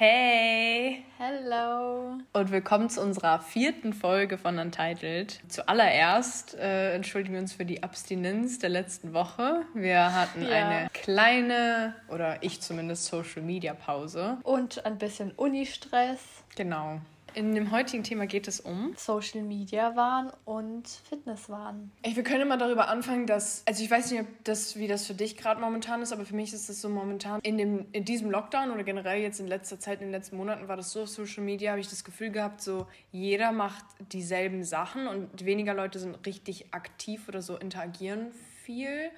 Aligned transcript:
Hey! 0.00 1.02
Hello! 1.18 2.18
Und 2.32 2.52
willkommen 2.52 2.88
zu 2.88 3.02
unserer 3.02 3.40
vierten 3.40 3.92
Folge 3.92 4.38
von 4.38 4.60
Untitled. 4.60 5.40
Zuallererst 5.48 6.54
äh, 6.54 6.94
entschuldigen 6.94 7.34
wir 7.34 7.40
uns 7.40 7.54
für 7.54 7.64
die 7.64 7.82
Abstinenz 7.82 8.60
der 8.60 8.70
letzten 8.70 9.12
Woche. 9.12 9.62
Wir 9.74 10.14
hatten 10.14 10.42
ja. 10.42 10.50
eine 10.50 10.88
kleine, 10.90 11.96
oder 12.10 12.44
ich 12.44 12.60
zumindest, 12.60 13.06
Social 13.06 13.42
Media 13.42 13.74
Pause. 13.74 14.38
Und 14.44 14.86
ein 14.86 14.98
bisschen 14.98 15.32
Uni-Stress. 15.32 16.20
Genau. 16.54 17.00
In 17.38 17.54
dem 17.54 17.70
heutigen 17.70 18.02
Thema 18.02 18.26
geht 18.26 18.48
es 18.48 18.58
um 18.58 18.94
Social 18.96 19.42
Media 19.42 19.94
Wahn 19.94 20.32
und 20.44 20.88
Fitnesswahn. 20.88 21.92
Ey, 22.02 22.16
wir 22.16 22.24
können 22.24 22.48
mal 22.48 22.58
darüber 22.58 22.88
anfangen, 22.88 23.28
dass, 23.28 23.62
also 23.64 23.80
ich 23.80 23.88
weiß 23.88 24.10
nicht, 24.10 24.22
ob 24.22 24.26
das, 24.42 24.74
wie 24.74 24.88
das 24.88 25.06
für 25.06 25.14
dich 25.14 25.36
gerade 25.36 25.60
momentan 25.60 26.02
ist, 26.02 26.12
aber 26.12 26.24
für 26.24 26.34
mich 26.34 26.52
ist 26.52 26.68
es 26.68 26.80
so 26.80 26.88
momentan 26.88 27.40
in, 27.42 27.56
dem, 27.56 27.86
in 27.92 28.04
diesem 28.04 28.32
Lockdown 28.32 28.72
oder 28.72 28.82
generell 28.82 29.22
jetzt 29.22 29.38
in 29.38 29.46
letzter 29.46 29.78
Zeit, 29.78 30.00
in 30.00 30.08
den 30.08 30.10
letzten 30.10 30.36
Monaten 30.36 30.66
war 30.66 30.76
das 30.76 30.90
so 30.90 31.02
auf 31.02 31.10
Social 31.10 31.44
Media, 31.44 31.70
habe 31.70 31.80
ich 31.80 31.88
das 31.88 32.02
Gefühl 32.02 32.30
gehabt, 32.30 32.60
so 32.60 32.88
jeder 33.12 33.52
macht 33.52 33.84
dieselben 34.10 34.64
Sachen 34.64 35.06
und 35.06 35.44
weniger 35.44 35.74
Leute 35.74 36.00
sind 36.00 36.16
richtig 36.26 36.74
aktiv 36.74 37.28
oder 37.28 37.40
so 37.40 37.56
interagieren 37.56 38.32
viel 38.64 39.12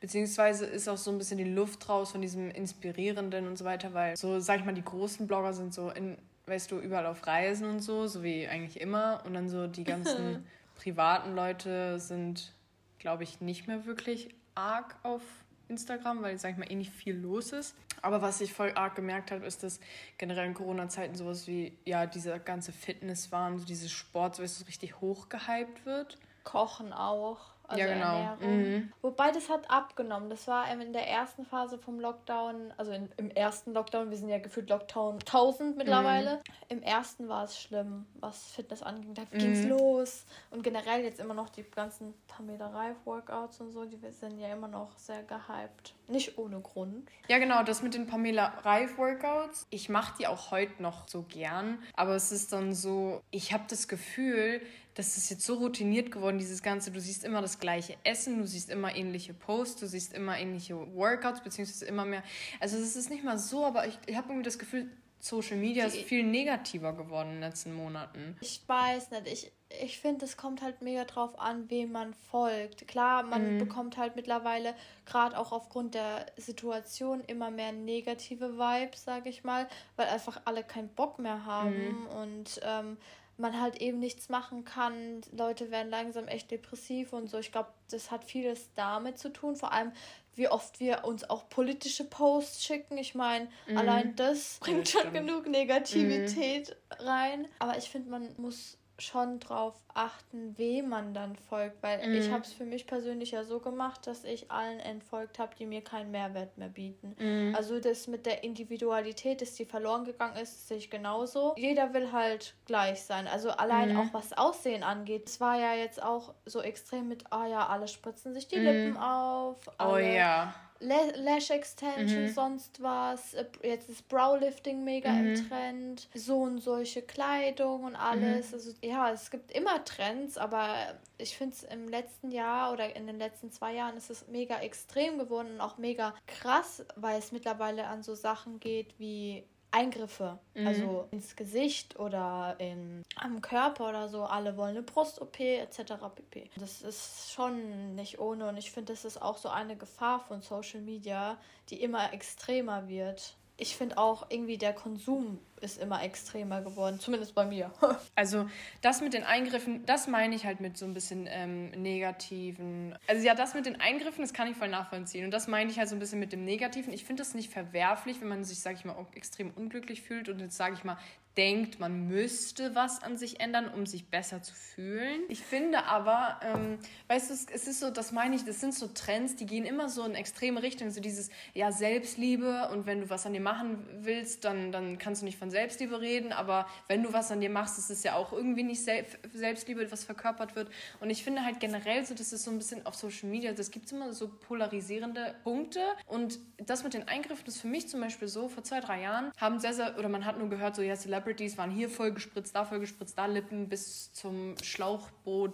beziehungsweise 0.00 0.64
ist 0.64 0.88
auch 0.88 0.96
so 0.96 1.10
ein 1.10 1.18
bisschen 1.18 1.38
die 1.38 1.44
Luft 1.44 1.88
raus 1.88 2.12
von 2.12 2.22
diesem 2.22 2.50
Inspirierenden 2.50 3.46
und 3.46 3.56
so 3.58 3.64
weiter, 3.66 3.92
weil 3.92 4.16
so, 4.16 4.40
sag 4.40 4.60
ich 4.60 4.64
mal, 4.64 4.74
die 4.74 4.84
großen 4.84 5.26
Blogger 5.26 5.52
sind 5.52 5.74
so 5.74 5.90
in 5.90 6.16
weißt 6.46 6.70
du, 6.70 6.78
überall 6.78 7.06
auf 7.06 7.26
Reisen 7.26 7.68
und 7.68 7.80
so, 7.80 8.06
so 8.06 8.22
wie 8.22 8.46
eigentlich 8.46 8.80
immer. 8.80 9.22
Und 9.24 9.34
dann 9.34 9.48
so 9.48 9.66
die 9.66 9.84
ganzen 9.84 10.46
privaten 10.76 11.34
Leute 11.34 11.98
sind, 11.98 12.52
glaube 12.98 13.24
ich, 13.24 13.40
nicht 13.40 13.66
mehr 13.66 13.86
wirklich 13.86 14.34
arg 14.54 14.96
auf 15.02 15.22
Instagram, 15.68 16.22
weil, 16.22 16.38
sag 16.38 16.52
ich 16.52 16.56
mal, 16.56 16.70
eh 16.70 16.76
nicht 16.76 16.92
viel 16.92 17.16
los 17.16 17.52
ist. 17.52 17.74
Aber 18.02 18.22
was 18.22 18.40
ich 18.40 18.52
voll 18.52 18.72
arg 18.76 18.94
gemerkt 18.94 19.32
habe, 19.32 19.44
ist, 19.44 19.62
dass 19.64 19.80
generell 20.18 20.46
in 20.46 20.54
Corona-Zeiten 20.54 21.16
sowas 21.16 21.48
wie, 21.48 21.76
ja, 21.84 22.06
dieser 22.06 22.38
ganze 22.38 22.72
Fitnesswahn, 22.72 23.58
so 23.58 23.64
dieses 23.64 23.90
Sport, 23.90 24.36
so 24.36 24.42
es 24.44 24.66
richtig 24.68 25.00
hochgehypt 25.00 25.84
wird. 25.84 26.18
Kochen 26.44 26.92
auch. 26.92 27.55
Also 27.68 27.82
ja, 27.82 28.36
genau. 28.36 28.48
Mhm. 28.48 28.92
Wobei 29.02 29.32
das 29.32 29.50
hat 29.50 29.70
abgenommen. 29.70 30.30
Das 30.30 30.46
war 30.46 30.70
in 30.70 30.92
der 30.92 31.08
ersten 31.08 31.44
Phase 31.44 31.78
vom 31.78 31.98
Lockdown, 31.98 32.72
also 32.76 32.92
in, 32.92 33.08
im 33.16 33.30
ersten 33.30 33.72
Lockdown, 33.72 34.10
wir 34.10 34.16
sind 34.16 34.28
ja 34.28 34.38
gefühlt 34.38 34.70
Lockdown 34.70 35.14
1000 35.14 35.76
mittlerweile. 35.76 36.36
Mhm. 36.36 36.40
Im 36.68 36.82
ersten 36.82 37.28
war 37.28 37.44
es 37.44 37.60
schlimm, 37.60 38.06
was 38.20 38.52
Fitness 38.52 38.82
anging. 38.82 39.14
Da 39.14 39.22
mhm. 39.22 39.38
ging 39.38 39.52
es 39.52 39.64
los. 39.64 40.26
Und 40.50 40.62
generell 40.62 41.02
jetzt 41.02 41.20
immer 41.20 41.34
noch 41.34 41.48
die 41.48 41.62
ganzen 41.62 42.14
Pamela 42.28 42.68
Reif-Workouts 42.68 43.60
und 43.60 43.72
so, 43.72 43.84
die 43.84 43.98
sind 44.10 44.38
ja 44.38 44.52
immer 44.52 44.68
noch 44.68 44.98
sehr 44.98 45.22
gehypt. 45.22 45.94
Nicht 46.08 46.38
ohne 46.38 46.60
Grund. 46.60 47.08
Ja, 47.28 47.38
genau, 47.38 47.62
das 47.62 47.82
mit 47.82 47.94
den 47.94 48.06
Pamela 48.06 48.48
Reif-Workouts. 48.62 49.66
Ich 49.70 49.88
mache 49.88 50.16
die 50.18 50.26
auch 50.26 50.50
heute 50.50 50.82
noch 50.82 51.08
so 51.08 51.22
gern. 51.22 51.78
Aber 51.94 52.14
es 52.14 52.32
ist 52.32 52.52
dann 52.52 52.74
so, 52.74 53.22
ich 53.30 53.52
habe 53.52 53.64
das 53.68 53.88
Gefühl, 53.88 54.60
das 54.96 55.18
ist 55.18 55.28
jetzt 55.28 55.44
so 55.44 55.54
routiniert 55.54 56.10
geworden, 56.10 56.38
dieses 56.38 56.62
Ganze. 56.62 56.90
Du 56.90 57.00
siehst 57.00 57.22
immer 57.24 57.42
das 57.42 57.58
gleiche 57.58 57.96
Essen, 58.02 58.38
du 58.38 58.46
siehst 58.46 58.70
immer 58.70 58.96
ähnliche 58.96 59.34
Posts, 59.34 59.80
du 59.80 59.86
siehst 59.86 60.14
immer 60.14 60.38
ähnliche 60.38 60.74
Workouts, 60.94 61.42
beziehungsweise 61.42 61.84
immer 61.84 62.06
mehr. 62.06 62.22
Also 62.60 62.78
es 62.78 62.96
ist 62.96 63.10
nicht 63.10 63.22
mal 63.22 63.38
so, 63.38 63.66
aber 63.66 63.86
ich, 63.86 63.98
ich 64.06 64.16
habe 64.16 64.28
irgendwie 64.28 64.44
das 64.44 64.58
Gefühl, 64.58 64.90
Social 65.18 65.56
Media 65.56 65.86
ist 65.86 65.96
viel 65.96 66.22
negativer 66.22 66.92
geworden 66.92 67.28
in 67.28 67.34
den 67.36 67.40
letzten 67.42 67.74
Monaten. 67.74 68.36
Ich 68.40 68.62
weiß 68.66 69.10
nicht, 69.10 69.26
ich, 69.26 69.52
ich 69.82 69.98
finde, 69.98 70.24
es 70.24 70.36
kommt 70.36 70.62
halt 70.62 70.82
mega 70.82 71.04
drauf 71.04 71.38
an, 71.38 71.68
wem 71.70 71.92
man 71.92 72.14
folgt. 72.14 72.86
Klar, 72.86 73.22
man 73.22 73.54
mhm. 73.54 73.58
bekommt 73.58 73.96
halt 73.96 74.14
mittlerweile, 74.14 74.74
gerade 75.04 75.38
auch 75.38 75.52
aufgrund 75.52 75.94
der 75.94 76.26
Situation, 76.36 77.22
immer 77.26 77.50
mehr 77.50 77.72
negative 77.72 78.56
Vibes, 78.56 79.04
sag 79.04 79.26
ich 79.26 79.42
mal, 79.42 79.68
weil 79.96 80.06
einfach 80.08 80.40
alle 80.44 80.62
keinen 80.62 80.88
Bock 80.88 81.18
mehr 81.18 81.44
haben 81.44 82.00
mhm. 82.02 82.06
und 82.06 82.60
ähm, 82.62 82.96
man 83.38 83.60
halt 83.60 83.80
eben 83.80 83.98
nichts 83.98 84.28
machen 84.28 84.64
kann. 84.64 85.20
Leute 85.32 85.70
werden 85.70 85.90
langsam 85.90 86.26
echt 86.26 86.50
depressiv 86.50 87.12
und 87.12 87.28
so. 87.28 87.38
Ich 87.38 87.52
glaube, 87.52 87.68
das 87.90 88.10
hat 88.10 88.24
vieles 88.24 88.70
damit 88.74 89.18
zu 89.18 89.30
tun. 89.32 89.56
Vor 89.56 89.72
allem, 89.72 89.92
wie 90.36 90.48
oft 90.48 90.80
wir 90.80 91.04
uns 91.04 91.28
auch 91.28 91.48
politische 91.48 92.04
Posts 92.04 92.64
schicken. 92.64 92.98
Ich 92.98 93.14
meine, 93.14 93.48
mhm. 93.66 93.78
allein 93.78 94.16
das 94.16 94.58
bringt 94.60 94.92
ja, 94.92 95.00
schon 95.00 95.12
genug 95.12 95.46
Negativität 95.48 96.76
mhm. 97.00 97.06
rein. 97.06 97.48
Aber 97.58 97.76
ich 97.76 97.88
finde, 97.88 98.10
man 98.10 98.34
muss 98.36 98.78
schon 98.98 99.40
drauf 99.40 99.74
achten, 99.92 100.56
wem 100.56 100.88
man 100.88 101.12
dann 101.12 101.36
folgt, 101.36 101.82
weil 101.82 102.06
mhm. 102.06 102.14
ich 102.14 102.30
habe 102.30 102.42
es 102.42 102.52
für 102.52 102.64
mich 102.64 102.86
persönlich 102.86 103.32
ja 103.32 103.44
so 103.44 103.60
gemacht, 103.60 104.06
dass 104.06 104.24
ich 104.24 104.50
allen 104.50 104.80
entfolgt 104.80 105.38
habe, 105.38 105.54
die 105.58 105.66
mir 105.66 105.82
keinen 105.82 106.10
Mehrwert 106.10 106.56
mehr 106.56 106.68
bieten. 106.68 107.14
Mhm. 107.18 107.54
Also 107.54 107.78
das 107.78 108.06
mit 108.06 108.24
der 108.26 108.42
Individualität, 108.42 109.42
dass 109.42 109.54
die 109.54 109.66
verloren 109.66 110.04
gegangen 110.04 110.36
ist, 110.36 110.68
sehe 110.68 110.78
ich 110.78 110.90
genauso. 110.90 111.54
Jeder 111.56 111.92
will 111.92 112.12
halt 112.12 112.54
gleich 112.64 113.02
sein. 113.02 113.26
Also 113.26 113.50
allein 113.50 113.92
mhm. 113.92 114.00
auch 114.00 114.14
was 114.14 114.32
Aussehen 114.32 114.82
angeht. 114.82 115.28
Es 115.28 115.40
war 115.40 115.58
ja 115.58 115.74
jetzt 115.74 116.02
auch 116.02 116.34
so 116.46 116.62
extrem 116.62 117.08
mit, 117.08 117.24
ah 117.30 117.44
oh 117.44 117.50
ja, 117.50 117.66
alle 117.66 117.88
spritzen 117.88 118.32
sich 118.32 118.48
die 118.48 118.58
mhm. 118.58 118.64
Lippen 118.64 118.96
auf. 118.96 119.58
Oh 119.66 119.72
alle, 119.78 119.92
oh 119.92 119.98
ja 119.98 120.54
Lash 120.80 121.50
Extension, 121.50 122.24
mhm. 122.24 122.32
sonst 122.32 122.82
was. 122.82 123.34
Äh, 123.34 123.46
jetzt 123.62 123.88
ist 123.88 124.08
Browlifting 124.08 124.84
mega 124.84 125.10
mhm. 125.10 125.34
im 125.34 125.48
Trend. 125.48 126.08
So 126.14 126.42
und 126.42 126.58
solche 126.58 127.02
Kleidung 127.02 127.84
und 127.84 127.96
alles. 127.96 128.48
Mhm. 128.48 128.54
Also 128.54 128.72
ja, 128.82 129.10
es 129.10 129.30
gibt 129.30 129.50
immer 129.52 129.84
Trends, 129.84 130.38
aber 130.38 130.98
ich 131.18 131.36
finde 131.36 131.56
es 131.56 131.62
im 131.64 131.88
letzten 131.88 132.30
Jahr 132.30 132.72
oder 132.72 132.94
in 132.94 133.06
den 133.06 133.18
letzten 133.18 133.50
zwei 133.50 133.74
Jahren 133.74 133.96
ist 133.96 134.10
es 134.10 134.28
mega 134.28 134.60
extrem 134.60 135.18
geworden 135.18 135.54
und 135.54 135.60
auch 135.60 135.78
mega 135.78 136.14
krass, 136.26 136.84
weil 136.96 137.18
es 137.18 137.32
mittlerweile 137.32 137.86
an 137.86 138.02
so 138.02 138.14
Sachen 138.14 138.60
geht 138.60 138.98
wie 138.98 139.44
Eingriffe, 139.76 140.38
mhm. 140.54 140.66
also 140.66 141.08
ins 141.10 141.36
Gesicht 141.36 141.98
oder 141.98 142.56
in, 142.58 143.02
am 143.16 143.42
Körper 143.42 143.90
oder 143.90 144.08
so. 144.08 144.24
Alle 144.24 144.56
wollen 144.56 144.70
eine 144.70 144.82
Brust-OP 144.82 145.38
etc. 145.38 145.94
pp. 146.14 146.50
Das 146.58 146.80
ist 146.80 147.32
schon 147.32 147.94
nicht 147.94 148.18
ohne 148.18 148.48
und 148.48 148.56
ich 148.56 148.70
finde, 148.70 148.94
das 148.94 149.04
ist 149.04 149.20
auch 149.20 149.36
so 149.36 149.50
eine 149.50 149.76
Gefahr 149.76 150.20
von 150.20 150.40
Social 150.40 150.80
Media, 150.80 151.36
die 151.68 151.82
immer 151.82 152.14
extremer 152.14 152.88
wird 152.88 153.36
ich 153.58 153.76
finde 153.76 153.96
auch 153.96 154.26
irgendwie 154.30 154.58
der 154.58 154.74
Konsum 154.74 155.38
ist 155.62 155.80
immer 155.80 156.02
extremer 156.02 156.60
geworden, 156.60 157.00
zumindest 157.00 157.34
bei 157.34 157.46
mir. 157.46 157.70
also 158.14 158.46
das 158.82 159.00
mit 159.00 159.14
den 159.14 159.24
Eingriffen, 159.24 159.86
das 159.86 160.06
meine 160.06 160.34
ich 160.34 160.44
halt 160.44 160.60
mit 160.60 160.76
so 160.76 160.84
ein 160.84 160.92
bisschen 160.92 161.26
ähm, 161.30 161.70
negativen. 161.70 162.96
Also 163.06 163.26
ja, 163.26 163.34
das 163.34 163.54
mit 163.54 163.64
den 163.64 163.80
Eingriffen, 163.80 164.20
das 164.22 164.34
kann 164.34 164.50
ich 164.50 164.56
voll 164.56 164.68
nachvollziehen. 164.68 165.24
Und 165.24 165.30
das 165.30 165.48
meine 165.48 165.70
ich 165.70 165.78
halt 165.78 165.88
so 165.88 165.96
ein 165.96 165.98
bisschen 165.98 166.20
mit 166.20 166.32
dem 166.32 166.44
Negativen. 166.44 166.92
Ich 166.92 167.04
finde 167.04 167.22
das 167.22 167.34
nicht 167.34 167.50
verwerflich, 167.50 168.20
wenn 168.20 168.28
man 168.28 168.44
sich, 168.44 168.60
sage 168.60 168.76
ich 168.76 168.84
mal, 168.84 168.94
extrem 169.14 169.50
unglücklich 169.50 170.02
fühlt 170.02 170.28
und 170.28 170.40
jetzt 170.40 170.56
sage 170.56 170.74
ich 170.74 170.84
mal, 170.84 170.98
denkt, 171.36 171.78
man 171.78 172.08
müsste 172.08 172.74
was 172.74 173.02
an 173.02 173.16
sich 173.16 173.40
ändern, 173.40 173.68
um 173.68 173.86
sich 173.86 174.08
besser 174.08 174.42
zu 174.42 174.54
fühlen. 174.54 175.20
Ich 175.28 175.40
finde 175.40 175.84
aber, 175.84 176.40
ähm, 176.42 176.78
weißt 177.08 177.30
du, 177.30 177.34
es 177.34 177.68
ist 177.68 177.80
so, 177.80 177.90
das 177.90 178.12
meine 178.12 178.36
ich, 178.36 178.44
das 178.44 178.60
sind 178.60 178.74
so 178.74 178.86
Trends, 178.88 179.36
die 179.36 179.46
gehen 179.46 179.64
immer 179.64 179.88
so 179.88 180.04
in 180.04 180.14
extreme 180.14 180.62
Richtungen, 180.62 180.90
so 180.90 181.00
dieses, 181.00 181.30
ja, 181.52 181.72
Selbstliebe 181.72 182.68
und 182.72 182.86
wenn 182.86 183.02
du 183.02 183.10
was 183.10 183.26
an 183.26 183.34
dir 183.34 183.40
machen 183.40 183.86
willst, 184.00 184.44
dann, 184.44 184.72
dann 184.72 184.98
kannst 184.98 185.22
du 185.22 185.26
nicht 185.26 185.38
von 185.38 185.50
Selbstliebe 185.50 186.00
reden, 186.00 186.32
aber 186.32 186.66
wenn 186.88 187.02
du 187.02 187.12
was 187.12 187.30
an 187.30 187.40
dir 187.40 187.50
machst, 187.50 187.78
ist 187.78 187.90
es 187.90 188.02
ja 188.02 188.14
auch 188.14 188.32
irgendwie 188.32 188.62
nicht 188.62 188.82
Selbstliebe, 188.82 189.90
was 189.92 190.04
verkörpert 190.04 190.56
wird. 190.56 190.70
Und 191.00 191.10
ich 191.10 191.22
finde 191.22 191.44
halt 191.44 191.60
generell 191.60 192.04
so, 192.06 192.14
das 192.14 192.32
ist 192.32 192.44
so 192.44 192.50
ein 192.50 192.58
bisschen 192.58 192.86
auf 192.86 192.94
Social 192.94 193.28
Media, 193.28 193.52
das 193.52 193.70
gibt 193.70 193.92
immer 193.92 194.12
so 194.12 194.28
polarisierende 194.28 195.34
Punkte 195.44 195.80
und 196.06 196.38
das 196.58 196.82
mit 196.82 196.94
den 196.94 197.06
Eingriffen 197.08 197.46
ist 197.46 197.60
für 197.60 197.68
mich 197.68 197.88
zum 197.88 198.00
Beispiel 198.00 198.28
so, 198.28 198.48
vor 198.48 198.64
zwei, 198.64 198.80
drei 198.80 199.02
Jahren 199.02 199.30
haben 199.36 199.60
sehr, 199.60 199.74
sehr, 199.74 199.98
oder 199.98 200.08
man 200.08 200.24
hat 200.24 200.38
nur 200.38 200.48
gehört, 200.48 200.76
so, 200.76 200.82
ja, 200.82 200.96
Celebrity 200.96 201.25
Celebrities 201.26 201.58
waren 201.58 201.70
hier 201.70 201.90
voll 201.90 202.12
gespritzt, 202.12 202.54
da 202.54 202.64
voll 202.64 202.78
gespritzt, 202.78 203.18
da 203.18 203.26
Lippen 203.26 203.68
bis 203.68 204.12
zum 204.12 204.54
Schlauchboot 204.62 205.52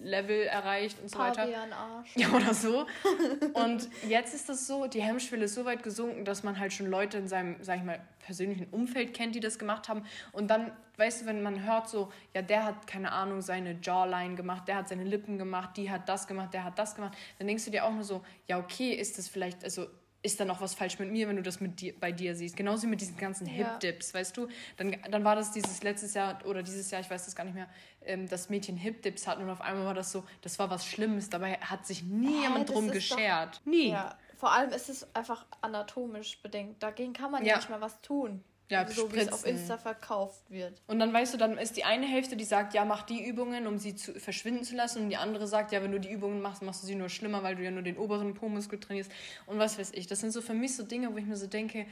Level 0.00 0.44
erreicht 0.44 0.98
und 1.00 1.10
so 1.10 1.18
weiter. 1.18 1.42
Arsch. 1.72 2.16
Ja, 2.16 2.30
oder 2.30 2.54
so. 2.54 2.86
und 3.54 3.88
jetzt 4.08 4.34
ist 4.34 4.48
das 4.48 4.66
so, 4.66 4.86
die 4.86 5.02
Hemmschwelle 5.02 5.44
ist 5.44 5.54
so 5.54 5.64
weit 5.64 5.82
gesunken, 5.82 6.24
dass 6.24 6.42
man 6.42 6.58
halt 6.58 6.72
schon 6.72 6.86
Leute 6.86 7.18
in 7.18 7.28
seinem, 7.28 7.56
sag 7.62 7.78
ich 7.78 7.84
mal, 7.84 8.00
persönlichen 8.20 8.66
Umfeld 8.70 9.12
kennt, 9.12 9.34
die 9.34 9.40
das 9.40 9.58
gemacht 9.58 9.88
haben. 9.88 10.04
Und 10.32 10.48
dann, 10.48 10.72
weißt 10.96 11.22
du, 11.22 11.26
wenn 11.26 11.42
man 11.42 11.64
hört 11.64 11.88
so, 11.88 12.10
ja, 12.34 12.42
der 12.42 12.64
hat, 12.64 12.86
keine 12.86 13.12
Ahnung, 13.12 13.42
seine 13.42 13.78
Jawline 13.82 14.34
gemacht, 14.34 14.66
der 14.66 14.76
hat 14.76 14.88
seine 14.88 15.04
Lippen 15.04 15.36
gemacht, 15.36 15.76
die 15.76 15.90
hat 15.90 16.08
das 16.08 16.26
gemacht, 16.26 16.54
der 16.54 16.64
hat 16.64 16.78
das 16.78 16.94
gemacht, 16.94 17.16
dann 17.38 17.46
denkst 17.46 17.64
du 17.64 17.70
dir 17.70 17.84
auch 17.84 17.92
nur 17.92 18.04
so, 18.04 18.22
ja, 18.48 18.58
okay, 18.58 18.92
ist 18.92 19.18
das 19.18 19.28
vielleicht, 19.28 19.62
also 19.62 19.86
ist 20.22 20.38
da 20.38 20.44
noch 20.44 20.60
was 20.60 20.74
falsch 20.74 20.98
mit 20.98 21.10
mir, 21.10 21.28
wenn 21.28 21.36
du 21.36 21.42
das 21.42 21.60
mit 21.60 21.80
dir, 21.80 21.94
bei 21.98 22.12
dir 22.12 22.36
siehst. 22.36 22.56
Genauso 22.56 22.84
wie 22.84 22.86
mit 22.88 23.00
diesen 23.00 23.16
ganzen 23.16 23.46
Hip-Dips, 23.46 24.14
weißt 24.14 24.36
du? 24.36 24.48
Dann, 24.76 24.96
dann 25.10 25.24
war 25.24 25.34
das 25.34 25.50
dieses 25.50 25.82
letztes 25.82 26.14
Jahr 26.14 26.38
oder 26.46 26.62
dieses 26.62 26.90
Jahr, 26.90 27.00
ich 27.00 27.10
weiß 27.10 27.24
das 27.24 27.34
gar 27.34 27.44
nicht 27.44 27.54
mehr, 27.54 27.68
ähm, 28.04 28.28
das 28.28 28.48
Mädchen 28.48 28.76
Hip-Dips 28.76 29.26
hatten 29.26 29.42
und 29.42 29.50
auf 29.50 29.60
einmal 29.60 29.84
war 29.84 29.94
das 29.94 30.12
so, 30.12 30.24
das 30.42 30.58
war 30.58 30.70
was 30.70 30.86
Schlimmes. 30.86 31.28
Dabei 31.28 31.54
hat 31.54 31.86
sich 31.86 32.04
nie 32.04 32.38
Hä, 32.38 32.42
jemand 32.42 32.70
drum 32.70 32.90
geschert. 32.90 33.56
Doch, 33.56 33.66
Nie. 33.66 33.90
Ja, 33.90 34.16
vor 34.36 34.52
allem 34.52 34.70
ist 34.70 34.88
es 34.88 35.14
einfach 35.14 35.44
anatomisch 35.60 36.40
bedingt. 36.40 36.82
Dagegen 36.82 37.12
kann 37.12 37.32
man 37.32 37.44
ja, 37.44 37.52
ja 37.52 37.56
nicht 37.56 37.70
mal 37.70 37.80
was 37.80 38.00
tun. 38.00 38.44
Ja, 38.72 38.88
so 38.88 39.12
wie 39.12 39.18
es 39.18 39.32
auf 39.32 39.46
Insta 39.46 39.76
verkauft 39.76 40.50
wird. 40.50 40.80
Und 40.86 40.98
dann 40.98 41.12
weißt 41.12 41.34
du, 41.34 41.38
dann 41.38 41.58
ist 41.58 41.76
die 41.76 41.84
eine 41.84 42.06
Hälfte, 42.06 42.36
die 42.36 42.44
sagt, 42.44 42.74
ja, 42.74 42.84
mach 42.84 43.02
die 43.02 43.22
Übungen, 43.22 43.66
um 43.66 43.78
sie 43.78 43.94
zu 43.94 44.18
verschwinden 44.18 44.64
zu 44.64 44.74
lassen. 44.74 45.02
Und 45.02 45.10
die 45.10 45.16
andere 45.16 45.46
sagt, 45.46 45.72
ja, 45.72 45.82
wenn 45.82 45.92
du 45.92 46.00
die 46.00 46.10
Übungen 46.10 46.40
machst, 46.40 46.62
machst 46.62 46.82
du 46.82 46.86
sie 46.86 46.94
nur 46.94 47.08
schlimmer, 47.08 47.42
weil 47.42 47.56
du 47.56 47.62
ja 47.62 47.70
nur 47.70 47.82
den 47.82 47.98
oberen 47.98 48.34
Po-Muskel 48.34 48.80
trainierst. 48.80 49.12
Und 49.46 49.58
was 49.58 49.78
weiß 49.78 49.92
ich. 49.92 50.06
Das 50.06 50.20
sind 50.20 50.32
so 50.32 50.40
für 50.40 50.54
mich 50.54 50.74
so 50.74 50.82
Dinge, 50.82 51.12
wo 51.12 51.18
ich 51.18 51.26
mir 51.26 51.36
so 51.36 51.46
denke, 51.46 51.86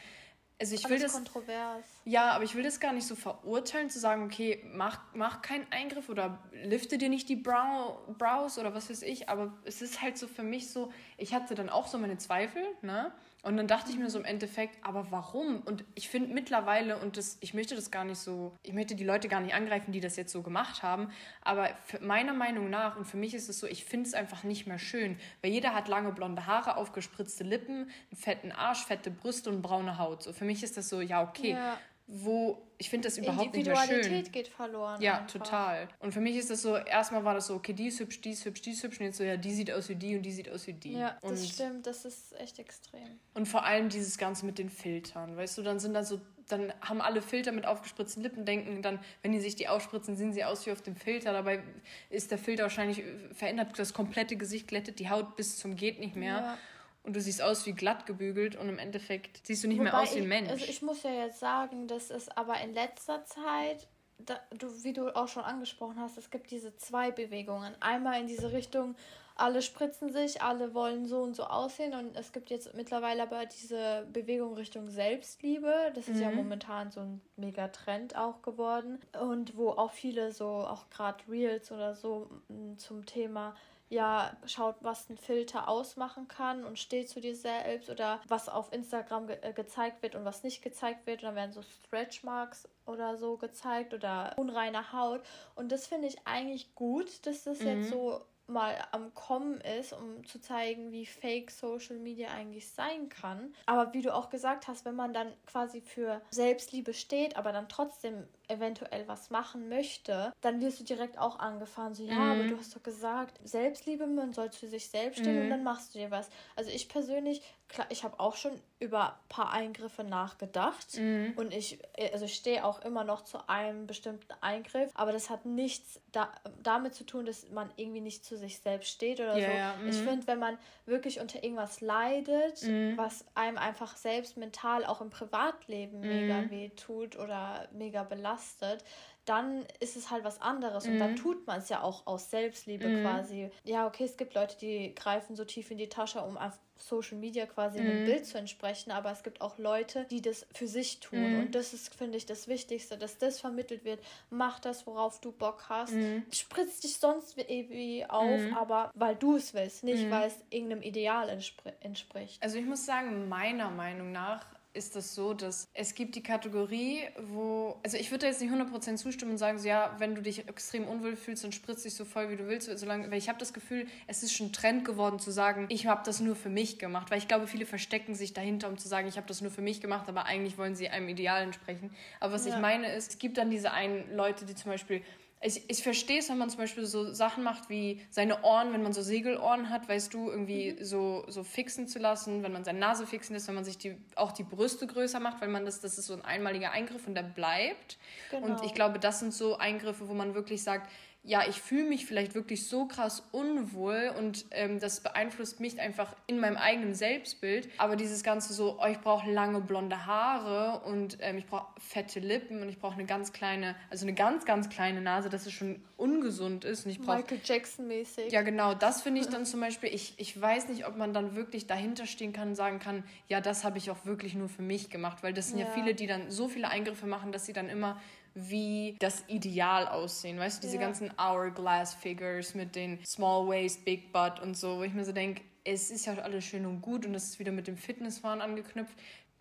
also 0.60 0.74
ich 0.74 0.86
will 0.90 0.98
das 0.98 1.12
kontrovers. 1.12 1.84
Ja, 2.04 2.32
aber 2.32 2.44
ich 2.44 2.54
will 2.54 2.62
das 2.62 2.80
gar 2.80 2.92
nicht 2.92 3.06
so 3.06 3.14
verurteilen, 3.14 3.88
zu 3.88 3.98
sagen, 3.98 4.22
okay, 4.24 4.62
mach, 4.74 5.00
mach 5.14 5.40
keinen 5.40 5.66
Eingriff 5.72 6.10
oder 6.10 6.38
lifte 6.64 6.98
dir 6.98 7.08
nicht 7.08 7.30
die 7.30 7.36
Brow, 7.36 7.98
Brows 8.18 8.58
oder 8.58 8.74
was 8.74 8.90
weiß 8.90 9.02
ich. 9.02 9.30
Aber 9.30 9.54
es 9.64 9.80
ist 9.80 10.02
halt 10.02 10.18
so 10.18 10.28
für 10.28 10.42
mich 10.42 10.70
so, 10.70 10.92
ich 11.16 11.32
hatte 11.32 11.54
dann 11.54 11.70
auch 11.70 11.86
so 11.86 11.96
meine 11.96 12.18
Zweifel, 12.18 12.62
ne? 12.82 13.10
Und 13.42 13.56
dann 13.56 13.66
dachte 13.66 13.90
ich 13.90 13.98
mir 13.98 14.10
so 14.10 14.18
im 14.18 14.24
Endeffekt, 14.24 14.76
aber 14.84 15.10
warum? 15.10 15.60
Und 15.62 15.84
ich 15.94 16.08
finde 16.08 16.32
mittlerweile, 16.34 16.98
und 16.98 17.16
das, 17.16 17.38
ich 17.40 17.54
möchte 17.54 17.74
das 17.74 17.90
gar 17.90 18.04
nicht 18.04 18.18
so, 18.18 18.52
ich 18.62 18.72
möchte 18.72 18.94
die 18.94 19.04
Leute 19.04 19.28
gar 19.28 19.40
nicht 19.40 19.54
angreifen, 19.54 19.92
die 19.92 20.00
das 20.00 20.16
jetzt 20.16 20.32
so 20.32 20.42
gemacht 20.42 20.82
haben, 20.82 21.10
aber 21.42 21.70
meiner 22.00 22.34
Meinung 22.34 22.68
nach, 22.70 22.96
und 22.96 23.06
für 23.06 23.16
mich 23.16 23.34
ist 23.34 23.48
es 23.48 23.58
so, 23.58 23.66
ich 23.66 23.84
finde 23.84 24.08
es 24.08 24.14
einfach 24.14 24.44
nicht 24.44 24.66
mehr 24.66 24.78
schön, 24.78 25.18
weil 25.42 25.50
jeder 25.52 25.74
hat 25.74 25.88
lange 25.88 26.12
blonde 26.12 26.46
Haare, 26.46 26.76
aufgespritzte 26.76 27.44
Lippen, 27.44 27.82
einen 27.82 28.16
fetten 28.16 28.52
Arsch, 28.52 28.84
fette 28.84 29.10
Brüste 29.10 29.50
und 29.50 29.62
braune 29.62 29.98
Haut. 29.98 30.22
So 30.22 30.32
für 30.32 30.44
mich 30.44 30.62
ist 30.62 30.76
das 30.76 30.88
so, 30.88 31.00
ja, 31.00 31.22
okay. 31.22 31.52
Ja 31.52 31.78
wo 32.10 32.66
ich 32.76 32.88
finde 32.88 33.08
das 33.08 33.18
überhaupt 33.18 33.54
nicht 33.54 33.66
mehr 33.66 33.76
schön. 33.76 33.90
Individualität 33.90 34.32
geht 34.32 34.48
verloren. 34.48 35.02
Ja, 35.02 35.18
einfach. 35.18 35.32
total. 35.32 35.88
Und 35.98 36.12
für 36.12 36.20
mich 36.20 36.36
ist 36.36 36.48
das 36.48 36.62
so, 36.62 36.76
erstmal 36.76 37.24
war 37.24 37.34
das 37.34 37.46
so, 37.48 37.54
okay, 37.54 37.74
die 37.74 37.88
ist 37.88 38.00
hübsch, 38.00 38.22
die 38.22 38.30
ist 38.30 38.44
hübsch, 38.44 38.62
die 38.62 38.70
ist 38.70 38.82
hübsch 38.82 38.98
und 38.98 39.06
jetzt 39.06 39.18
so, 39.18 39.24
ja, 39.24 39.36
die 39.36 39.52
sieht 39.52 39.70
aus 39.70 39.90
wie 39.90 39.96
die 39.96 40.16
und 40.16 40.22
die 40.22 40.32
sieht 40.32 40.50
aus 40.50 40.66
wie 40.66 40.72
die. 40.72 40.94
Ja, 40.94 41.18
und 41.20 41.32
das 41.32 41.46
stimmt, 41.46 41.86
das 41.86 42.06
ist 42.06 42.32
echt 42.40 42.58
extrem. 42.58 43.20
Und 43.34 43.46
vor 43.46 43.64
allem 43.64 43.90
dieses 43.90 44.16
Ganze 44.16 44.46
mit 44.46 44.58
den 44.58 44.70
Filtern, 44.70 45.36
weißt 45.36 45.58
du, 45.58 45.62
dann 45.62 45.78
sind 45.78 45.92
da 45.92 46.02
so, 46.02 46.22
dann 46.48 46.72
haben 46.80 47.02
alle 47.02 47.20
Filter 47.20 47.52
mit 47.52 47.66
aufgespritzten 47.66 48.22
Lippen, 48.22 48.46
denken 48.46 48.80
dann, 48.80 48.98
wenn 49.20 49.32
die 49.32 49.40
sich 49.40 49.56
die 49.56 49.68
aufspritzen, 49.68 50.16
sehen 50.16 50.32
sie 50.32 50.44
aus 50.44 50.64
wie 50.66 50.72
auf 50.72 50.80
dem 50.80 50.96
Filter. 50.96 51.34
Dabei 51.34 51.62
ist 52.08 52.30
der 52.30 52.38
Filter 52.38 52.62
wahrscheinlich, 52.62 53.04
verändert 53.34 53.78
das 53.78 53.92
komplette 53.92 54.36
Gesicht, 54.36 54.66
glättet 54.66 54.98
die 54.98 55.10
Haut 55.10 55.36
bis 55.36 55.58
zum 55.58 55.76
geht 55.76 56.00
nicht 56.00 56.16
mehr. 56.16 56.36
Ja 56.36 56.58
und 57.02 57.16
du 57.16 57.20
siehst 57.20 57.40
aus 57.42 57.66
wie 57.66 57.72
glatt 57.72 58.06
gebügelt 58.06 58.56
und 58.56 58.68
im 58.68 58.78
Endeffekt 58.78 59.46
siehst 59.46 59.64
du 59.64 59.68
nicht 59.68 59.78
Wobei 59.78 59.90
mehr 59.90 60.00
aus 60.00 60.14
wie 60.14 60.20
ein 60.20 60.28
Mensch. 60.28 60.50
also 60.50 60.64
ich 60.64 60.82
muss 60.82 61.02
ja 61.02 61.12
jetzt 61.12 61.40
sagen, 61.40 61.88
dass 61.88 62.10
es 62.10 62.28
aber 62.28 62.60
in 62.60 62.74
letzter 62.74 63.24
Zeit, 63.24 63.88
da, 64.18 64.38
du, 64.58 64.84
wie 64.84 64.92
du 64.92 65.14
auch 65.16 65.28
schon 65.28 65.44
angesprochen 65.44 65.98
hast, 65.98 66.18
es 66.18 66.30
gibt 66.30 66.50
diese 66.50 66.76
zwei 66.76 67.10
Bewegungen. 67.10 67.74
Einmal 67.80 68.20
in 68.20 68.26
diese 68.26 68.52
Richtung, 68.52 68.96
alle 69.34 69.62
spritzen 69.62 70.12
sich, 70.12 70.42
alle 70.42 70.74
wollen 70.74 71.06
so 71.06 71.22
und 71.22 71.34
so 71.34 71.44
aussehen 71.44 71.94
und 71.94 72.14
es 72.16 72.32
gibt 72.32 72.50
jetzt 72.50 72.74
mittlerweile 72.74 73.22
aber 73.22 73.46
diese 73.46 74.06
Bewegung 74.12 74.52
Richtung 74.52 74.90
Selbstliebe. 74.90 75.92
Das 75.94 76.08
ist 76.08 76.16
mhm. 76.16 76.22
ja 76.22 76.30
momentan 76.30 76.90
so 76.90 77.00
ein 77.00 77.22
mega 77.36 77.68
Trend 77.68 78.14
auch 78.14 78.42
geworden 78.42 79.00
und 79.18 79.56
wo 79.56 79.70
auch 79.70 79.92
viele 79.92 80.32
so, 80.32 80.46
auch 80.46 80.90
gerade 80.90 81.24
Reels 81.30 81.72
oder 81.72 81.94
so 81.94 82.28
zum 82.76 83.06
Thema 83.06 83.56
ja 83.90 84.36
schaut, 84.46 84.76
was 84.80 85.10
ein 85.10 85.18
Filter 85.18 85.68
ausmachen 85.68 86.28
kann 86.28 86.64
und 86.64 86.78
steht 86.78 87.10
zu 87.10 87.20
dir 87.20 87.34
selbst 87.34 87.90
oder 87.90 88.20
was 88.28 88.48
auf 88.48 88.72
Instagram 88.72 89.26
ge 89.26 89.38
äh, 89.42 89.52
gezeigt 89.52 90.02
wird 90.02 90.14
und 90.14 90.24
was 90.24 90.42
nicht 90.44 90.62
gezeigt 90.62 91.06
wird. 91.06 91.22
Und 91.22 91.26
dann 91.26 91.34
werden 91.34 91.52
so 91.52 91.62
Stretchmarks 91.62 92.68
oder 92.86 93.16
so 93.16 93.36
gezeigt 93.36 93.92
oder 93.92 94.32
unreine 94.38 94.92
Haut. 94.92 95.22
Und 95.56 95.72
das 95.72 95.88
finde 95.88 96.06
ich 96.06 96.16
eigentlich 96.24 96.74
gut, 96.74 97.26
dass 97.26 97.44
das 97.44 97.60
mhm. 97.60 97.66
jetzt 97.66 97.90
so 97.90 98.24
mal 98.46 98.76
am 98.92 99.14
Kommen 99.14 99.60
ist, 99.60 99.92
um 99.92 100.24
zu 100.26 100.40
zeigen, 100.40 100.92
wie 100.92 101.06
fake 101.06 101.50
Social 101.50 101.96
Media 101.96 102.30
eigentlich 102.30 102.68
sein 102.68 103.08
kann. 103.08 103.54
Aber 103.66 103.92
wie 103.92 104.02
du 104.02 104.14
auch 104.14 104.28
gesagt 104.28 104.68
hast, 104.68 104.84
wenn 104.84 104.96
man 104.96 105.12
dann 105.12 105.32
quasi 105.46 105.80
für 105.80 106.20
Selbstliebe 106.30 106.92
steht, 106.92 107.36
aber 107.36 107.52
dann 107.52 107.68
trotzdem 107.68 108.26
eventuell 108.50 109.06
was 109.08 109.30
machen 109.30 109.68
möchte, 109.68 110.32
dann 110.40 110.60
wirst 110.60 110.80
du 110.80 110.84
direkt 110.84 111.18
auch 111.18 111.38
angefahren. 111.38 111.94
So, 111.94 112.04
ja, 112.04 112.14
mhm. 112.14 112.30
aber 112.30 112.42
du 112.44 112.58
hast 112.58 112.74
doch 112.74 112.82
gesagt, 112.82 113.38
Selbstliebe, 113.44 114.06
man 114.06 114.32
soll 114.32 114.50
zu 114.50 114.68
sich 114.68 114.88
selbst 114.88 115.20
stehen 115.20 115.36
mhm. 115.36 115.42
und 115.44 115.50
dann 115.50 115.62
machst 115.62 115.94
du 115.94 115.98
dir 115.98 116.10
was. 116.10 116.28
Also 116.56 116.70
ich 116.70 116.88
persönlich, 116.88 117.42
klar, 117.68 117.86
ich 117.90 118.04
habe 118.04 118.18
auch 118.18 118.36
schon 118.36 118.52
über 118.80 119.10
ein 119.10 119.28
paar 119.28 119.52
Eingriffe 119.52 120.04
nachgedacht 120.04 120.96
mhm. 120.98 121.34
und 121.36 121.52
ich, 121.52 121.78
also 122.12 122.24
ich 122.24 122.34
stehe 122.34 122.64
auch 122.64 122.80
immer 122.82 123.04
noch 123.04 123.24
zu 123.24 123.48
einem 123.48 123.86
bestimmten 123.86 124.32
Eingriff, 124.40 124.90
aber 124.94 125.12
das 125.12 125.30
hat 125.30 125.44
nichts 125.44 126.00
da, 126.12 126.32
damit 126.62 126.94
zu 126.94 127.04
tun, 127.04 127.26
dass 127.26 127.50
man 127.50 127.70
irgendwie 127.76 128.00
nicht 128.00 128.24
zu 128.24 128.36
sich 128.36 128.58
selbst 128.58 128.90
steht 128.90 129.20
oder 129.20 129.36
yeah, 129.36 129.74
so. 129.78 129.86
Ich 129.86 130.00
mhm. 130.00 130.08
finde, 130.08 130.26
wenn 130.26 130.38
man 130.38 130.58
wirklich 130.86 131.20
unter 131.20 131.44
irgendwas 131.44 131.80
leidet, 131.80 132.62
mhm. 132.62 132.96
was 132.96 133.24
einem 133.34 133.58
einfach 133.58 133.96
selbst 133.96 134.36
mental 134.36 134.84
auch 134.84 135.00
im 135.00 135.10
Privatleben 135.10 136.00
mega 136.00 136.42
mhm. 136.42 136.50
weh 136.50 136.68
tut 136.70 137.18
oder 137.18 137.68
mega 137.72 138.02
belastet, 138.02 138.39
belastet, 138.40 138.84
dann 139.26 139.64
ist 139.80 139.96
es 139.96 140.10
halt 140.10 140.24
was 140.24 140.40
anderes 140.40 140.86
mhm. 140.86 140.92
und 140.92 140.98
dann 140.98 141.10
mhm. 141.12 141.16
tut 141.16 141.46
man 141.46 141.58
es 141.58 141.68
ja 141.68 141.82
auch 141.82 142.06
aus 142.06 142.30
Selbstliebe 142.30 142.88
mhm. 142.88 143.02
quasi. 143.02 143.50
Ja, 143.64 143.86
okay, 143.86 144.04
es 144.04 144.16
gibt 144.16 144.34
Leute, 144.34 144.56
die 144.58 144.94
greifen 144.94 145.36
so 145.36 145.44
tief 145.44 145.70
in 145.70 145.78
die 145.78 145.88
Tasche, 145.88 146.20
um 146.22 146.38
auf 146.38 146.58
Social 146.76 147.18
Media 147.18 147.44
quasi 147.44 147.80
mhm. 147.80 147.90
einem 147.90 148.04
Bild 148.06 148.24
zu 148.24 148.38
entsprechen, 148.38 148.90
aber 148.90 149.12
es 149.12 149.22
gibt 149.22 149.42
auch 149.42 149.58
Leute, 149.58 150.06
die 150.10 150.22
das 150.22 150.46
für 150.54 150.66
sich 150.66 151.00
tun 151.00 151.34
mhm. 151.34 151.40
und 151.40 151.54
das 151.54 151.74
ist, 151.74 151.94
finde 151.94 152.16
ich, 152.16 152.24
das 152.24 152.48
Wichtigste, 152.48 152.96
dass 152.96 153.18
das 153.18 153.38
vermittelt 153.38 153.84
wird. 153.84 154.00
Mach 154.30 154.58
das, 154.58 154.86
worauf 154.86 155.20
du 155.20 155.30
Bock 155.30 155.66
hast. 155.68 155.92
Mhm. 155.92 156.24
Spritz 156.32 156.80
dich 156.80 156.96
sonst 156.96 157.36
irgendwie 157.36 158.06
auf, 158.08 158.40
aber 158.56 158.90
weil 158.94 159.14
du 159.16 159.36
es 159.36 159.52
willst, 159.52 159.84
nicht 159.84 160.10
weil 160.10 160.28
es 160.28 160.36
irgendeinem 160.48 160.82
Ideal 160.82 161.28
entspr 161.28 161.72
entspricht. 161.80 162.42
Also 162.42 162.56
ich 162.56 162.64
muss 162.64 162.86
sagen, 162.86 163.28
meiner 163.28 163.70
Meinung 163.70 164.12
nach 164.12 164.46
ist 164.72 164.94
das 164.94 165.14
so, 165.14 165.34
dass 165.34 165.68
es 165.74 165.94
gibt 165.94 166.14
die 166.14 166.22
Kategorie, 166.22 167.00
wo, 167.18 167.78
also 167.82 167.96
ich 167.96 168.10
würde 168.10 168.26
jetzt 168.26 168.40
nicht 168.40 168.52
100% 168.52 168.96
zustimmen 168.96 169.32
und 169.32 169.38
sagen, 169.38 169.58
so, 169.58 169.66
ja, 169.66 169.96
wenn 169.98 170.14
du 170.14 170.22
dich 170.22 170.48
extrem 170.48 170.86
unwohl 170.86 171.16
fühlst, 171.16 171.42
dann 171.42 171.52
spritzt 171.52 171.84
dich 171.84 171.94
so 171.94 172.04
voll, 172.04 172.30
wie 172.30 172.36
du 172.36 172.46
willst, 172.46 172.70
solange, 172.78 173.10
weil 173.10 173.18
ich 173.18 173.28
habe 173.28 173.38
das 173.38 173.52
Gefühl, 173.52 173.86
es 174.06 174.22
ist 174.22 174.32
schon 174.32 174.52
Trend 174.52 174.84
geworden 174.84 175.18
zu 175.18 175.30
sagen, 175.32 175.66
ich 175.70 175.86
habe 175.86 176.02
das 176.04 176.20
nur 176.20 176.36
für 176.36 176.50
mich 176.50 176.78
gemacht, 176.78 177.10
weil 177.10 177.18
ich 177.18 177.26
glaube, 177.26 177.46
viele 177.46 177.66
verstecken 177.66 178.14
sich 178.14 178.32
dahinter, 178.32 178.68
um 178.68 178.78
zu 178.78 178.86
sagen, 178.86 179.08
ich 179.08 179.16
habe 179.16 179.26
das 179.26 179.40
nur 179.40 179.50
für 179.50 179.62
mich 179.62 179.80
gemacht, 179.80 180.08
aber 180.08 180.26
eigentlich 180.26 180.56
wollen 180.56 180.76
sie 180.76 180.88
einem 180.88 181.08
Ideal 181.08 181.42
entsprechen. 181.42 181.90
Aber 182.20 182.34
was 182.34 182.46
ja. 182.46 182.54
ich 182.54 182.60
meine 182.60 182.92
ist, 182.94 183.12
es 183.12 183.18
gibt 183.18 183.38
dann 183.38 183.50
diese 183.50 183.72
einen 183.72 184.14
Leute, 184.14 184.44
die 184.44 184.54
zum 184.54 184.70
Beispiel 184.70 185.02
ich, 185.42 185.62
ich 185.68 185.82
verstehe 185.82 186.18
es, 186.18 186.28
wenn 186.28 186.36
man 186.36 186.50
zum 186.50 186.58
Beispiel 186.58 186.84
so 186.84 187.14
Sachen 187.14 187.42
macht 187.42 187.70
wie 187.70 188.02
seine 188.10 188.42
Ohren, 188.42 188.74
wenn 188.74 188.82
man 188.82 188.92
so 188.92 189.00
Segelohren 189.00 189.70
hat, 189.70 189.88
weißt 189.88 190.12
du, 190.12 190.30
irgendwie 190.30 190.72
mhm. 190.72 190.84
so, 190.84 191.24
so 191.28 191.44
fixen 191.44 191.88
zu 191.88 191.98
lassen, 191.98 192.42
wenn 192.42 192.52
man 192.52 192.62
seine 192.62 192.78
Nase 192.78 193.06
fixen 193.06 193.32
lässt, 193.32 193.48
wenn 193.48 193.54
man 193.54 193.64
sich 193.64 193.78
die, 193.78 193.96
auch 194.16 194.32
die 194.32 194.42
Brüste 194.42 194.86
größer 194.86 195.18
macht, 195.18 195.40
weil 195.40 195.48
man 195.48 195.64
das, 195.64 195.80
das 195.80 195.96
ist 195.96 196.06
so 196.06 196.14
ein 196.14 196.22
einmaliger 196.22 196.72
Eingriff 196.72 197.06
und 197.06 197.14
der 197.14 197.22
bleibt. 197.22 197.96
Genau. 198.30 198.46
Und 198.46 198.64
ich 198.64 198.74
glaube, 198.74 198.98
das 198.98 199.20
sind 199.20 199.32
so 199.32 199.56
Eingriffe, 199.56 200.08
wo 200.08 200.12
man 200.12 200.34
wirklich 200.34 200.62
sagt, 200.62 200.90
ja, 201.22 201.42
ich 201.46 201.60
fühle 201.60 201.84
mich 201.84 202.06
vielleicht 202.06 202.34
wirklich 202.34 202.66
so 202.66 202.86
krass 202.86 203.22
unwohl 203.30 204.10
und 204.18 204.46
ähm, 204.52 204.80
das 204.80 205.00
beeinflusst 205.00 205.60
mich 205.60 205.78
einfach 205.78 206.16
in 206.26 206.40
meinem 206.40 206.56
eigenen 206.56 206.94
Selbstbild. 206.94 207.68
Aber 207.76 207.96
dieses 207.96 208.22
Ganze 208.22 208.54
so, 208.54 208.78
oh, 208.80 208.86
ich 208.86 209.00
brauche 209.00 209.30
lange 209.30 209.60
blonde 209.60 210.06
Haare 210.06 210.80
und 210.86 211.18
ähm, 211.20 211.36
ich 211.36 211.46
brauche 211.46 211.66
fette 211.78 212.20
Lippen 212.20 212.62
und 212.62 212.70
ich 212.70 212.78
brauche 212.78 212.94
eine 212.94 213.04
ganz 213.04 213.34
kleine, 213.34 213.76
also 213.90 214.06
eine 214.06 214.14
ganz, 214.14 214.46
ganz 214.46 214.70
kleine 214.70 215.02
Nase, 215.02 215.28
dass 215.28 215.44
es 215.44 215.52
schon 215.52 215.82
ungesund 215.98 216.64
ist. 216.64 216.86
Und 216.86 216.92
ich 216.92 217.00
brauch, 217.00 217.16
Michael 217.16 217.40
Jackson-mäßig. 217.44 218.32
Ja, 218.32 218.40
genau, 218.40 218.72
das 218.72 219.02
finde 219.02 219.20
ich 219.20 219.28
dann 219.28 219.44
zum 219.44 219.60
Beispiel, 219.60 219.92
ich, 219.92 220.14
ich 220.16 220.40
weiß 220.40 220.68
nicht, 220.68 220.86
ob 220.86 220.96
man 220.96 221.12
dann 221.12 221.36
wirklich 221.36 221.66
dahinter 221.66 222.06
stehen 222.06 222.32
kann 222.32 222.48
und 222.48 222.54
sagen 222.54 222.78
kann, 222.78 223.04
ja, 223.28 223.42
das 223.42 223.62
habe 223.62 223.76
ich 223.76 223.90
auch 223.90 224.06
wirklich 224.06 224.34
nur 224.34 224.48
für 224.48 224.62
mich 224.62 224.88
gemacht, 224.88 225.22
weil 225.22 225.34
das 225.34 225.48
sind 225.48 225.58
ja. 225.58 225.66
ja 225.66 225.72
viele, 225.72 225.94
die 225.94 226.06
dann 226.06 226.30
so 226.30 226.48
viele 226.48 226.68
Eingriffe 226.68 227.06
machen, 227.06 227.30
dass 227.30 227.44
sie 227.44 227.52
dann 227.52 227.68
immer 227.68 228.00
wie 228.48 228.96
das 228.98 229.24
Ideal 229.28 229.88
aussehen. 229.88 230.38
Weißt 230.38 230.58
du, 230.58 230.66
diese 230.66 230.76
ja. 230.76 230.82
ganzen 230.82 231.12
Hourglass 231.18 231.94
Figures 231.94 232.54
mit 232.54 232.74
den 232.74 232.98
Small 233.04 233.48
Waist, 233.48 233.84
Big 233.84 234.12
Butt 234.12 234.40
und 234.40 234.56
so, 234.56 234.78
wo 234.78 234.82
ich 234.82 234.94
mir 234.94 235.04
so 235.04 235.12
denke, 235.12 235.42
es 235.64 235.90
ist 235.90 236.06
ja 236.06 236.14
alles 236.14 236.44
schön 236.44 236.64
und 236.66 236.80
gut 236.80 237.04
und 237.04 237.12
das 237.12 237.24
ist 237.24 237.38
wieder 237.38 237.52
mit 237.52 237.66
dem 237.66 237.76
Fitnessfahren 237.76 238.40
angeknüpft 238.40 238.94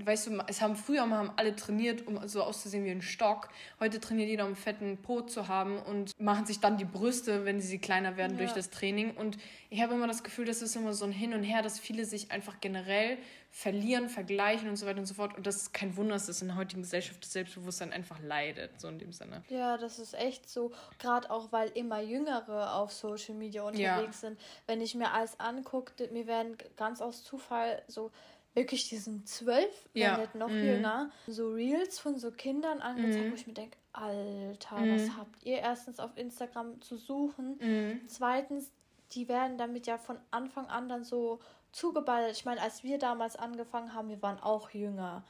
weißt 0.06 0.28
du, 0.28 0.44
es 0.48 0.62
haben 0.62 0.76
früher 0.76 1.06
mal 1.06 1.18
haben 1.18 1.32
alle 1.36 1.56
trainiert, 1.56 2.08
um 2.08 2.28
so 2.28 2.44
auszusehen 2.44 2.86
wie 2.86 2.92
ein 2.92 3.02
Stock. 3.02 3.50
Heute 3.80 4.00
trainiert 4.00 4.30
jeder, 4.30 4.44
um 4.44 4.50
einen 4.50 4.56
fetten 4.56 4.98
Po 4.98 5.22
zu 5.22 5.48
haben 5.48 5.80
und 5.80 6.20
machen 6.20 6.46
sich 6.46 6.60
dann 6.60 6.78
die 6.78 6.86
Brüste, 6.86 7.46
wenn 7.46 7.62
sie 7.62 7.80
kleiner 7.80 8.18
werden 8.18 8.34
ja. 8.34 8.40
durch 8.40 8.54
das 8.54 8.70
Training. 8.70 9.16
Und 9.16 9.38
ich 9.70 9.82
habe 9.82 9.94
immer 9.94 10.08
das 10.08 10.24
Gefühl, 10.24 10.46
das 10.46 10.62
ist 10.62 10.76
immer 10.76 10.94
so 10.94 11.06
ein 11.06 11.12
Hin 11.12 11.34
und 11.34 11.44
Her, 11.44 11.62
dass 11.62 11.80
viele 11.80 12.06
sich 12.06 12.32
einfach 12.32 12.60
generell 12.62 13.18
verlieren, 13.52 14.10
vergleichen 14.10 14.70
und 14.70 14.76
so 14.76 14.86
weiter 14.86 15.00
und 15.00 15.06
so 15.06 15.16
fort. 15.16 15.36
Und 15.36 15.48
das 15.48 15.56
ist 15.58 15.74
kein 15.74 15.96
Wunder, 15.98 16.14
dass 16.14 16.28
das 16.28 16.42
in 16.42 16.50
der 16.50 16.58
heutigen 16.58 16.84
Gesellschaft 16.84 17.24
das 17.24 17.34
Selbstbewusstsein 17.34 17.92
einfach 17.92 18.20
leidet, 18.22 18.80
so 18.80 18.88
in 18.88 19.00
dem 19.00 19.12
Sinne. 19.12 19.44
Ja, 19.50 19.78
das 19.78 20.00
ist 20.00 20.14
echt 20.14 20.48
so. 20.48 20.72
Gerade 21.00 21.30
auch, 21.32 21.52
weil 21.52 21.70
immer 21.70 22.00
Jüngere 22.00 22.76
auf 22.76 22.92
Social 22.92 23.36
Media 23.36 23.64
unterwegs 23.64 24.22
ja. 24.22 24.30
sind. 24.30 24.40
Wenn 24.68 24.82
ich 24.82 24.96
mir 24.96 25.12
alles 25.12 25.40
angucke, 25.40 26.10
mir 26.12 26.28
werden 26.28 26.58
ganz 26.78 27.02
aus 27.02 27.24
Zufall 27.24 27.82
so 27.88 28.12
wirklich, 28.54 28.90
die 28.90 28.98
sind 28.98 29.28
zwölf, 29.28 29.90
ja. 29.94 30.18
nicht 30.18 30.36
noch 30.36 30.50
mhm. 30.50 30.66
jünger, 30.66 31.12
so 31.28 31.52
Reels 31.52 32.00
von 32.00 32.18
so 32.18 32.32
Kindern 32.32 32.82
angezeigt, 32.82 33.26
mhm. 33.26 33.32
wo 33.32 33.36
ich 33.36 33.48
mir 33.48 33.54
denke, 33.54 33.78
Alter, 33.94 34.78
mhm. 34.78 34.96
was 34.96 35.18
habt 35.18 35.44
ihr 35.44 35.60
erstens 35.60 36.00
auf 36.00 36.16
Instagram 36.16 36.82
zu 36.82 36.98
suchen? 36.98 37.58
Mhm. 37.60 38.02
Zweitens, 38.08 38.72
die 39.12 39.28
werden 39.28 39.58
damit 39.58 39.88
ja 39.88 39.98
von 39.98 40.18
Anfang 40.32 40.68
an 40.68 40.90
dann 40.90 41.04
so 41.04 41.40
zugeballert. 41.72 42.32
Ich 42.32 42.46
meine, 42.46 42.62
als 42.62 42.84
wir 42.84 42.98
damals 42.98 43.36
angefangen 43.36 43.94
haben, 43.94 44.10
wir 44.10 44.22
waren 44.22 44.40
auch 44.40 44.72
jünger. 44.72 45.24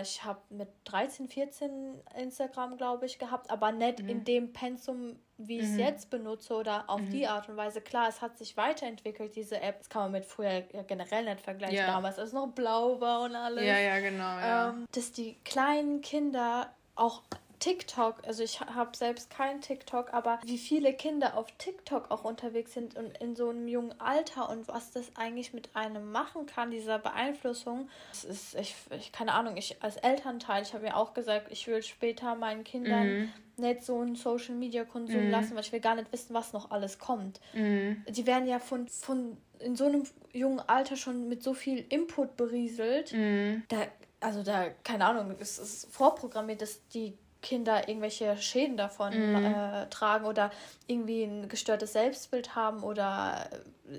Ich 0.00 0.24
habe 0.24 0.40
mit 0.50 0.68
13, 0.84 1.28
14 1.28 2.00
Instagram, 2.18 2.76
glaube 2.76 3.06
ich, 3.06 3.18
gehabt, 3.18 3.50
aber 3.50 3.72
nicht 3.72 4.02
mhm. 4.02 4.08
in 4.08 4.24
dem 4.24 4.52
Pensum, 4.52 5.16
wie 5.36 5.58
ich 5.58 5.64
es 5.64 5.70
mhm. 5.70 5.78
jetzt 5.80 6.10
benutze 6.10 6.54
oder 6.54 6.88
auf 6.88 7.00
mhm. 7.00 7.10
die 7.10 7.26
Art 7.26 7.48
und 7.48 7.56
Weise. 7.56 7.80
Klar, 7.80 8.08
es 8.08 8.22
hat 8.22 8.38
sich 8.38 8.56
weiterentwickelt, 8.56 9.34
diese 9.36 9.60
App. 9.60 9.78
Das 9.78 9.88
kann 9.88 10.02
man 10.02 10.12
mit 10.12 10.24
früher 10.24 10.64
ja 10.72 10.82
generell 10.82 11.24
nicht 11.24 11.40
vergleichen, 11.40 11.76
ja. 11.76 11.86
damals, 11.86 12.18
als 12.18 12.28
es 12.28 12.34
noch 12.34 12.48
blau 12.48 13.00
war 13.00 13.22
und 13.22 13.34
alles. 13.34 13.64
Ja, 13.64 13.78
ja, 13.78 13.98
genau. 14.00 14.22
Ja. 14.22 14.70
Ähm, 14.70 14.86
dass 14.92 15.12
die 15.12 15.36
kleinen 15.44 16.00
Kinder 16.00 16.72
auch 16.96 17.22
TikTok, 17.58 18.16
also 18.26 18.42
ich 18.42 18.60
habe 18.60 18.96
selbst 18.96 19.30
kein 19.30 19.60
TikTok, 19.60 20.12
aber 20.12 20.38
wie 20.44 20.58
viele 20.58 20.92
Kinder 20.92 21.36
auf 21.36 21.46
TikTok 21.58 22.10
auch 22.10 22.24
unterwegs 22.24 22.74
sind 22.74 22.96
und 22.96 23.16
in 23.18 23.36
so 23.36 23.50
einem 23.50 23.68
jungen 23.68 23.98
Alter 24.00 24.48
und 24.50 24.68
was 24.68 24.92
das 24.92 25.14
eigentlich 25.16 25.52
mit 25.52 25.74
einem 25.74 26.12
machen 26.12 26.46
kann, 26.46 26.70
dieser 26.70 26.98
Beeinflussung, 26.98 27.88
das 28.10 28.24
ist, 28.24 28.54
ich, 28.54 28.74
ich 28.90 29.12
keine 29.12 29.32
Ahnung, 29.32 29.56
ich 29.56 29.82
als 29.82 29.96
Elternteil, 29.96 30.62
ich 30.62 30.74
habe 30.74 30.84
mir 30.84 30.96
auch 30.96 31.14
gesagt, 31.14 31.48
ich 31.50 31.66
will 31.66 31.82
später 31.82 32.34
meinen 32.34 32.64
Kindern 32.64 33.06
mhm. 33.06 33.32
nicht 33.56 33.82
so 33.82 34.00
einen 34.00 34.16
Social 34.16 34.54
Media 34.54 34.84
Konsum 34.84 35.26
mhm. 35.26 35.30
lassen, 35.30 35.54
weil 35.54 35.62
ich 35.62 35.72
will 35.72 35.80
gar 35.80 35.94
nicht 35.94 36.12
wissen, 36.12 36.34
was 36.34 36.52
noch 36.52 36.70
alles 36.70 36.98
kommt. 36.98 37.40
Mhm. 37.52 38.04
Die 38.08 38.26
werden 38.26 38.46
ja 38.46 38.58
von, 38.58 38.88
von 38.88 39.36
in 39.58 39.76
so 39.76 39.86
einem 39.86 40.04
jungen 40.32 40.60
Alter 40.60 40.96
schon 40.96 41.28
mit 41.28 41.42
so 41.42 41.54
viel 41.54 41.84
Input 41.88 42.36
berieselt. 42.36 43.12
Mhm. 43.12 43.62
Da, 43.68 43.76
also 44.20 44.42
da, 44.42 44.70
keine 44.82 45.06
Ahnung, 45.06 45.34
es 45.38 45.58
ist 45.58 45.86
vorprogrammiert, 45.92 46.62
dass 46.62 46.86
die 46.88 47.16
Kinder 47.44 47.88
irgendwelche 47.88 48.36
Schäden 48.38 48.76
davon 48.76 49.12
mhm. 49.14 49.44
äh, 49.44 49.86
tragen 49.90 50.24
oder 50.24 50.50
irgendwie 50.86 51.22
ein 51.22 51.48
gestörtes 51.48 51.92
Selbstbild 51.92 52.56
haben 52.56 52.82
oder 52.82 53.48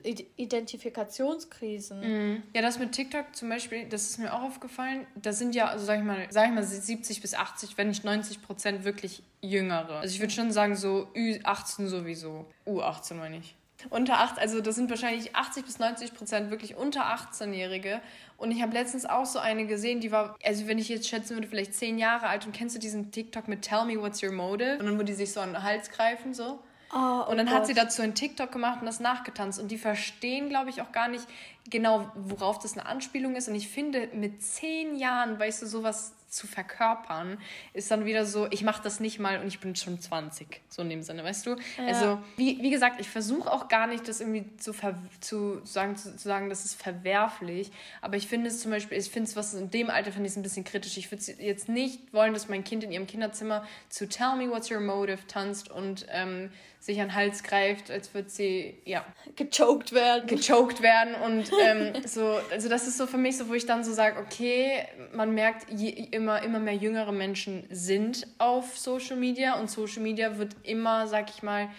Identifikationskrisen. 0.04 2.00
Mhm. 2.00 2.44
Ja, 2.54 2.64
das 2.64 2.80
mit 2.80 2.92
TikTok 2.92 3.36
zum 3.36 3.50
Beispiel, 3.50 3.88
das 3.88 4.10
ist 4.10 4.18
mir 4.18 4.34
auch 4.34 4.42
aufgefallen. 4.42 5.06
Da 5.16 5.32
sind 5.32 5.54
ja, 5.54 5.68
also 5.68 5.86
sag 5.86 6.00
ich 6.00 6.06
mal, 6.06 6.26
sag 6.32 6.48
ich 6.48 6.54
mal 6.56 6.64
70 6.64 7.22
bis 7.22 7.36
80, 7.36 7.78
wenn 7.78 7.90
nicht 7.90 8.04
90 8.04 8.42
Prozent 8.42 8.84
wirklich 8.84 9.22
Jüngere. 9.42 10.00
Also 10.00 10.14
ich 10.16 10.20
würde 10.20 10.34
schon 10.34 10.52
sagen, 10.52 10.76
so 10.76 11.08
Ü18 11.14 11.86
sowieso. 11.88 12.48
U18 12.66 13.14
meine 13.14 13.38
ich 13.38 13.56
unter 13.90 14.20
8, 14.20 14.40
also 14.40 14.62
das 14.62 14.76
sind 14.76 14.90
wahrscheinlich 14.90 15.36
80 15.36 15.66
bis 15.66 15.80
90 15.80 16.14
Prozent 16.14 16.52
wirklich 16.52 16.76
unter 16.76 17.06
18-Jährige. 17.06 18.02
Und 18.38 18.52
ich 18.52 18.62
habe 18.62 18.74
letztens 18.74 19.06
auch 19.06 19.26
so 19.26 19.40
eine 19.40 19.66
gesehen, 19.66 20.02
die 20.02 20.12
war, 20.12 20.36
also 20.44 20.68
wenn 20.68 20.78
ich 20.78 20.90
jetzt 20.90 21.08
schätzen 21.08 21.36
würde, 21.36 21.48
vielleicht 21.48 21.74
10 21.74 21.98
Jahre 21.98 22.28
alt. 22.28 22.46
Und 22.46 22.54
kennst 22.54 22.76
du 22.76 22.80
diesen 22.80 23.12
TikTok 23.12 23.48
mit 23.48 23.62
Tell 23.62 23.86
me 23.86 24.00
what's 24.02 24.22
your 24.22 24.32
motive? 24.32 24.78
Und 24.80 24.86
dann, 24.86 25.00
wo 25.00 25.04
die 25.04 25.14
sich 25.14 25.32
so 25.32 25.40
an 25.40 25.54
den 25.54 25.64
Hals 25.64 25.90
greifen, 25.90 26.34
so. 26.34 26.60
Oh, 26.94 27.26
und 27.30 27.38
dann 27.38 27.48
oh 27.48 27.52
hat 27.52 27.68
sie 27.68 27.74
dazu 27.74 28.02
einen 28.02 28.14
TikTok 28.14 28.52
gemacht 28.52 28.80
und 28.80 28.86
das 28.86 29.00
nachgetanzt. 29.00 29.60
Und 29.60 29.70
die 29.70 29.78
verstehen, 29.78 30.50
glaube 30.50 30.70
ich, 30.70 30.82
auch 30.82 30.92
gar 30.92 31.08
nicht 31.08 31.26
genau, 31.70 32.12
worauf 32.16 32.60
das 32.60 32.74
eine 32.78 32.86
Anspielung 32.86 33.36
ist. 33.36 33.48
Und 33.48 33.56
ich 33.56 33.68
finde, 33.68 34.10
mit 34.14 34.42
zehn 34.42 34.96
Jahren, 34.96 35.40
weißt 35.40 35.64
du, 35.64 35.68
sowas 35.68 36.14
zu 36.36 36.48
verkörpern, 36.48 37.38
ist 37.74 37.90
dann 37.92 38.06
wieder 38.06 38.26
so, 38.26 38.48
ich 38.52 38.62
mache 38.62 38.84
das 38.84 39.00
nicht 39.00 39.20
mal 39.20 39.40
und 39.40 39.48
ich 39.48 39.60
bin 39.60 39.76
schon 39.76 40.00
20, 40.00 40.62
so 40.68 40.82
in 40.82 40.90
dem 40.90 41.02
Sinne, 41.02 41.24
weißt 41.24 41.46
du? 41.46 41.52
Ja. 41.78 41.88
Also, 41.88 42.22
wie, 42.36 42.62
wie 42.62 42.70
gesagt, 42.70 43.00
ich 43.00 43.08
versuche 43.08 43.52
auch 43.52 43.70
gar 43.70 43.88
nicht, 43.88 44.08
das 44.08 44.20
irgendwie 44.20 44.46
zu, 44.58 44.74
zu, 45.22 45.62
sagen, 45.64 45.96
zu, 45.96 46.16
zu 46.16 46.28
sagen, 46.28 46.50
das 46.50 46.66
ist 46.66 46.82
verwerflich, 46.82 47.72
aber 48.02 48.18
ich 48.18 48.28
finde 48.28 48.50
es 48.50 48.60
zum 48.60 48.72
Beispiel, 48.72 48.98
ich 48.98 49.10
finde 49.10 49.30
es, 49.30 49.38
was 49.38 49.54
in 49.54 49.72
dem 49.72 49.90
Alter 49.90 50.12
finde 50.12 50.28
ich 50.28 50.34
es 50.34 50.38
ein 50.38 50.44
bisschen 50.44 50.66
kritisch. 50.66 50.98
Ich 50.98 51.10
würde 51.10 51.24
jetzt 51.40 51.70
nicht 51.70 52.14
wollen, 52.14 52.34
dass 52.34 52.50
mein 52.50 52.66
Kind 52.66 52.84
in 52.84 52.92
ihrem 52.92 53.08
Kinderzimmer 53.08 53.66
zu 53.88 54.10
Tell 54.10 54.36
Me 54.36 54.50
What's 54.50 54.70
Your 54.70 54.82
Motive 54.82 55.26
tanzt 55.28 55.72
und 55.72 56.06
ähm, 56.10 56.52
sich 56.86 57.02
an 57.02 57.08
den 57.08 57.16
Hals 57.16 57.42
greift, 57.44 57.90
als 57.90 58.14
würde 58.14 58.30
sie, 58.30 58.78
ja. 58.86 59.04
Gechoked 59.36 59.94
werden. 59.94 60.28
Gechoked 60.28 60.82
werden 60.82 61.16
und 61.16 61.52
ähm, 61.62 61.94
so, 62.06 62.40
also 62.52 62.70
das 62.70 62.88
ist 62.88 62.98
so 62.98 63.08
für 63.08 63.18
mich 63.18 63.38
so, 63.38 63.50
wo 63.50 63.54
ich 63.54 63.66
dann 63.66 63.84
so 63.84 63.94
sage, 63.94 64.20
okay, 64.20 64.86
man 65.14 65.34
merkt, 65.34 65.70
je, 65.70 65.90
immer, 66.12 66.42
immer 66.44 66.60
mehr 66.60 66.76
jüngere 66.76 67.12
Menschen 67.12 67.64
sind 67.70 68.28
auf 68.38 68.78
Social 68.78 69.18
Media 69.18 69.60
und 69.60 69.70
Social 69.70 70.02
Media 70.02 70.38
wird 70.38 70.56
immer, 70.64 71.08
sag 71.08 71.30
ich 71.30 71.44
mal, 71.44 71.70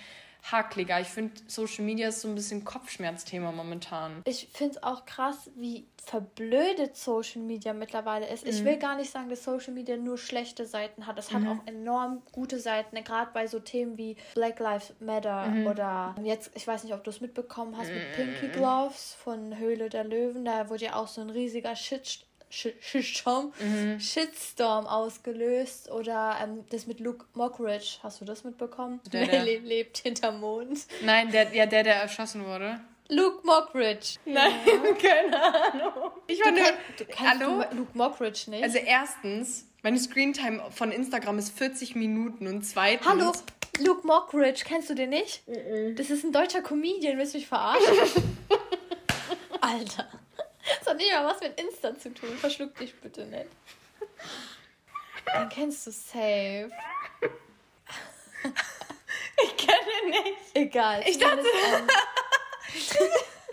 hakliger. 0.53 1.01
Ich 1.01 1.09
finde, 1.09 1.35
Social 1.47 1.85
Media 1.85 2.09
ist 2.09 2.21
so 2.21 2.29
ein 2.29 2.35
bisschen 2.35 2.65
Kopfschmerzthema 2.65 3.53
momentan. 3.53 4.23
Ich 4.25 4.49
finde 4.53 4.77
es 4.77 4.83
auch 4.83 5.05
krass, 5.05 5.51
wie 5.57 5.87
verblödet 6.05 6.97
Social 6.97 7.43
Media 7.43 7.73
mittlerweile 7.73 8.29
ist. 8.29 8.45
Mhm. 8.45 8.51
Ich 8.51 8.65
will 8.65 8.77
gar 8.79 8.97
nicht 8.97 9.11
sagen, 9.11 9.29
dass 9.29 9.43
Social 9.43 9.73
Media 9.73 9.97
nur 9.97 10.19
schlechte 10.19 10.67
Seiten 10.67 11.07
hat. 11.07 11.19
Es 11.19 11.33
hat 11.33 11.43
mhm. 11.43 11.49
auch 11.49 11.67
enorm 11.67 12.23
gute 12.33 12.61
Seiten, 12.61 12.97
gerade 13.03 13.31
bei 13.33 13.47
so 13.47 13.59
Themen 13.59 13.99
wie 13.99 14.17
Black 14.35 14.61
Lives 14.61 14.95
Matter 15.01 15.47
mhm. 15.47 15.67
oder 15.67 16.15
jetzt, 16.23 16.51
ich 16.55 16.67
weiß 16.67 16.85
nicht, 16.85 16.95
ob 16.95 17.03
du 17.03 17.11
es 17.11 17.21
mitbekommen 17.21 17.77
hast, 17.77 17.91
mit 17.91 18.13
Pinky 18.15 18.47
mhm. 18.47 18.53
Gloves 18.53 19.15
von 19.15 19.59
Höhle 19.59 19.89
der 19.89 20.05
Löwen. 20.05 20.45
Da 20.45 20.69
wurde 20.69 20.87
ja 20.87 20.95
auch 20.95 21.09
so 21.09 21.21
ein 21.21 21.31
riesiger 21.31 21.75
Shit 21.75 22.26
Shitstorm, 22.49 23.53
mhm. 23.59 24.01
Shitstorm 24.01 24.87
ausgelöst. 24.87 25.91
Oder 25.91 26.37
ähm, 26.43 26.65
das 26.71 26.87
mit 26.87 27.01
Luke 27.01 27.25
Mockridge. 27.35 27.99
Hast 28.03 28.21
du 28.21 28.25
das 28.25 28.45
mitbekommen? 28.45 29.01
Der, 29.13 29.27
der 29.27 29.45
Le 29.45 29.59
lebt 29.59 29.99
hinterm 29.99 30.41
Mond. 30.41 30.87
Nein, 31.05 31.31
der, 31.31 31.55
ja, 31.55 31.67
der, 31.67 31.83
der 31.83 31.97
erschossen 31.97 32.45
wurde. 32.47 32.81
Luke 33.09 33.47
Mockridge. 33.47 34.17
Nein, 34.25 34.53
ja. 34.67 34.93
keine 35.11 35.43
Ahnung. 35.43 36.11
Ich 36.27 36.45
war 36.45 36.53
du, 36.53 36.59
kenn, 36.59 36.75
du 36.99 37.05
kennst 37.05 37.21
Hallo? 37.21 37.65
Luke 37.73 37.93
Mockridge 37.95 38.51
nicht. 38.51 38.65
Also 38.65 38.79
erstens, 38.79 39.67
meine 39.83 39.99
Screentime 39.99 40.63
von 40.71 40.91
Instagram 40.91 41.39
ist 41.39 41.57
40 41.57 41.95
Minuten 41.95 42.47
und 42.49 42.63
zweitens... 42.63 43.07
Hallo, 43.07 43.33
Luke 43.79 44.07
Mockridge, 44.07 44.63
kennst 44.65 44.91
du 44.91 44.95
den 44.95 45.11
nicht? 45.11 45.47
Mm 45.47 45.95
Das 45.97 46.11
ist 46.11 46.25
ein 46.25 46.33
deutscher 46.33 46.63
Comedian, 46.63 47.19
willst 47.19 47.35
du 47.35 47.39
mich 47.39 47.47
verarschen? 47.47 48.39
Alter. 49.61 50.09
Das 50.79 50.89
hat 50.89 50.97
nicht 50.97 51.13
mal 51.13 51.27
was 51.27 51.41
mit 51.41 51.61
Insta 51.61 51.97
zu 51.99 52.13
tun. 52.13 52.37
Verschluck 52.39 52.75
dich 52.77 52.95
bitte 53.01 53.25
nicht. 53.27 53.47
Den 55.35 55.49
kennst 55.49 55.87
du 55.87 55.91
safe. 55.91 56.71
Ich 59.43 59.57
kenne 59.57 59.91
ihn 60.03 60.11
nicht. 60.11 60.55
Egal. 60.55 61.03
Ich 61.07 61.19
dachte, 61.19 61.43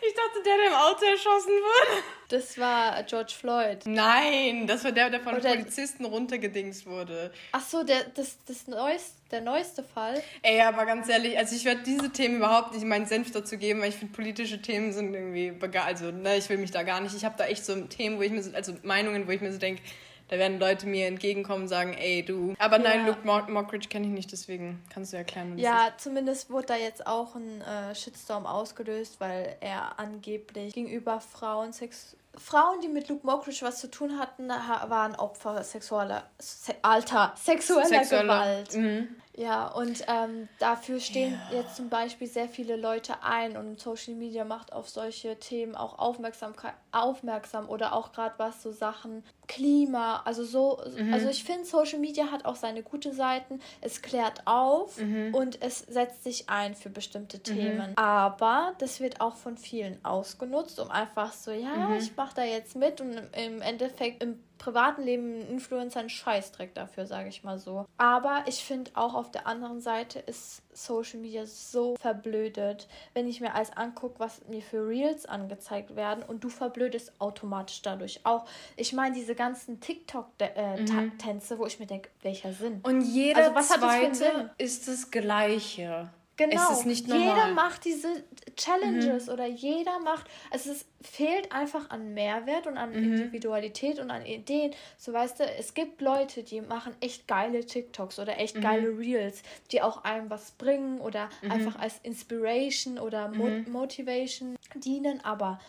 ich 0.07 0.13
dachte, 0.13 0.43
der, 0.43 0.57
der 0.57 0.67
im 0.67 0.73
Auto 0.73 1.05
erschossen 1.05 1.51
wurde. 1.51 2.03
Das 2.29 2.57
war 2.57 3.03
George 3.03 3.33
Floyd. 3.37 3.79
Nein, 3.85 4.65
das 4.65 4.83
war 4.83 4.91
der, 4.91 5.09
der 5.09 5.19
von 5.19 5.35
Oder 5.35 5.49
Polizisten 5.49 6.05
runtergedingst 6.05 6.85
wurde. 6.85 7.31
Ach 7.51 7.61
so, 7.61 7.83
der, 7.83 8.05
das, 8.15 8.37
das 8.47 8.67
neueste, 8.67 9.13
der 9.31 9.41
neueste 9.41 9.83
Fall. 9.83 10.21
Ey, 10.41 10.61
aber 10.61 10.85
ganz 10.85 11.07
ehrlich, 11.09 11.37
also 11.37 11.55
ich 11.55 11.65
werde 11.65 11.83
diese 11.83 12.09
Themen 12.11 12.37
überhaupt 12.37 12.73
nicht 12.73 12.85
meinen 12.85 13.05
Senf 13.05 13.31
dazu 13.31 13.57
geben, 13.57 13.81
weil 13.81 13.89
ich 13.89 13.95
finde, 13.95 14.13
politische 14.13 14.61
Themen 14.61 14.93
sind 14.93 15.13
irgendwie, 15.13 15.53
also 15.77 16.11
ne, 16.11 16.37
ich 16.37 16.49
will 16.49 16.57
mich 16.57 16.71
da 16.71 16.83
gar 16.83 17.01
nicht, 17.01 17.15
ich 17.15 17.25
habe 17.25 17.35
da 17.37 17.45
echt 17.45 17.65
so 17.65 17.75
Themen, 17.81 18.17
wo 18.17 18.21
ich 18.21 18.31
mir, 18.31 18.41
so, 18.41 18.53
also 18.53 18.73
Meinungen, 18.83 19.27
wo 19.27 19.31
ich 19.31 19.41
mir 19.41 19.51
so 19.51 19.59
denke, 19.59 19.81
da 20.29 20.37
werden 20.37 20.59
Leute 20.59 20.87
mir 20.87 21.07
entgegenkommen 21.07 21.63
und 21.63 21.67
sagen, 21.67 21.93
ey, 21.93 22.23
du. 22.23 22.55
Aber 22.59 22.77
ja. 22.77 22.83
nein, 22.83 23.05
Luke 23.05 23.25
Mockridge 23.25 23.89
kenne 23.89 24.07
ich 24.07 24.13
nicht, 24.13 24.31
deswegen 24.31 24.81
kannst 24.89 25.13
du 25.13 25.17
erklären. 25.17 25.57
Ja, 25.57 25.93
zumindest 25.97 26.49
wurde 26.49 26.67
da 26.67 26.75
jetzt 26.75 27.05
auch 27.05 27.35
ein 27.35 27.61
äh, 27.61 27.93
Shitstorm 27.93 28.45
ausgelöst, 28.45 29.19
weil 29.19 29.55
er 29.59 29.99
angeblich 29.99 30.73
gegenüber 30.73 31.19
Frauen 31.19 31.73
sex 31.73 32.15
Frauen, 32.35 32.81
die 32.81 32.87
mit 32.87 33.09
Luke 33.09 33.25
Mockridge 33.25 33.59
was 33.61 33.79
zu 33.79 33.91
tun 33.91 34.17
hatten, 34.17 34.49
waren 34.49 35.15
Opfer 35.15 35.63
sexueller, 35.63 36.23
se 36.39 36.73
Alter, 36.81 37.33
sexueller, 37.37 37.85
sexueller 37.85 38.23
Gewalt. 38.23 38.75
Mhm. 38.75 39.07
Ja, 39.35 39.67
und 39.67 40.03
ähm, 40.07 40.47
dafür 40.59 40.99
stehen 40.99 41.39
ja. 41.51 41.61
jetzt 41.61 41.75
zum 41.75 41.89
Beispiel 41.89 42.27
sehr 42.27 42.47
viele 42.47 42.75
Leute 42.75 43.23
ein 43.23 43.57
und 43.57 43.79
Social 43.79 44.13
Media 44.13 44.45
macht 44.45 44.73
auf 44.73 44.89
solche 44.89 45.39
Themen 45.39 45.75
auch 45.75 45.97
Aufmerksamkeit 45.97 46.75
aufmerksam 46.91 47.67
oder 47.67 47.93
auch 47.93 48.11
gerade 48.11 48.35
was 48.37 48.61
so 48.61 48.71
Sachen 48.71 49.23
Klima, 49.47 50.21
also 50.25 50.43
so, 50.43 50.79
mhm. 50.97 51.13
also 51.13 51.27
ich 51.29 51.43
finde 51.43 51.65
Social 51.65 51.99
Media 51.99 52.31
hat 52.31 52.45
auch 52.45 52.55
seine 52.55 52.83
gute 52.83 53.11
Seiten. 53.11 53.59
Es 53.81 54.01
klärt 54.01 54.45
auf 54.45 54.99
mhm. 54.99 55.33
und 55.33 55.61
es 55.61 55.79
setzt 55.79 56.23
sich 56.23 56.49
ein 56.49 56.75
für 56.75 56.89
bestimmte 56.89 57.37
mhm. 57.37 57.43
Themen. 57.43 57.89
Mhm. 57.89 57.97
Aber 57.97 58.73
das 58.77 58.99
wird 58.99 59.19
auch 59.19 59.35
von 59.35 59.57
vielen 59.57 60.03
ausgenutzt, 60.05 60.79
um 60.79 60.91
einfach 60.91 61.33
so, 61.33 61.51
ja, 61.51 61.89
mhm. 61.89 61.97
ich 61.97 62.15
mache 62.15 62.35
da 62.35 62.43
jetzt 62.43 62.75
mit 62.75 63.01
und 63.01 63.19
im 63.33 63.61
Endeffekt 63.61 64.21
im 64.21 64.39
privaten 64.63 65.03
Leben 65.03 65.41
ein 65.41 65.49
Influencer 65.49 65.99
ein 65.99 66.09
Scheißdreck 66.09 66.73
dafür, 66.73 67.05
sage 67.05 67.27
ich 67.27 67.43
mal 67.43 67.59
so. 67.59 67.85
Aber 67.97 68.45
ich 68.47 68.63
finde 68.63 68.91
auch 68.93 69.13
auf 69.13 69.29
der 69.29 69.45
anderen 69.45 69.81
Seite 69.81 70.19
ist 70.19 70.61
Social 70.71 71.19
Media 71.19 71.45
so 71.45 71.97
verblödet, 71.97 72.87
wenn 73.13 73.27
ich 73.27 73.41
mir 73.41 73.55
alles 73.55 73.75
angucke, 73.75 74.19
was 74.19 74.41
mir 74.47 74.61
für 74.61 74.87
Reels 74.87 75.25
angezeigt 75.25 75.97
werden 75.97 76.23
und 76.23 76.45
du 76.45 76.49
verblödest 76.49 77.11
automatisch 77.19 77.81
dadurch 77.81 78.21
auch. 78.23 78.45
Ich 78.77 78.93
meine, 78.93 79.13
diese 79.13 79.35
ganzen 79.35 79.81
TikTok-Tänze, 79.81 80.53
äh, 80.55 81.57
mhm. 81.57 81.59
wo 81.59 81.65
ich 81.65 81.79
mir 81.79 81.87
denke, 81.87 82.09
welcher 82.21 82.53
Sinn? 82.53 82.79
Und 82.83 83.01
jeder 83.01 83.39
also, 83.39 83.55
was 83.55 83.67
zweite 83.67 84.51
ist 84.57 84.87
das 84.87 85.11
Gleiche. 85.11 86.09
Genau. 86.35 86.71
Es 86.71 86.79
ist 86.79 86.85
nicht 86.85 87.07
normal. 87.07 87.27
Jeder 87.27 87.53
macht 87.53 87.85
diese 87.85 88.23
Challenges 88.55 89.27
mhm. 89.27 89.33
oder 89.33 89.45
jeder 89.45 89.99
macht. 89.99 90.25
Also 90.49 90.71
es 90.71 90.85
fehlt 91.01 91.51
einfach 91.51 91.91
an 91.91 92.13
Mehrwert 92.13 92.65
und 92.65 92.77
an 92.77 92.89
mhm. 92.89 93.03
Individualität 93.03 93.99
und 93.99 94.09
an 94.09 94.25
Ideen. 94.25 94.73
So 94.97 95.13
weißt 95.13 95.39
du, 95.39 95.43
es 95.43 95.75
gibt 95.75 96.01
Leute, 96.01 96.43
die 96.43 96.61
machen 96.61 96.95
echt 97.01 97.27
geile 97.27 97.65
TikToks 97.65 98.17
oder 98.17 98.39
echt 98.39 98.55
mhm. 98.55 98.61
geile 98.61 98.97
Reels, 98.97 99.43
die 99.71 99.81
auch 99.81 100.03
einem 100.03 100.29
was 100.31 100.51
bringen 100.51 101.01
oder 101.01 101.29
mhm. 101.41 101.51
einfach 101.51 101.75
als 101.77 101.99
Inspiration 102.01 102.97
oder 102.97 103.29
Mo 103.29 103.45
mhm. 103.45 103.71
Motivation 103.71 104.55
dienen. 104.75 105.23
Aber 105.23 105.59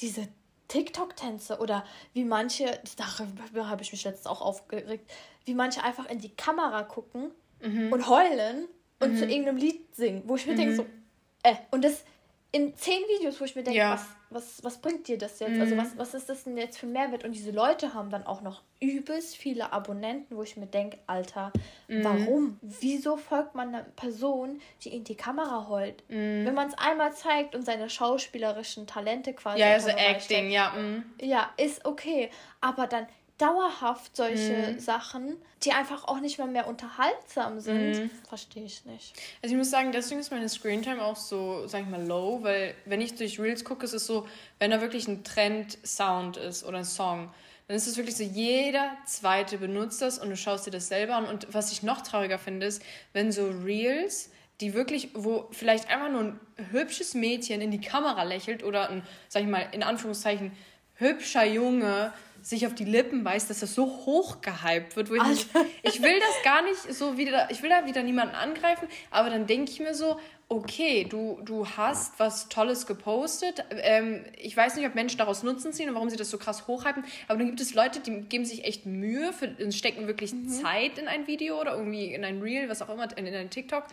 diese 0.00 0.26
TikTok-Tänze 0.68 1.58
oder 1.58 1.84
wie 2.14 2.24
manche, 2.24 2.80
darüber 2.96 3.68
habe 3.68 3.82
ich 3.82 3.92
mich 3.92 4.04
letztens 4.04 4.26
auch 4.26 4.40
aufgeregt, 4.40 5.10
wie 5.44 5.54
manche 5.54 5.84
einfach 5.84 6.06
in 6.06 6.18
die 6.18 6.34
Kamera 6.34 6.82
gucken 6.82 7.30
mhm. 7.60 7.92
und 7.92 8.08
heulen 8.08 8.68
und 9.04 9.14
mhm. 9.14 9.18
zu 9.18 9.26
irgendeinem 9.26 9.56
Lied 9.56 9.94
singen, 9.94 10.22
wo 10.26 10.36
ich 10.36 10.46
mir 10.46 10.52
mhm. 10.52 10.58
denke, 10.58 10.76
so, 10.76 10.86
äh, 11.42 11.54
und 11.70 11.84
das 11.84 12.04
in 12.54 12.76
zehn 12.76 13.02
Videos, 13.08 13.40
wo 13.40 13.44
ich 13.44 13.56
mir 13.56 13.64
denke, 13.64 13.78
ja. 13.78 13.94
was, 13.94 14.06
was, 14.30 14.62
was 14.62 14.78
bringt 14.78 15.08
dir 15.08 15.18
das 15.18 15.40
jetzt? 15.40 15.58
Also 15.58 15.74
mhm. 15.74 15.80
Also 15.80 15.98
was, 15.98 15.98
was 15.98 16.14
ist 16.14 16.28
das 16.28 16.44
denn 16.44 16.56
jetzt 16.56 16.78
für 16.78 16.86
Mehrwert? 16.86 17.24
Und 17.24 17.32
diese 17.32 17.50
Leute 17.50 17.94
haben 17.94 18.10
dann 18.10 18.24
auch 18.24 18.42
noch 18.42 18.62
übelst 18.78 19.36
viele 19.36 19.72
Abonnenten, 19.72 20.36
wo 20.36 20.42
ich 20.44 20.56
mir 20.56 20.66
denke, 20.66 20.98
Alter, 21.08 21.52
mhm. 21.88 22.04
warum? 22.04 22.58
Wieso 22.62 23.16
folgt 23.16 23.56
man 23.56 23.74
einer 23.74 23.82
Person, 23.82 24.60
die 24.82 24.94
in 24.94 25.02
die 25.02 25.16
Kamera 25.16 25.68
heult? 25.68 26.08
Mhm. 26.08 26.46
Wenn 26.46 26.54
man 26.54 26.68
es 26.68 26.78
einmal 26.78 27.12
zeigt 27.12 27.56
und 27.56 27.62
seine 27.62 27.90
schauspielerischen 27.90 28.86
Talente 28.86 29.32
quasi. 29.32 29.58
Ja, 29.58 29.72
also 29.72 29.88
Acting, 29.88 30.50
ja. 30.52 30.74
Mhm. 30.76 31.04
Ja, 31.20 31.50
ist 31.56 31.84
okay. 31.84 32.30
Aber 32.60 32.86
dann 32.86 33.08
dauerhaft 33.38 34.16
solche 34.16 34.72
mhm. 34.74 34.78
Sachen, 34.78 35.36
die 35.64 35.72
einfach 35.72 36.04
auch 36.04 36.20
nicht 36.20 36.38
mal 36.38 36.46
mehr 36.46 36.68
unterhaltsam 36.68 37.58
sind, 37.58 38.04
mhm. 38.04 38.10
verstehe 38.28 38.64
ich 38.64 38.84
nicht. 38.84 39.14
Also 39.42 39.54
ich 39.54 39.58
muss 39.58 39.70
sagen, 39.70 39.90
deswegen 39.92 40.20
ist 40.20 40.30
meine 40.30 40.48
Screentime 40.48 41.02
auch 41.02 41.16
so, 41.16 41.66
sag 41.66 41.82
ich 41.82 41.88
mal, 41.88 42.04
low, 42.04 42.42
weil 42.42 42.74
wenn 42.84 43.00
ich 43.00 43.16
durch 43.16 43.40
Reels 43.40 43.64
gucke, 43.64 43.84
ist 43.84 43.92
es 43.92 44.06
so, 44.06 44.28
wenn 44.58 44.70
da 44.70 44.80
wirklich 44.80 45.08
ein 45.08 45.24
Trend-Sound 45.24 46.36
ist 46.36 46.64
oder 46.64 46.78
ein 46.78 46.84
Song, 46.84 47.30
dann 47.66 47.76
ist 47.76 47.86
es 47.86 47.96
wirklich 47.96 48.16
so, 48.16 48.24
jeder 48.24 48.92
zweite 49.06 49.58
benutzt 49.58 50.02
das 50.02 50.18
und 50.18 50.28
du 50.28 50.36
schaust 50.36 50.66
dir 50.66 50.70
das 50.70 50.88
selber 50.88 51.16
an. 51.16 51.24
Und 51.24 51.52
was 51.52 51.72
ich 51.72 51.82
noch 51.82 52.02
trauriger 52.02 52.38
finde, 52.38 52.66
ist, 52.66 52.82
wenn 53.12 53.32
so 53.32 53.48
Reels, 53.48 54.30
die 54.60 54.74
wirklich, 54.74 55.10
wo 55.14 55.48
vielleicht 55.50 55.90
einfach 55.90 56.10
nur 56.10 56.22
ein 56.22 56.40
hübsches 56.70 57.14
Mädchen 57.14 57.60
in 57.60 57.70
die 57.70 57.80
Kamera 57.80 58.22
lächelt 58.22 58.62
oder 58.62 58.90
ein, 58.90 59.02
sag 59.28 59.42
ich 59.42 59.48
mal, 59.48 59.66
in 59.72 59.82
Anführungszeichen, 59.82 60.52
hübscher 60.96 61.44
Junge 61.44 62.12
sich 62.44 62.66
auf 62.66 62.74
die 62.74 62.84
Lippen 62.84 63.24
beißt, 63.24 63.48
dass 63.48 63.60
das 63.60 63.74
so 63.74 63.86
hoch 63.86 64.42
gehypt 64.42 64.96
wird. 64.96 65.08
Wo 65.08 65.14
ich, 65.14 65.22
nicht, 65.22 65.48
ich 65.82 66.02
will 66.02 66.20
das 66.20 66.42
gar 66.44 66.62
nicht 66.62 66.94
so 66.94 67.16
wieder, 67.16 67.50
ich 67.50 67.62
will 67.62 67.70
da 67.70 67.86
wieder 67.86 68.02
niemanden 68.02 68.34
angreifen, 68.34 68.86
aber 69.10 69.30
dann 69.30 69.46
denke 69.46 69.70
ich 69.70 69.80
mir 69.80 69.94
so, 69.94 70.20
okay, 70.50 71.06
du, 71.08 71.40
du 71.42 71.66
hast 71.66 72.20
was 72.20 72.50
Tolles 72.50 72.86
gepostet. 72.86 73.64
Ähm, 73.70 74.26
ich 74.36 74.54
weiß 74.54 74.76
nicht, 74.76 74.86
ob 74.86 74.94
Menschen 74.94 75.16
daraus 75.16 75.42
Nutzen 75.42 75.72
ziehen 75.72 75.88
und 75.88 75.94
warum 75.94 76.10
sie 76.10 76.18
das 76.18 76.28
so 76.28 76.36
krass 76.36 76.66
hochhypen, 76.66 77.02
aber 77.28 77.38
dann 77.38 77.46
gibt 77.46 77.62
es 77.62 77.72
Leute, 77.72 78.00
die 78.00 78.20
geben 78.22 78.44
sich 78.44 78.64
echt 78.64 78.84
Mühe, 78.84 79.32
für, 79.32 79.72
stecken 79.72 80.06
wirklich 80.06 80.34
mhm. 80.34 80.50
Zeit 80.50 80.98
in 80.98 81.08
ein 81.08 81.26
Video 81.26 81.58
oder 81.58 81.74
irgendwie 81.74 82.12
in 82.12 82.26
ein 82.26 82.42
Reel, 82.42 82.68
was 82.68 82.82
auch 82.82 82.90
immer, 82.90 83.08
in, 83.16 83.26
in 83.26 83.34
ein 83.34 83.48
TikTok 83.48 83.84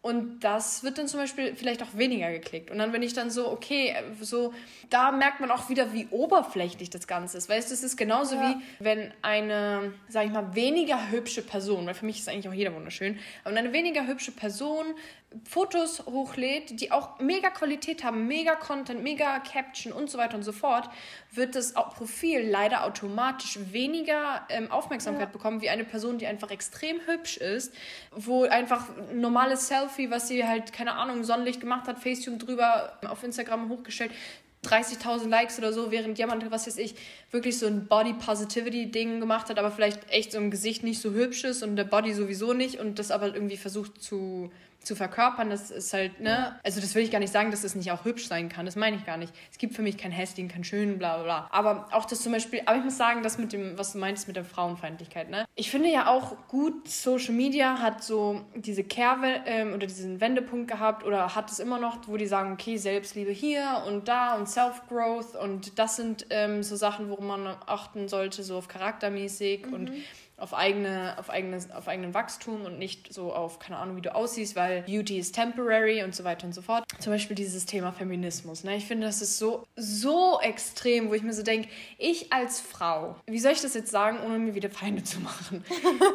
und 0.00 0.40
das 0.40 0.84
wird 0.84 0.96
dann 0.96 1.08
zum 1.08 1.18
Beispiel 1.18 1.56
vielleicht 1.56 1.82
auch 1.82 1.94
weniger 1.94 2.30
geklickt. 2.30 2.70
Und 2.70 2.78
dann 2.78 2.92
bin 2.92 3.02
ich 3.02 3.14
dann 3.14 3.30
so, 3.30 3.50
okay, 3.50 3.96
so, 4.20 4.54
da 4.90 5.10
merkt 5.10 5.40
man 5.40 5.50
auch 5.50 5.68
wieder, 5.68 5.92
wie 5.92 6.06
oberflächlich 6.10 6.88
das 6.88 7.08
Ganze 7.08 7.36
ist. 7.36 7.48
Weißt 7.48 7.70
du, 7.70 7.74
es 7.74 7.82
ist 7.82 7.96
genauso 7.96 8.36
ja. 8.36 8.50
wie, 8.50 8.84
wenn 8.84 9.12
eine, 9.22 9.92
sag 10.08 10.26
ich 10.26 10.30
mal, 10.30 10.54
weniger 10.54 11.10
hübsche 11.10 11.42
Person, 11.42 11.86
weil 11.86 11.94
für 11.94 12.06
mich 12.06 12.20
ist 12.20 12.28
eigentlich 12.28 12.48
auch 12.48 12.54
jeder 12.54 12.74
wunderschön, 12.74 13.18
aber 13.42 13.56
eine 13.56 13.72
weniger 13.72 14.06
hübsche 14.06 14.30
Person 14.30 14.86
Fotos 15.44 16.06
hochlädt, 16.06 16.80
die 16.80 16.90
auch 16.90 17.18
mega 17.20 17.50
Qualität 17.50 18.02
haben, 18.02 18.26
mega 18.26 18.54
Content, 18.54 19.02
mega 19.02 19.38
Caption 19.40 19.92
und 19.92 20.08
so 20.08 20.16
weiter 20.16 20.36
und 20.36 20.42
so 20.42 20.52
fort, 20.52 20.88
wird 21.32 21.54
das 21.54 21.74
Profil 21.74 22.48
leider 22.48 22.84
automatisch 22.84 23.58
weniger 23.70 24.46
ähm, 24.48 24.70
Aufmerksamkeit 24.70 25.28
ja. 25.28 25.32
bekommen 25.32 25.60
wie 25.60 25.68
eine 25.68 25.84
Person, 25.84 26.16
die 26.16 26.26
einfach 26.26 26.50
extrem 26.50 27.00
hübsch 27.06 27.36
ist, 27.36 27.74
wo 28.10 28.44
einfach 28.44 28.86
ein 29.10 29.20
normales 29.20 29.68
Selfie, 29.68 30.10
was 30.10 30.28
sie 30.28 30.46
halt, 30.46 30.72
keine 30.72 30.94
Ahnung, 30.94 31.22
Sonnenlicht 31.24 31.60
gemacht 31.60 31.86
hat, 31.88 31.98
Facetune 31.98 32.38
drüber 32.38 32.98
auf 33.06 33.22
Instagram 33.22 33.68
hochgestellt, 33.68 34.12
30.000 34.64 35.28
Likes 35.28 35.58
oder 35.58 35.72
so, 35.72 35.90
während 35.90 36.18
jemand, 36.18 36.50
was 36.50 36.66
weiß 36.66 36.78
ich, 36.78 36.94
wirklich 37.30 37.58
so 37.58 37.66
ein 37.66 37.86
Body 37.86 38.14
Positivity 38.14 38.90
Ding 38.90 39.20
gemacht 39.20 39.50
hat, 39.50 39.58
aber 39.58 39.70
vielleicht 39.70 40.10
echt 40.10 40.32
so 40.32 40.38
im 40.38 40.50
Gesicht 40.50 40.82
nicht 40.82 41.00
so 41.00 41.12
hübsch 41.12 41.44
ist 41.44 41.62
und 41.62 41.76
der 41.76 41.84
Body 41.84 42.12
sowieso 42.12 42.54
nicht 42.54 42.80
und 42.80 42.98
das 42.98 43.10
aber 43.10 43.34
irgendwie 43.34 43.56
versucht 43.56 44.02
zu 44.02 44.50
zu 44.88 44.96
verkörpern, 44.96 45.50
das 45.50 45.70
ist 45.70 45.92
halt, 45.92 46.18
ne? 46.18 46.58
Also 46.64 46.80
das 46.80 46.94
will 46.94 47.02
ich 47.02 47.10
gar 47.10 47.18
nicht 47.18 47.32
sagen, 47.32 47.50
dass 47.50 47.62
das 47.62 47.74
nicht 47.74 47.92
auch 47.92 48.04
hübsch 48.04 48.26
sein 48.26 48.48
kann. 48.48 48.64
Das 48.64 48.74
meine 48.74 48.96
ich 48.96 49.04
gar 49.04 49.18
nicht. 49.18 49.32
Es 49.52 49.58
gibt 49.58 49.74
für 49.74 49.82
mich 49.82 49.98
keinen 49.98 50.12
hässlichen, 50.12 50.50
keinen 50.50 50.64
schönen, 50.64 50.98
bla 50.98 51.16
bla 51.16 51.24
bla. 51.24 51.48
Aber 51.52 51.88
auch 51.92 52.06
das 52.06 52.22
zum 52.22 52.32
Beispiel, 52.32 52.62
aber 52.64 52.78
ich 52.78 52.84
muss 52.84 52.96
sagen, 52.96 53.22
das 53.22 53.36
mit 53.36 53.52
dem, 53.52 53.78
was 53.78 53.92
du 53.92 53.98
meinst 53.98 54.26
mit 54.26 54.36
der 54.36 54.44
Frauenfeindlichkeit, 54.44 55.28
ne? 55.28 55.44
Ich 55.54 55.70
finde 55.70 55.90
ja 55.90 56.08
auch 56.08 56.48
gut, 56.48 56.88
Social 56.88 57.34
Media 57.34 57.80
hat 57.80 58.02
so 58.02 58.40
diese 58.54 58.82
Kerbe 58.82 59.42
ähm, 59.44 59.74
oder 59.74 59.86
diesen 59.86 60.20
Wendepunkt 60.20 60.68
gehabt 60.68 61.04
oder 61.04 61.34
hat 61.34 61.50
es 61.50 61.58
immer 61.58 61.78
noch, 61.78 61.98
wo 62.06 62.16
die 62.16 62.26
sagen, 62.26 62.52
okay, 62.52 62.78
Selbstliebe 62.78 63.30
hier 63.30 63.82
und 63.86 64.08
da 64.08 64.36
und 64.36 64.48
Self-Growth 64.48 65.36
und 65.36 65.78
das 65.78 65.96
sind 65.96 66.26
ähm, 66.30 66.62
so 66.62 66.76
Sachen, 66.76 67.10
worum 67.10 67.26
man 67.26 67.46
achten 67.66 68.08
sollte, 68.08 68.42
so 68.42 68.56
auf 68.56 68.68
charaktermäßig 68.68 69.66
mhm. 69.66 69.72
und 69.74 69.92
auf, 70.38 70.54
eigene, 70.54 71.16
auf, 71.18 71.30
eigenes, 71.30 71.70
auf 71.72 71.88
eigenen 71.88 72.14
Wachstum 72.14 72.64
und 72.64 72.78
nicht 72.78 73.12
so 73.12 73.32
auf, 73.32 73.58
keine 73.58 73.76
Ahnung, 73.78 73.96
wie 73.96 74.00
du 74.00 74.14
aussiehst, 74.14 74.54
weil 74.54 74.82
Beauty 74.82 75.18
is 75.18 75.32
temporary 75.32 76.02
und 76.04 76.14
so 76.14 76.22
weiter 76.22 76.46
und 76.46 76.54
so 76.54 76.62
fort. 76.62 76.84
Zum 77.00 77.12
Beispiel 77.12 77.34
dieses 77.34 77.66
Thema 77.66 77.92
Feminismus. 77.92 78.62
Ne? 78.62 78.76
Ich 78.76 78.86
finde, 78.86 79.06
das 79.06 79.20
ist 79.20 79.38
so, 79.38 79.66
so 79.74 80.38
extrem, 80.40 81.10
wo 81.10 81.14
ich 81.14 81.22
mir 81.22 81.32
so 81.32 81.42
denke, 81.42 81.68
ich 81.98 82.32
als 82.32 82.60
Frau, 82.60 83.16
wie 83.26 83.40
soll 83.40 83.52
ich 83.52 83.60
das 83.60 83.74
jetzt 83.74 83.90
sagen, 83.90 84.20
ohne 84.24 84.38
mir 84.38 84.54
wieder 84.54 84.70
Feinde 84.70 85.02
zu 85.02 85.18
machen? 85.20 85.64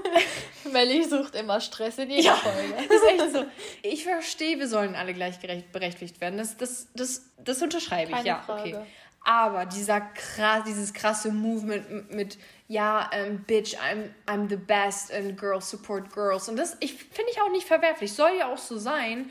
Melly 0.71 1.03
sucht 1.03 1.35
immer 1.35 1.59
Stress 1.59 1.97
in 1.97 2.09
jeder 2.09 2.23
ja, 2.23 2.35
Folge. 2.35 2.73
Ist 2.93 3.03
echt 3.03 3.33
so. 3.33 3.45
Ich 3.81 4.03
verstehe, 4.05 4.57
wir 4.57 4.67
sollen 4.67 4.95
alle 4.95 5.13
gleichberechtigt 5.13 6.21
werden. 6.21 6.37
Das, 6.37 6.55
das, 6.55 6.87
das, 6.95 7.29
das 7.37 7.61
unterschreibe 7.61 8.11
ich, 8.11 8.15
Keine 8.15 8.27
ja. 8.27 8.41
Frage. 8.41 8.77
Okay. 8.77 8.85
Aber 9.25 9.65
dieser 9.65 10.01
krass, 10.01 10.63
dieses 10.67 10.93
krasse 10.93 11.31
Movement 11.31 12.13
mit, 12.13 12.37
ja, 12.67 13.09
ähm, 13.13 13.43
Bitch, 13.47 13.75
I'm, 13.75 14.09
I'm 14.27 14.49
the 14.49 14.57
best 14.57 15.13
and 15.13 15.37
girls 15.37 15.69
support 15.69 16.11
girls. 16.13 16.49
Und 16.49 16.57
das 16.57 16.75
ich, 16.81 16.95
finde 16.95 17.31
ich 17.31 17.39
auch 17.41 17.51
nicht 17.51 17.65
verwerflich. 17.65 18.11
Soll 18.13 18.31
ja 18.37 18.51
auch 18.51 18.57
so 18.57 18.77
sein. 18.77 19.29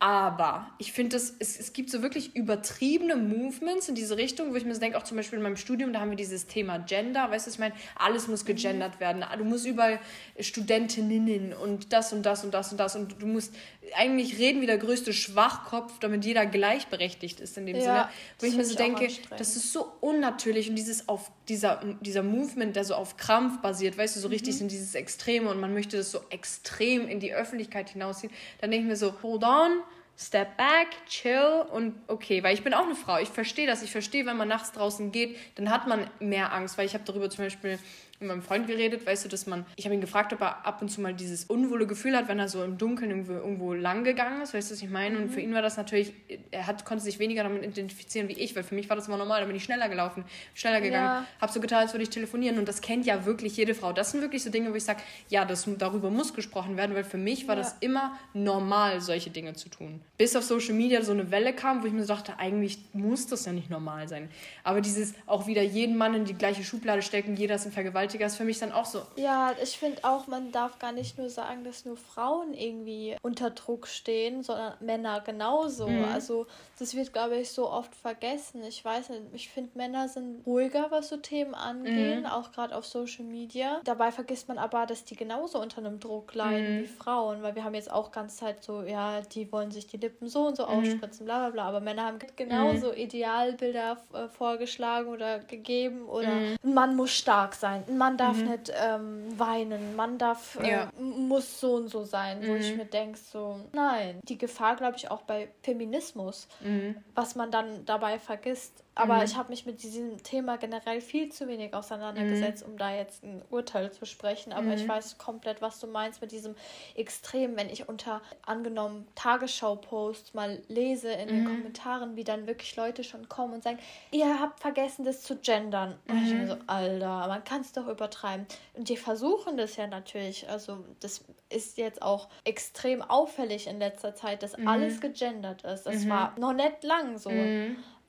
Aber 0.00 0.70
ich 0.78 0.92
finde, 0.92 1.16
es, 1.16 1.34
es 1.40 1.72
gibt 1.72 1.90
so 1.90 2.02
wirklich 2.02 2.36
übertriebene 2.36 3.16
Movements 3.16 3.88
in 3.88 3.96
diese 3.96 4.16
Richtung, 4.16 4.52
wo 4.52 4.54
ich 4.54 4.64
mir 4.64 4.72
so 4.72 4.80
denke, 4.80 4.96
auch 4.96 5.02
zum 5.02 5.16
Beispiel 5.16 5.38
in 5.38 5.42
meinem 5.42 5.56
Studium, 5.56 5.92
da 5.92 5.98
haben 5.98 6.10
wir 6.10 6.16
dieses 6.16 6.46
Thema 6.46 6.78
Gender, 6.78 7.28
weißt 7.32 7.48
du, 7.48 7.50
ich 7.50 7.58
meine, 7.58 7.74
alles 7.96 8.28
muss 8.28 8.44
gegendert 8.44 8.94
mhm. 8.96 9.00
werden. 9.00 9.24
Du 9.36 9.44
musst 9.44 9.66
überall 9.66 9.98
Studentinnen 10.38 11.52
und 11.52 11.92
das 11.92 12.12
und 12.12 12.22
das 12.22 12.44
und 12.44 12.54
das 12.54 12.70
und 12.70 12.78
das 12.78 12.94
und 12.94 13.20
du 13.20 13.26
musst 13.26 13.52
eigentlich 13.96 14.38
reden 14.38 14.60
wie 14.60 14.66
der 14.66 14.78
größte 14.78 15.12
Schwachkopf, 15.12 15.98
damit 15.98 16.24
jeder 16.24 16.46
gleichberechtigt 16.46 17.40
ist 17.40 17.58
in 17.58 17.66
dem 17.66 17.76
ja, 17.76 17.82
Sinne. 17.82 18.08
Wo 18.38 18.46
ich 18.46 18.56
mir 18.56 18.64
so 18.64 18.76
denke, 18.76 19.08
das 19.36 19.56
ist 19.56 19.72
so 19.72 19.92
unnatürlich 20.00 20.68
und 20.68 20.76
dieses 20.76 21.08
auf 21.08 21.32
dieser, 21.48 21.82
dieser 22.02 22.22
Movement, 22.22 22.76
der 22.76 22.84
so 22.84 22.94
auf 22.94 23.16
Krampf 23.16 23.60
basiert, 23.62 23.98
weißt 23.98 24.14
du, 24.14 24.20
so 24.20 24.28
richtig 24.28 24.56
mhm. 24.56 24.62
in 24.62 24.68
dieses 24.68 24.94
Extreme 24.94 25.50
und 25.50 25.58
man 25.58 25.74
möchte 25.74 25.96
das 25.96 26.12
so 26.12 26.20
extrem 26.30 27.08
in 27.08 27.18
die 27.18 27.34
Öffentlichkeit 27.34 27.90
hinausziehen, 27.90 28.32
dann 28.60 28.70
denke 28.70 28.84
ich 28.84 28.90
mir 28.90 28.96
so, 28.96 29.14
hold 29.22 29.42
on, 29.42 29.82
step 30.18 30.56
back, 30.56 30.88
chill 31.06 31.64
und 31.70 31.94
okay, 32.08 32.42
weil 32.42 32.52
ich 32.52 32.64
bin 32.64 32.74
auch 32.74 32.84
eine 32.84 32.96
Frau. 32.96 33.18
Ich 33.18 33.28
verstehe 33.28 33.68
das. 33.68 33.82
Ich 33.82 33.92
verstehe, 33.92 34.26
wenn 34.26 34.36
man 34.36 34.48
nachts 34.48 34.72
draußen 34.72 35.12
geht, 35.12 35.36
dann 35.54 35.70
hat 35.70 35.86
man 35.86 36.10
mehr 36.18 36.52
Angst, 36.52 36.76
weil 36.76 36.86
ich 36.86 36.94
habe 36.94 37.04
darüber 37.04 37.30
zum 37.30 37.44
Beispiel 37.44 37.78
mit 38.20 38.28
meinem 38.28 38.42
Freund 38.42 38.66
geredet, 38.66 39.06
weißt 39.06 39.24
du, 39.24 39.28
dass 39.28 39.46
man, 39.46 39.64
ich 39.76 39.84
habe 39.84 39.94
ihn 39.94 40.00
gefragt, 40.00 40.32
ob 40.32 40.40
er 40.40 40.66
ab 40.66 40.82
und 40.82 40.88
zu 40.88 41.00
mal 41.00 41.14
dieses 41.14 41.44
unwohle 41.44 41.86
Gefühl 41.86 42.16
hat, 42.16 42.28
wenn 42.28 42.38
er 42.38 42.48
so 42.48 42.64
im 42.64 42.76
Dunkeln 42.76 43.10
irgendwo, 43.10 43.32
irgendwo 43.34 43.72
lang 43.74 44.02
gegangen 44.02 44.42
ist, 44.42 44.54
weißt 44.54 44.70
du, 44.70 44.74
was 44.74 44.82
ich 44.82 44.90
meine? 44.90 45.16
Mhm. 45.16 45.22
Und 45.22 45.30
für 45.30 45.40
ihn 45.40 45.54
war 45.54 45.62
das 45.62 45.76
natürlich, 45.76 46.12
er 46.50 46.66
hat, 46.66 46.84
konnte 46.84 47.04
sich 47.04 47.18
weniger 47.18 47.44
damit 47.44 47.62
identifizieren 47.62 48.28
wie 48.28 48.32
ich, 48.32 48.56
weil 48.56 48.64
für 48.64 48.74
mich 48.74 48.88
war 48.88 48.96
das 48.96 49.06
immer 49.06 49.18
normal, 49.18 49.40
da 49.40 49.46
bin 49.46 49.54
ich 49.54 49.62
schneller 49.64 49.88
gelaufen, 49.88 50.24
schneller 50.54 50.80
gegangen, 50.80 51.04
ja. 51.04 51.24
habe 51.40 51.52
so 51.52 51.60
getan, 51.60 51.80
als 51.80 51.92
würde 51.92 52.02
ich 52.02 52.10
telefonieren 52.10 52.58
und 52.58 52.66
das 52.66 52.80
kennt 52.80 53.06
ja 53.06 53.24
wirklich 53.24 53.56
jede 53.56 53.74
Frau. 53.74 53.92
Das 53.92 54.10
sind 54.10 54.20
wirklich 54.20 54.42
so 54.42 54.50
Dinge, 54.50 54.72
wo 54.72 54.74
ich 54.74 54.84
sage, 54.84 55.00
ja, 55.28 55.44
das, 55.44 55.68
darüber 55.78 56.10
muss 56.10 56.34
gesprochen 56.34 56.76
werden, 56.76 56.96
weil 56.96 57.04
für 57.04 57.18
mich 57.18 57.46
war 57.46 57.54
ja. 57.54 57.62
das 57.62 57.76
immer 57.80 58.18
normal, 58.34 59.00
solche 59.00 59.30
Dinge 59.30 59.54
zu 59.54 59.68
tun. 59.68 60.00
Bis 60.16 60.34
auf 60.34 60.42
Social 60.42 60.74
Media 60.74 61.02
so 61.02 61.12
eine 61.12 61.30
Welle 61.30 61.52
kam, 61.52 61.82
wo 61.82 61.86
ich 61.86 61.92
mir 61.92 62.02
so 62.02 62.08
dachte, 62.08 62.38
eigentlich 62.38 62.78
muss 62.92 63.28
das 63.28 63.44
ja 63.44 63.52
nicht 63.52 63.70
normal 63.70 64.08
sein. 64.08 64.28
Aber 64.64 64.80
dieses 64.80 65.14
auch 65.26 65.46
wieder 65.46 65.62
jeden 65.62 65.96
Mann 65.96 66.14
in 66.14 66.24
die 66.24 66.34
gleiche 66.34 66.64
Schublade 66.64 67.02
stecken, 67.02 67.36
jeder 67.36 67.54
ist 67.54 67.66
ein 67.66 67.72
Vergewaltiger, 67.72 68.07
Vergewaltiger 68.08 68.26
ist 68.26 68.36
für 68.36 68.44
mich 68.44 68.58
dann 68.58 68.72
auch 68.72 68.84
so. 68.84 69.02
Ja, 69.16 69.52
ich 69.62 69.78
finde 69.78 70.04
auch, 70.04 70.26
man 70.26 70.50
darf 70.52 70.78
gar 70.78 70.92
nicht 70.92 71.18
nur 71.18 71.28
sagen, 71.30 71.64
dass 71.64 71.84
nur 71.84 71.96
Frauen 71.96 72.54
irgendwie 72.54 73.16
unter 73.22 73.50
Druck 73.50 73.86
stehen, 73.86 74.42
sondern 74.42 74.74
Männer 74.80 75.20
genauso. 75.20 75.88
Mhm. 75.88 76.04
Also 76.04 76.46
das 76.78 76.94
wird, 76.94 77.12
glaube 77.12 77.36
ich, 77.36 77.50
so 77.50 77.70
oft 77.70 77.94
vergessen. 77.94 78.62
Ich 78.64 78.84
weiß 78.84 79.10
nicht, 79.10 79.22
ich 79.32 79.48
finde, 79.48 79.70
Männer 79.74 80.08
sind 80.08 80.46
ruhiger, 80.46 80.86
was 80.90 81.08
so 81.08 81.16
Themen 81.16 81.54
angehen, 81.54 82.20
mhm. 82.20 82.26
auch 82.26 82.52
gerade 82.52 82.74
auf 82.74 82.86
Social 82.86 83.24
Media. 83.24 83.80
Dabei 83.84 84.10
vergisst 84.10 84.48
man 84.48 84.58
aber, 84.58 84.86
dass 84.86 85.04
die 85.04 85.16
genauso 85.16 85.60
unter 85.60 85.78
einem 85.78 86.00
Druck 86.00 86.34
leiden 86.34 86.78
mhm. 86.78 86.82
wie 86.82 86.86
Frauen, 86.86 87.42
weil 87.42 87.54
wir 87.54 87.64
haben 87.64 87.74
jetzt 87.74 87.90
auch 87.90 88.10
ganz 88.10 88.36
Zeit 88.36 88.62
so, 88.62 88.82
ja, 88.82 89.20
die 89.20 89.50
wollen 89.52 89.70
sich 89.70 89.86
die 89.86 89.96
Lippen 89.96 90.28
so 90.28 90.46
und 90.46 90.56
so 90.56 90.66
mhm. 90.66 90.68
ausspritzen, 90.68 91.26
bla 91.26 91.40
bla 91.40 91.50
bla. 91.50 91.68
Aber 91.68 91.80
Männer 91.80 92.06
haben 92.06 92.18
genauso 92.36 92.88
mhm. 92.88 92.98
Idealbilder 92.98 93.98
äh, 94.14 94.28
vorgeschlagen 94.28 95.08
oder 95.08 95.40
gegeben 95.40 96.06
oder 96.06 96.30
mhm. 96.30 96.56
ein 96.64 96.74
Mann 96.74 96.96
muss 96.96 97.10
stark 97.10 97.54
sein, 97.54 97.84
ein 97.88 97.97
Mann 97.98 98.16
darf 98.16 98.36
mhm. 98.36 98.50
nicht 98.50 98.72
ähm, 98.74 99.38
weinen, 99.38 99.96
man 99.96 100.18
darf, 100.18 100.58
äh, 100.62 100.70
ja. 100.70 100.92
muss 100.98 101.60
so 101.60 101.74
und 101.74 101.88
so 101.88 102.04
sein, 102.04 102.46
wo 102.46 102.52
mhm. 102.52 102.60
ich 102.60 102.76
mir 102.76 102.84
denke, 102.84 103.18
so, 103.18 103.60
nein. 103.72 104.20
Die 104.24 104.38
Gefahr, 104.38 104.76
glaube 104.76 104.96
ich, 104.96 105.10
auch 105.10 105.22
bei 105.22 105.50
Feminismus, 105.62 106.48
mhm. 106.60 106.96
was 107.14 107.34
man 107.34 107.50
dann 107.50 107.84
dabei 107.84 108.18
vergisst, 108.18 108.84
Aber 108.98 109.18
mhm. 109.18 109.22
ich 109.22 109.36
habe 109.36 109.50
mich 109.50 109.64
mit 109.64 109.84
diesem 109.84 110.20
Thema 110.24 110.58
generell 110.58 111.00
viel 111.00 111.30
zu 111.30 111.46
wenig 111.46 111.72
auseinandergesetzt, 111.72 112.66
mhm. 112.66 112.72
um 112.72 112.78
da 112.78 112.92
jetzt 112.92 113.22
ein 113.22 113.42
Urteil 113.48 113.92
zu 113.92 114.06
sprechen. 114.06 114.52
Aber 114.52 114.66
mhm. 114.66 114.72
ich 114.72 114.88
weiß 114.88 115.18
komplett, 115.18 115.62
was 115.62 115.78
du 115.78 115.86
meinst 115.86 116.20
mit 116.20 116.32
diesem 116.32 116.56
Extrem, 116.96 117.56
wenn 117.56 117.70
ich 117.70 117.88
unter 117.88 118.20
angenommen 118.44 119.06
Tagesschau-Posts 119.14 120.34
mal 120.34 120.60
lese 120.66 121.12
in 121.12 121.28
den 121.28 121.44
mhm. 121.44 121.46
Kommentaren, 121.46 122.16
wie 122.16 122.24
dann 122.24 122.48
wirklich 122.48 122.74
Leute 122.74 123.04
schon 123.04 123.28
kommen 123.28 123.54
und 123.54 123.62
sagen, 123.62 123.78
ihr 124.10 124.40
habt 124.40 124.58
vergessen, 124.58 125.04
das 125.04 125.22
zu 125.22 125.36
gendern. 125.36 125.96
Und 126.08 126.24
ich 126.24 126.30
bin 126.30 126.42
mhm. 126.42 126.48
so, 126.48 126.56
Alter, 126.66 127.28
man 127.28 127.44
kann 127.44 127.60
es 127.60 127.70
doch 127.70 127.86
übertreiben. 127.86 128.46
Und 128.74 128.88
die 128.88 128.96
versuchen 128.96 129.56
das 129.56 129.76
ja 129.76 129.86
natürlich. 129.86 130.48
Also 130.48 130.84
das 130.98 131.24
ist 131.50 131.78
jetzt 131.78 132.02
auch 132.02 132.28
extrem 132.42 133.00
auffällig 133.00 133.68
in 133.68 133.78
letzter 133.78 134.16
Zeit, 134.16 134.42
dass 134.42 134.58
mhm. 134.58 134.66
alles 134.66 135.00
gegendert 135.00 135.62
ist. 135.62 135.84
Das 135.84 136.08
war 136.08 136.34
noch 136.36 136.52
nicht 136.52 136.82
lang 136.82 137.16
so. 137.16 137.30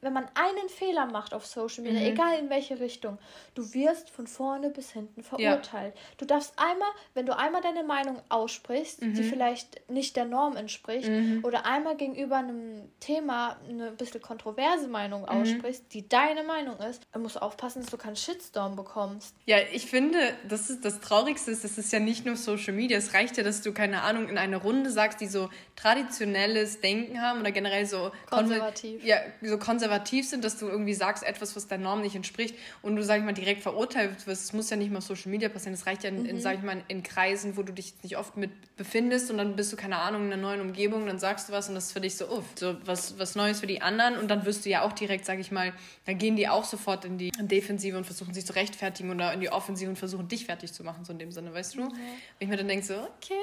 Wenn 0.02 0.14
man 0.14 0.26
einen 0.34 0.70
Fehler 0.70 1.06
macht 1.08 1.34
auf 1.34 1.46
Social 1.46 1.84
Media, 1.84 2.00
mhm. 2.00 2.14
egal 2.14 2.40
in 2.40 2.50
welche 2.50 2.80
Richtung, 2.80 3.18
du 3.54 3.74
wirst 3.74 4.10
von 4.10 4.28
vorne 4.28 4.70
bis 4.70 4.92
hinten 4.92 5.24
verurteilt. 5.24 5.94
Ja. 5.96 6.02
Du 6.18 6.26
darfst 6.26 6.54
einmal, 6.58 6.88
wenn 7.14 7.26
du 7.26 7.38
einmal 7.38 7.62
deine 7.62 7.84
Meinung 7.84 8.22
aussprichst, 8.30 9.02
mhm. 9.02 9.14
die 9.14 9.24
vielleicht 9.24 9.90
nicht 9.90 10.16
der 10.16 10.26
Norm 10.26 10.56
entspricht, 10.56 11.10
mhm. 11.10 11.42
oder 11.44 11.66
einmal 11.66 11.98
gegenüber 11.98 12.38
einem 12.38 12.90
Thema 13.02 13.58
eine 13.68 13.92
bisschen 13.92 14.22
kontroverse 14.22 14.88
Meinung 14.88 15.24
mhm. 15.24 15.28
aussprichst, 15.28 15.94
die 15.94 16.08
deine 16.08 16.44
Meinung 16.44 16.78
ist, 16.78 17.04
dann 17.12 17.22
musst 17.22 17.36
du 17.36 17.42
aufpassen, 17.42 17.82
dass 17.82 17.92
du 17.92 17.98
keinen 17.98 18.16
Shitstorm 18.16 18.78
bekommst. 18.78 19.36
Ja, 19.46 19.58
ich 19.74 19.88
finde, 19.88 20.18
das 20.48 20.70
ist 20.70 20.86
das 20.86 21.02
Traurigste 21.02 21.52
ist, 21.52 21.66
das 21.66 21.78
ist 21.78 21.92
ja 21.92 22.00
nicht 22.00 22.26
nur 22.26 22.38
Social 22.38 22.74
Media. 22.74 22.98
Es 22.98 23.14
reicht 23.14 23.36
ja, 23.36 23.44
dass 23.44 23.62
du, 23.62 23.74
keine 23.74 24.04
Ahnung, 24.04 24.30
in 24.30 24.38
einer 24.38 24.58
Runde 24.58 24.90
sagst, 24.90 25.20
die 25.20 25.28
so 25.28 25.50
traditionelles 25.76 26.80
Denken 26.80 27.22
haben 27.22 27.42
oder 27.42 27.52
generell 27.52 27.86
so 27.86 28.12
konservativ. 28.30 29.04
Ja, 29.04 29.18
so 29.42 29.58
konservativ 29.58 29.89
konservativ 29.90 30.28
sind, 30.28 30.44
dass 30.44 30.58
du 30.58 30.68
irgendwie 30.68 30.94
sagst, 30.94 31.24
etwas, 31.24 31.56
was 31.56 31.68
der 31.68 31.78
Norm 31.78 32.02
nicht 32.02 32.16
entspricht 32.16 32.56
und 32.82 32.96
du, 32.96 33.04
sag 33.04 33.18
ich 33.18 33.24
mal, 33.24 33.34
direkt 33.34 33.64
verurteilt 33.64 34.28
wirst. 34.28 34.44
Es 34.44 34.54
muss 34.54 34.70
ja 34.70 34.78
nicht 34.78 34.92
mal 34.92 35.00
auf 35.00 35.04
Social 35.04 35.32
Media 35.32 35.50
passieren. 35.50 35.74
Das 35.74 35.86
reicht 35.88 36.04
ja 36.04 36.10
in, 36.10 36.22
mhm. 36.22 36.26
in, 36.26 36.40
sag 36.40 36.58
ich 36.58 36.64
mal, 36.64 36.84
in 36.88 37.02
Kreisen, 37.02 37.58
wo 37.58 37.64
du 37.64 37.74
dich 37.74 37.94
nicht 38.04 38.18
oft 38.18 38.38
mit 38.38 38.52
befindest 38.78 39.32
und 39.32 39.38
dann 39.38 39.56
bist 39.56 39.74
du, 39.74 39.78
keine 39.78 39.98
Ahnung, 39.98 40.28
in 40.28 40.34
einer 40.34 40.42
neuen 40.42 40.62
Umgebung, 40.62 41.06
dann 41.06 41.20
sagst 41.20 41.50
du 41.50 41.54
was 41.54 41.70
und 41.70 41.76
das 41.76 41.88
ist 41.88 41.92
für 41.94 42.02
dich 42.02 42.16
so, 42.16 42.30
uff, 42.30 42.46
so 42.56 42.76
was, 42.86 43.18
was 43.18 43.36
Neues 43.36 43.60
für 43.60 43.68
die 43.68 43.82
anderen 43.82 44.18
und 44.18 44.30
dann 44.30 44.46
wirst 44.46 44.66
du 44.66 44.70
ja 44.70 44.84
auch 44.84 44.94
direkt, 44.94 45.26
sag 45.26 45.40
ich 45.40 45.52
mal, 45.52 45.74
dann 46.06 46.18
gehen 46.18 46.36
die 46.36 46.48
auch 46.48 46.64
sofort 46.64 47.04
in 47.06 47.18
die 47.18 47.32
Defensive 47.32 47.98
und 47.98 48.06
versuchen 48.06 48.34
sich 48.34 48.46
zu 48.46 48.54
rechtfertigen 48.54 49.12
oder 49.12 49.34
in 49.34 49.42
die 49.42 49.52
Offensive 49.52 49.90
und 49.90 49.98
versuchen 49.98 50.28
dich 50.28 50.46
fertig 50.46 50.72
zu 50.72 50.84
machen, 50.84 51.04
so 51.04 51.12
in 51.12 51.20
dem 51.20 51.32
Sinne, 51.32 51.54
weißt 51.54 51.76
du? 51.76 51.82
Mhm. 51.82 51.90
Wenn 51.90 52.40
ich 52.40 52.48
mir 52.48 52.58
dann 52.58 52.68
denke 52.68 52.86
so, 52.86 52.94
okay. 52.94 53.34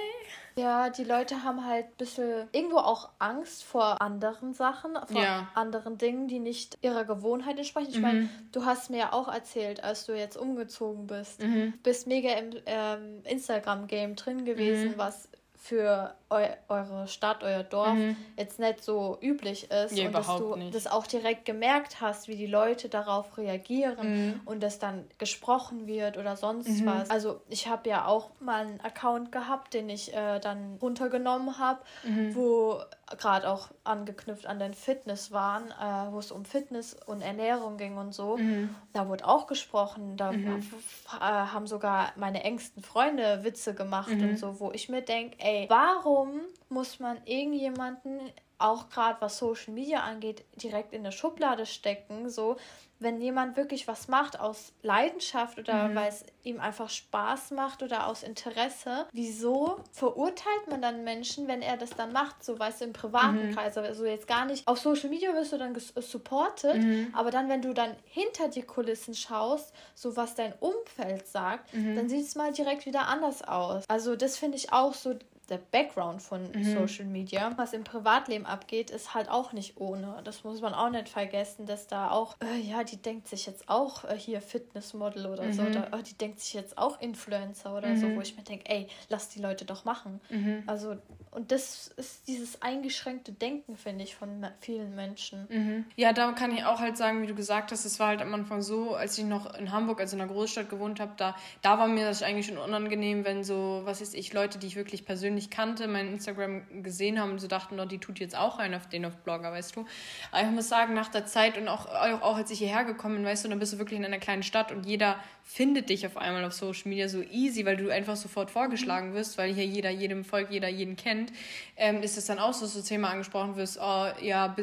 Ja, 0.58 0.88
die 0.88 1.04
Leute 1.04 1.42
haben 1.42 1.66
halt 1.66 1.86
ein 1.86 1.96
bisschen 1.98 2.48
irgendwo 2.52 2.78
auch 2.78 3.10
Angst 3.18 3.62
vor 3.62 4.00
anderen 4.00 4.54
Sachen, 4.54 4.96
vor 5.06 5.20
ja. 5.22 5.48
anderen 5.54 5.98
Dingen, 5.98 6.28
die 6.28 6.38
nicht 6.38 6.78
ihrer 6.80 7.04
Gewohnheit 7.04 7.58
entsprechen. 7.58 7.90
Ich 7.90 7.96
mhm. 7.96 8.02
meine, 8.02 8.28
du 8.52 8.64
hast 8.64 8.88
mir 8.88 8.98
ja 8.98 9.12
auch 9.12 9.28
erzählt, 9.28 9.84
als 9.84 10.06
du 10.06 10.16
jetzt 10.16 10.36
umgezogen 10.36 11.06
bist, 11.06 11.42
mhm. 11.42 11.74
bist 11.82 12.06
mega 12.06 12.30
im 12.30 12.50
ähm, 12.64 13.20
Instagram-Game 13.24 14.16
drin 14.16 14.46
gewesen, 14.46 14.92
mhm. 14.92 14.98
was 14.98 15.28
für 15.56 16.14
eu 16.28 16.44
eure 16.68 17.06
Stadt, 17.06 17.44
euer 17.44 17.62
Dorf 17.62 17.94
mhm. 17.94 18.16
jetzt 18.36 18.58
nicht 18.58 18.82
so 18.82 19.16
üblich 19.22 19.70
ist 19.70 19.96
ja, 19.96 20.06
und 20.06 20.12
dass 20.12 20.26
du 20.26 20.56
nicht. 20.56 20.74
das 20.74 20.88
auch 20.88 21.06
direkt 21.06 21.44
gemerkt 21.44 22.00
hast, 22.00 22.26
wie 22.26 22.34
die 22.34 22.46
Leute 22.46 22.88
darauf 22.88 23.38
reagieren 23.38 23.96
mhm. 24.00 24.40
und 24.44 24.62
dass 24.62 24.80
dann 24.80 25.04
gesprochen 25.18 25.86
wird 25.86 26.18
oder 26.18 26.36
sonst 26.36 26.80
mhm. 26.80 26.86
was. 26.86 27.10
Also 27.10 27.40
ich 27.48 27.68
habe 27.68 27.88
ja 27.88 28.06
auch 28.06 28.30
mal 28.40 28.66
einen 28.66 28.80
Account 28.80 29.30
gehabt, 29.30 29.74
den 29.74 29.88
ich 29.88 30.14
äh, 30.14 30.40
dann 30.40 30.78
runtergenommen 30.82 31.58
habe, 31.58 31.80
mhm. 32.02 32.34
wo 32.34 32.80
gerade 33.16 33.48
auch 33.48 33.68
angeknüpft 33.84 34.46
an 34.46 34.58
den 34.58 34.74
Fitness 34.74 35.30
waren, 35.30 35.70
äh, 35.70 36.12
wo 36.12 36.18
es 36.18 36.32
um 36.32 36.44
Fitness 36.44 36.96
und 37.06 37.22
Ernährung 37.22 37.76
ging 37.76 37.98
und 37.98 38.12
so. 38.12 38.36
Mhm. 38.36 38.74
Da 38.92 39.08
wurde 39.08 39.28
auch 39.28 39.46
gesprochen, 39.46 40.16
da 40.16 40.32
mhm. 40.32 40.56
äh, 40.56 41.20
haben 41.20 41.68
sogar 41.68 42.12
meine 42.16 42.42
engsten 42.42 42.82
Freunde 42.82 43.44
Witze 43.44 43.74
gemacht 43.74 44.10
und 44.10 44.38
so, 44.38 44.58
wo 44.58 44.72
ich 44.72 44.88
mir 44.88 45.02
denke, 45.02 45.36
ey, 45.38 45.66
warum 45.68 46.15
warum 46.16 46.40
muss 46.68 46.98
man 46.98 47.18
irgendjemanden, 47.24 48.20
auch 48.58 48.88
gerade 48.88 49.20
was 49.20 49.36
Social 49.36 49.74
Media 49.74 50.00
angeht, 50.00 50.44
direkt 50.56 50.94
in 50.94 51.04
der 51.04 51.10
Schublade 51.10 51.66
stecken? 51.66 52.30
So, 52.30 52.56
wenn 52.98 53.20
jemand 53.20 53.56
wirklich 53.58 53.86
was 53.86 54.08
macht 54.08 54.40
aus 54.40 54.72
Leidenschaft 54.82 55.58
oder 55.58 55.88
mhm. 55.88 55.94
weil 55.94 56.08
es 56.08 56.24
ihm 56.42 56.60
einfach 56.60 56.88
Spaß 56.88 57.50
macht 57.50 57.82
oder 57.82 58.06
aus 58.06 58.22
Interesse, 58.22 59.06
wieso 59.12 59.80
verurteilt 59.92 60.68
man 60.70 60.80
dann 60.80 61.04
Menschen, 61.04 61.46
wenn 61.48 61.60
er 61.60 61.76
das 61.76 61.90
dann 61.90 62.12
macht, 62.12 62.42
so 62.42 62.58
weißt 62.58 62.80
du, 62.80 62.86
im 62.86 62.92
privaten 62.94 63.48
mhm. 63.48 63.54
Kreis, 63.54 63.76
also 63.76 64.06
jetzt 64.06 64.26
gar 64.26 64.46
nicht, 64.46 64.66
auf 64.66 64.78
Social 64.78 65.10
Media 65.10 65.34
wirst 65.34 65.52
du 65.52 65.58
dann 65.58 65.76
supported, 65.96 66.76
mhm. 66.76 67.08
aber 67.12 67.30
dann, 67.30 67.50
wenn 67.50 67.60
du 67.60 67.74
dann 67.74 67.94
hinter 68.04 68.48
die 68.48 68.62
Kulissen 68.62 69.14
schaust, 69.14 69.74
so 69.94 70.16
was 70.16 70.34
dein 70.34 70.54
Umfeld 70.60 71.26
sagt, 71.26 71.74
mhm. 71.74 71.96
dann 71.96 72.08
sieht 72.08 72.24
es 72.24 72.34
mal 72.34 72.52
direkt 72.52 72.86
wieder 72.86 73.08
anders 73.08 73.42
aus. 73.46 73.84
Also 73.88 74.16
das 74.16 74.38
finde 74.38 74.56
ich 74.56 74.72
auch 74.72 74.94
so 74.94 75.14
der 75.48 75.58
Background 75.58 76.22
von 76.22 76.50
mhm. 76.52 76.64
Social 76.64 77.04
Media. 77.04 77.52
Was 77.56 77.72
im 77.72 77.84
Privatleben 77.84 78.46
abgeht, 78.46 78.90
ist 78.90 79.14
halt 79.14 79.28
auch 79.28 79.52
nicht 79.52 79.80
ohne. 79.80 80.20
Das 80.24 80.44
muss 80.44 80.60
man 80.60 80.74
auch 80.74 80.90
nicht 80.90 81.08
vergessen, 81.08 81.66
dass 81.66 81.86
da 81.86 82.10
auch, 82.10 82.36
äh, 82.40 82.60
ja, 82.60 82.84
die 82.84 82.96
denkt 82.96 83.28
sich 83.28 83.46
jetzt 83.46 83.68
auch 83.68 84.04
äh, 84.04 84.18
hier 84.18 84.40
Fitnessmodel 84.40 85.26
oder 85.26 85.44
mhm. 85.44 85.52
so, 85.52 85.62
oder 85.62 85.88
oh, 85.92 86.02
die 86.02 86.14
denkt 86.14 86.40
sich 86.40 86.54
jetzt 86.54 86.78
auch 86.78 87.00
Influencer 87.00 87.76
oder 87.76 87.88
mhm. 87.88 87.96
so, 87.96 88.14
wo 88.16 88.20
ich 88.20 88.36
mir 88.36 88.42
denke, 88.42 88.68
ey, 88.68 88.88
lass 89.08 89.28
die 89.28 89.40
Leute 89.40 89.64
doch 89.64 89.84
machen. 89.84 90.20
Mhm. 90.30 90.64
Also, 90.66 90.96
und 91.30 91.52
das 91.52 91.88
ist 91.96 92.26
dieses 92.28 92.62
eingeschränkte 92.62 93.32
Denken, 93.32 93.76
finde 93.76 94.04
ich, 94.04 94.16
von 94.16 94.46
vielen 94.60 94.94
Menschen. 94.96 95.46
Mhm. 95.48 95.84
Ja, 95.94 96.12
da 96.12 96.32
kann 96.32 96.50
ich 96.52 96.64
auch 96.64 96.80
halt 96.80 96.96
sagen, 96.96 97.22
wie 97.22 97.26
du 97.26 97.34
gesagt 97.34 97.72
hast, 97.72 97.84
es 97.84 98.00
war 98.00 98.08
halt 98.08 98.22
am 98.22 98.32
Anfang 98.34 98.62
so, 98.62 98.94
als 98.94 99.16
ich 99.18 99.24
noch 99.24 99.54
in 99.54 99.70
Hamburg, 99.70 100.00
also 100.00 100.16
in 100.16 100.22
einer 100.22 100.32
Großstadt 100.32 100.70
gewohnt 100.70 100.98
habe, 100.98 101.12
da, 101.16 101.36
da 101.62 101.78
war 101.78 101.86
mir 101.86 102.04
das 102.04 102.22
eigentlich 102.22 102.46
schon 102.46 102.58
unangenehm, 102.58 103.24
wenn 103.24 103.44
so, 103.44 103.82
was 103.84 104.00
ist 104.00 104.14
ich, 104.14 104.32
Leute, 104.32 104.58
die 104.58 104.66
ich 104.66 104.76
wirklich 104.76 105.04
persönlich 105.04 105.35
nicht 105.36 105.52
kannte, 105.52 105.86
mein 105.86 106.08
Instagram 106.08 106.82
gesehen 106.82 107.20
haben 107.20 107.30
und 107.30 107.38
so 107.38 107.46
dachten, 107.46 107.78
oh, 107.78 107.84
die 107.84 107.98
tut 107.98 108.18
jetzt 108.18 108.36
auch 108.36 108.58
einen 108.58 108.74
auf 108.74 108.88
den 108.88 109.04
auf 109.04 109.16
Blogger, 109.18 109.52
weißt 109.52 109.76
du. 109.76 109.86
Aber 110.32 110.42
ich 110.42 110.50
muss 110.50 110.68
sagen, 110.68 110.94
nach 110.94 111.08
der 111.08 111.26
Zeit 111.26 111.56
und 111.56 111.68
auch, 111.68 111.86
auch, 111.86 112.36
als 112.36 112.50
ich 112.50 112.58
hierher 112.58 112.84
gekommen 112.84 113.16
bin, 113.16 113.24
weißt 113.24 113.44
du, 113.44 113.48
dann 113.48 113.60
bist 113.60 113.72
du 113.72 113.78
wirklich 113.78 113.98
in 113.98 114.04
einer 114.04 114.18
kleinen 114.18 114.42
Stadt 114.42 114.72
und 114.72 114.84
jeder 114.84 115.16
findet 115.44 115.90
dich 115.90 116.04
auf 116.04 116.16
einmal 116.16 116.44
auf 116.44 116.52
Social 116.52 116.88
Media 116.88 117.08
so 117.08 117.22
easy, 117.22 117.64
weil 117.64 117.76
du 117.76 117.90
einfach 117.90 118.16
sofort 118.16 118.50
vorgeschlagen 118.50 119.14
wirst, 119.14 119.38
weil 119.38 119.54
hier 119.54 119.64
jeder 119.64 119.90
jedem 119.90 120.24
folgt, 120.24 120.50
jeder 120.50 120.68
jeden 120.68 120.96
kennt, 120.96 121.32
ähm, 121.76 122.02
ist 122.02 122.18
es 122.18 122.26
dann 122.26 122.40
auch 122.40 122.52
so, 122.52 122.64
dass 122.64 122.74
du 122.74 122.82
Thema 122.82 123.10
angesprochen 123.10 123.54
wirst, 123.54 123.78
oh, 123.80 124.08
ja, 124.20 124.56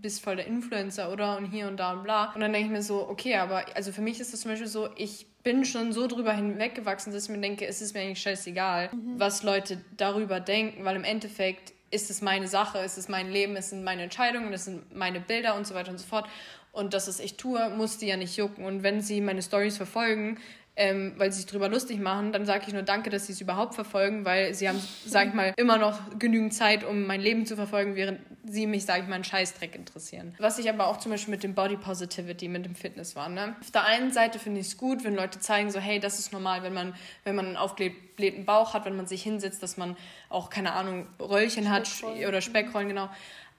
bist 0.00 0.22
voll 0.22 0.36
der 0.36 0.46
Influencer, 0.46 1.12
oder? 1.12 1.36
Und 1.36 1.46
hier 1.46 1.66
und 1.68 1.76
da 1.78 1.92
und 1.92 2.04
bla. 2.04 2.32
Und 2.34 2.40
dann 2.40 2.52
denke 2.52 2.66
ich 2.66 2.72
mir 2.72 2.82
so, 2.82 3.08
okay, 3.08 3.36
aber 3.36 3.64
also 3.74 3.92
für 3.92 4.00
mich 4.00 4.20
ist 4.20 4.32
das 4.32 4.40
zum 4.42 4.52
Beispiel 4.52 4.68
so, 4.68 4.88
ich 4.96 5.26
bin 5.42 5.64
schon 5.64 5.92
so 5.92 6.06
drüber 6.06 6.32
hinweggewachsen, 6.32 7.12
dass 7.12 7.24
ich 7.24 7.30
mir 7.30 7.40
denke, 7.40 7.66
es 7.66 7.80
ist 7.80 7.94
mir 7.94 8.00
eigentlich 8.00 8.20
scheißegal, 8.20 8.90
mhm. 8.92 9.18
was 9.18 9.42
Leute 9.42 9.80
darüber 9.96 10.40
denken, 10.40 10.84
weil 10.84 10.96
im 10.96 11.04
Endeffekt 11.04 11.72
ist 11.90 12.10
es 12.10 12.20
meine 12.20 12.48
Sache, 12.48 12.78
es 12.78 12.98
ist 12.98 13.08
mein 13.08 13.30
Leben, 13.30 13.56
es 13.56 13.70
sind 13.70 13.82
meine 13.82 14.02
Entscheidungen, 14.02 14.52
es 14.52 14.66
sind 14.66 14.94
meine 14.94 15.20
Bilder 15.20 15.54
und 15.54 15.66
so 15.66 15.74
weiter 15.74 15.90
und 15.90 15.98
so 15.98 16.06
fort. 16.06 16.28
Und 16.72 16.92
das, 16.92 17.08
was 17.08 17.18
ich 17.18 17.36
tue, 17.36 17.70
muss 17.70 17.98
die 17.98 18.06
ja 18.06 18.16
nicht 18.16 18.36
jucken. 18.36 18.64
Und 18.64 18.82
wenn 18.82 19.00
sie 19.00 19.20
meine 19.20 19.42
Stories 19.42 19.76
verfolgen, 19.76 20.38
ähm, 20.78 21.14
weil 21.16 21.32
sie 21.32 21.38
sich 21.38 21.46
darüber 21.46 21.68
lustig 21.68 21.98
machen, 21.98 22.30
dann 22.30 22.46
sage 22.46 22.64
ich 22.68 22.72
nur 22.72 22.82
Danke, 22.82 23.10
dass 23.10 23.26
sie 23.26 23.32
es 23.32 23.40
überhaupt 23.40 23.74
verfolgen, 23.74 24.24
weil 24.24 24.54
sie 24.54 24.68
haben, 24.68 24.80
sage 25.04 25.30
ich 25.30 25.34
mal, 25.34 25.52
immer 25.56 25.76
noch 25.76 25.98
genügend 26.20 26.54
Zeit, 26.54 26.84
um 26.84 27.04
mein 27.04 27.20
Leben 27.20 27.46
zu 27.46 27.56
verfolgen, 27.56 27.96
während 27.96 28.20
sie 28.44 28.68
mich, 28.68 28.84
sage 28.84 29.02
ich 29.02 29.08
mal, 29.08 29.16
einen 29.16 29.24
Scheißdreck 29.24 29.74
interessieren. 29.74 30.36
Was 30.38 30.56
ich 30.60 30.70
aber 30.70 30.86
auch 30.86 30.98
zum 30.98 31.10
Beispiel 31.10 31.32
mit 31.32 31.42
dem 31.42 31.54
Body 31.54 31.76
Positivity, 31.76 32.46
mit 32.46 32.64
dem 32.64 32.76
Fitness 32.76 33.16
war. 33.16 33.28
Ne? 33.28 33.56
Auf 33.60 33.72
der 33.72 33.86
einen 33.86 34.12
Seite 34.12 34.38
finde 34.38 34.60
ich 34.60 34.68
es 34.68 34.76
gut, 34.76 35.02
wenn 35.02 35.16
Leute 35.16 35.40
zeigen, 35.40 35.72
so, 35.72 35.80
hey, 35.80 35.98
das 35.98 36.20
ist 36.20 36.32
normal, 36.32 36.62
wenn 36.62 36.72
man, 36.72 36.94
wenn 37.24 37.34
man 37.34 37.46
einen 37.46 37.56
aufgeblähten 37.56 38.44
Bauch 38.44 38.72
hat, 38.72 38.84
wenn 38.84 38.96
man 38.96 39.08
sich 39.08 39.24
hinsetzt, 39.24 39.60
dass 39.64 39.78
man 39.78 39.96
auch, 40.28 40.48
keine 40.48 40.74
Ahnung, 40.74 41.08
Röllchen 41.18 41.70
hat 41.70 41.90
oder 42.26 42.40
Speckrollen, 42.40 42.88
genau. 42.88 43.10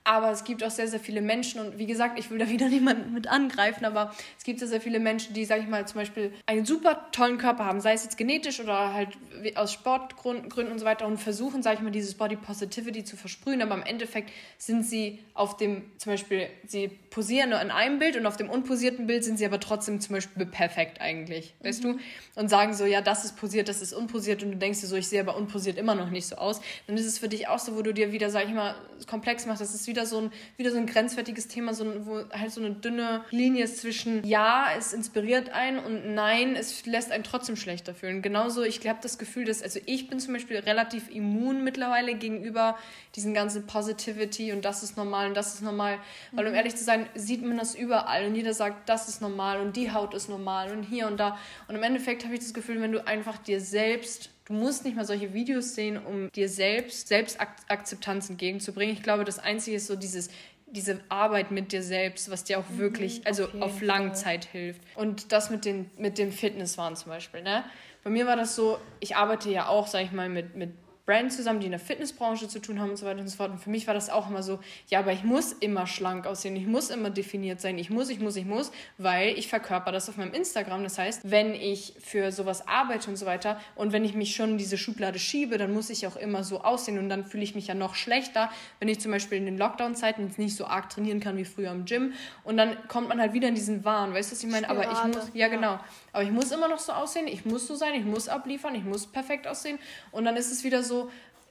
Aber 0.09 0.31
es 0.31 0.43
gibt 0.43 0.63
auch 0.63 0.71
sehr, 0.71 0.87
sehr 0.87 0.99
viele 0.99 1.21
Menschen 1.21 1.61
und 1.61 1.77
wie 1.77 1.85
gesagt, 1.85 2.17
ich 2.17 2.31
will 2.31 2.39
da 2.39 2.49
wieder 2.49 2.67
niemanden 2.69 3.13
mit 3.13 3.27
angreifen, 3.27 3.85
aber 3.85 4.11
es 4.39 4.43
gibt 4.43 4.57
sehr, 4.57 4.67
sehr 4.67 4.81
viele 4.81 4.99
Menschen, 4.99 5.35
die, 5.35 5.45
sag 5.45 5.61
ich 5.61 5.67
mal, 5.67 5.87
zum 5.87 5.99
Beispiel 5.99 6.33
einen 6.47 6.65
super 6.65 7.11
tollen 7.11 7.37
Körper 7.37 7.65
haben, 7.65 7.79
sei 7.79 7.93
es 7.93 8.05
jetzt 8.05 8.17
genetisch 8.17 8.59
oder 8.59 8.91
halt 8.91 9.09
aus 9.53 9.71
Sportgründen 9.71 10.71
und 10.71 10.79
so 10.79 10.85
weiter 10.85 11.05
und 11.05 11.19
versuchen, 11.19 11.61
sag 11.61 11.75
ich 11.75 11.81
mal, 11.81 11.91
dieses 11.91 12.15
Body 12.15 12.37
Positivity 12.37 13.03
zu 13.03 13.17
versprühen, 13.17 13.61
aber 13.61 13.75
im 13.75 13.83
Endeffekt 13.83 14.31
sind 14.57 14.83
sie 14.83 15.19
auf 15.35 15.57
dem, 15.57 15.83
zum 15.99 16.13
Beispiel, 16.13 16.47
sie 16.65 16.87
posieren 16.87 17.51
nur 17.51 17.61
in 17.61 17.69
einem 17.69 17.99
Bild 17.99 18.17
und 18.17 18.25
auf 18.25 18.35
dem 18.35 18.49
unposierten 18.49 19.05
Bild 19.05 19.23
sind 19.23 19.37
sie 19.37 19.45
aber 19.45 19.59
trotzdem 19.59 20.01
zum 20.01 20.15
Beispiel 20.15 20.47
perfekt 20.47 21.01
eigentlich, 21.01 21.53
mhm. 21.59 21.67
weißt 21.67 21.83
du? 21.83 21.99
Und 22.33 22.49
sagen 22.49 22.73
so, 22.73 22.85
ja, 22.85 23.01
das 23.01 23.25
ist 23.25 23.37
posiert, 23.37 23.69
das 23.69 23.79
ist 23.79 23.93
unposiert 23.93 24.41
und 24.41 24.53
du 24.53 24.57
denkst 24.57 24.81
dir 24.81 24.87
so, 24.87 24.95
ich 24.95 25.07
sehe 25.07 25.21
aber 25.21 25.37
unposiert 25.37 25.77
immer 25.77 25.93
noch 25.93 26.09
nicht 26.09 26.25
so 26.25 26.37
aus, 26.37 26.61
dann 26.87 26.97
ist 26.97 27.05
es 27.05 27.19
für 27.19 27.29
dich 27.29 27.47
auch 27.47 27.59
so, 27.59 27.75
wo 27.75 27.83
du 27.83 27.93
dir 27.93 28.11
wieder, 28.11 28.31
sag 28.31 28.47
ich 28.47 28.53
mal, 28.55 28.73
komplex 29.07 29.45
machst, 29.45 29.61
das 29.61 29.75
ist 29.75 29.87
wieder 29.87 29.98
wieder 29.99 30.05
so 30.05 30.21
ein, 30.21 30.31
wieder 30.55 30.71
so 30.71 30.77
ein 30.77 30.85
grenzwertiges 30.85 31.47
Thema, 31.47 31.73
so, 31.73 31.85
wo 32.05 32.23
halt 32.31 32.51
so 32.51 32.61
eine 32.61 32.71
dünne 32.71 33.23
Linie 33.31 33.65
ist 33.65 33.79
zwischen 33.79 34.23
ja, 34.25 34.67
es 34.77 34.93
inspiriert 34.93 35.49
einen 35.49 35.79
und 35.79 36.13
nein, 36.13 36.55
es 36.55 36.85
lässt 36.85 37.11
einen 37.11 37.23
trotzdem 37.23 37.57
schlechter 37.57 37.93
fühlen. 37.93 38.21
Genauso, 38.21 38.63
ich 38.63 38.87
habe 38.87 38.99
das 39.01 39.17
Gefühl, 39.17 39.45
dass, 39.45 39.61
also 39.61 39.79
ich 39.85 40.09
bin 40.09 40.19
zum 40.19 40.33
Beispiel 40.33 40.57
relativ 40.59 41.09
immun 41.13 41.63
mittlerweile 41.63 42.15
gegenüber 42.15 42.77
diesen 43.15 43.33
ganzen 43.33 43.67
Positivity 43.67 44.53
und 44.53 44.63
das 44.63 44.83
ist 44.83 44.95
normal 44.95 45.27
und 45.27 45.35
das 45.35 45.55
ist 45.55 45.61
normal. 45.61 45.97
Weil 46.31 46.45
um 46.45 46.51
mhm. 46.51 46.57
ehrlich 46.57 46.75
zu 46.75 46.83
sein, 46.83 47.07
sieht 47.15 47.43
man 47.43 47.57
das 47.57 47.75
überall 47.75 48.25
und 48.25 48.35
jeder 48.35 48.53
sagt, 48.53 48.87
das 48.87 49.09
ist 49.09 49.21
normal 49.21 49.59
und 49.59 49.75
die 49.75 49.91
Haut 49.91 50.13
ist 50.13 50.29
normal 50.29 50.71
und 50.71 50.83
hier 50.83 51.07
und 51.07 51.19
da. 51.19 51.37
Und 51.67 51.75
im 51.75 51.83
Endeffekt 51.83 52.23
habe 52.23 52.35
ich 52.35 52.39
das 52.39 52.53
Gefühl, 52.53 52.81
wenn 52.81 52.93
du 52.93 53.05
einfach 53.05 53.37
dir 53.37 53.59
selbst 53.59 54.29
Du 54.49 54.55
musst 54.55 54.83
nicht 54.83 54.97
mal 54.97 55.05
solche 55.05 55.33
Videos 55.33 55.75
sehen, 55.75 55.97
um 56.03 56.31
dir 56.31 56.49
selbst 56.49 57.07
Selbstakzeptanz 57.07 58.31
entgegenzubringen. 58.31 58.95
Ich 58.95 59.03
glaube, 59.03 59.23
das 59.23 59.37
Einzige 59.37 59.77
ist 59.77 59.87
so 59.87 59.95
dieses 59.95 60.29
diese 60.71 60.99
Arbeit 61.09 61.51
mit 61.51 61.71
dir 61.71 61.81
selbst, 61.81 62.29
was 62.29 62.43
dir 62.43 62.59
auch 62.59 62.69
mhm, 62.69 62.77
wirklich, 62.77 63.25
also 63.25 63.45
auf, 63.45 63.61
auf 63.61 63.81
Langzeit 63.81 64.45
hilft. 64.45 64.81
Und 64.95 65.31
das 65.31 65.49
mit 65.49 65.65
den, 65.65 65.89
mit 65.97 66.17
dem 66.17 66.31
Fitnesswahn 66.31 66.95
zum 66.95 67.09
Beispiel, 67.09 67.41
ne? 67.41 67.63
Bei 68.03 68.09
mir 68.09 68.27
war 68.27 68.35
das 68.35 68.55
so, 68.55 68.77
ich 68.99 69.15
arbeite 69.15 69.49
ja 69.49 69.67
auch, 69.67 69.87
sag 69.87 70.03
ich 70.03 70.11
mal, 70.11 70.29
mit, 70.29 70.55
mit 70.55 70.71
Brands 71.09 71.37
zusammen, 71.37 71.59
die 71.59 71.65
in 71.65 71.71
der 71.71 71.79
Fitnessbranche 71.79 72.47
zu 72.47 72.59
tun 72.59 72.79
haben 72.79 72.91
und 72.91 72.97
so 72.97 73.07
weiter 73.07 73.19
und 73.19 73.27
so 73.27 73.35
fort. 73.35 73.49
Und 73.49 73.57
für 73.57 73.71
mich 73.71 73.87
war 73.87 73.95
das 73.95 74.11
auch 74.11 74.29
immer 74.29 74.43
so, 74.43 74.59
ja, 74.89 74.99
aber 74.99 75.11
ich 75.11 75.23
muss 75.23 75.53
immer 75.53 75.87
schlank 75.87 76.27
aussehen, 76.27 76.55
ich 76.55 76.67
muss 76.67 76.91
immer 76.91 77.09
definiert 77.09 77.59
sein, 77.61 77.79
ich 77.79 77.89
muss, 77.89 78.11
ich 78.11 78.19
muss, 78.19 78.35
ich 78.35 78.45
muss, 78.45 78.71
weil 78.99 79.29
ich 79.29 79.47
verkörper 79.47 79.91
das 79.91 80.07
auf 80.07 80.17
meinem 80.17 80.35
Instagram. 80.35 80.83
Das 80.83 80.99
heißt, 80.99 81.31
wenn 81.31 81.55
ich 81.55 81.95
für 81.99 82.31
sowas 82.31 82.67
arbeite 82.67 83.09
und 83.09 83.15
so 83.15 83.25
weiter 83.25 83.59
und 83.73 83.91
wenn 83.91 84.05
ich 84.05 84.13
mich 84.13 84.35
schon 84.35 84.51
in 84.51 84.57
diese 84.59 84.77
Schublade 84.77 85.17
schiebe, 85.17 85.57
dann 85.57 85.73
muss 85.73 85.89
ich 85.89 86.05
auch 86.05 86.15
immer 86.15 86.43
so 86.43 86.61
aussehen 86.61 86.99
und 86.99 87.09
dann 87.09 87.25
fühle 87.25 87.41
ich 87.41 87.55
mich 87.55 87.65
ja 87.65 87.73
noch 87.73 87.95
schlechter, 87.95 88.51
wenn 88.79 88.87
ich 88.87 88.99
zum 88.99 89.11
Beispiel 89.11 89.39
in 89.39 89.45
den 89.45 89.57
Lockdown-Zeiten 89.57 90.27
jetzt 90.27 90.37
nicht 90.37 90.55
so 90.55 90.65
arg 90.65 90.91
trainieren 90.91 91.21
kann 91.21 91.37
wie 91.37 91.45
früher 91.45 91.71
im 91.71 91.85
Gym 91.85 92.13
und 92.43 92.57
dann 92.57 92.77
kommt 92.87 93.09
man 93.09 93.19
halt 93.19 93.33
wieder 93.33 93.47
in 93.47 93.55
diesen 93.55 93.83
Wahn, 93.83 94.13
weißt 94.13 94.29
du, 94.29 94.35
was 94.35 94.43
ich 94.43 94.51
meine? 94.51 94.69
Aber 94.69 94.83
ich 94.83 95.03
muss, 95.05 95.31
ja, 95.33 95.47
ja 95.47 95.47
genau, 95.47 95.79
aber 96.13 96.21
ich 96.21 96.31
muss 96.31 96.51
immer 96.51 96.67
noch 96.67 96.77
so 96.77 96.91
aussehen, 96.91 97.27
ich 97.27 97.45
muss 97.45 97.65
so 97.65 97.73
sein, 97.73 97.95
ich 97.95 98.05
muss 98.05 98.29
abliefern, 98.29 98.75
ich 98.75 98.83
muss 98.83 99.07
perfekt 99.07 99.47
aussehen 99.47 99.79
und 100.11 100.25
dann 100.25 100.37
ist 100.37 100.51
es 100.51 100.63
wieder 100.63 100.83
so, 100.83 100.98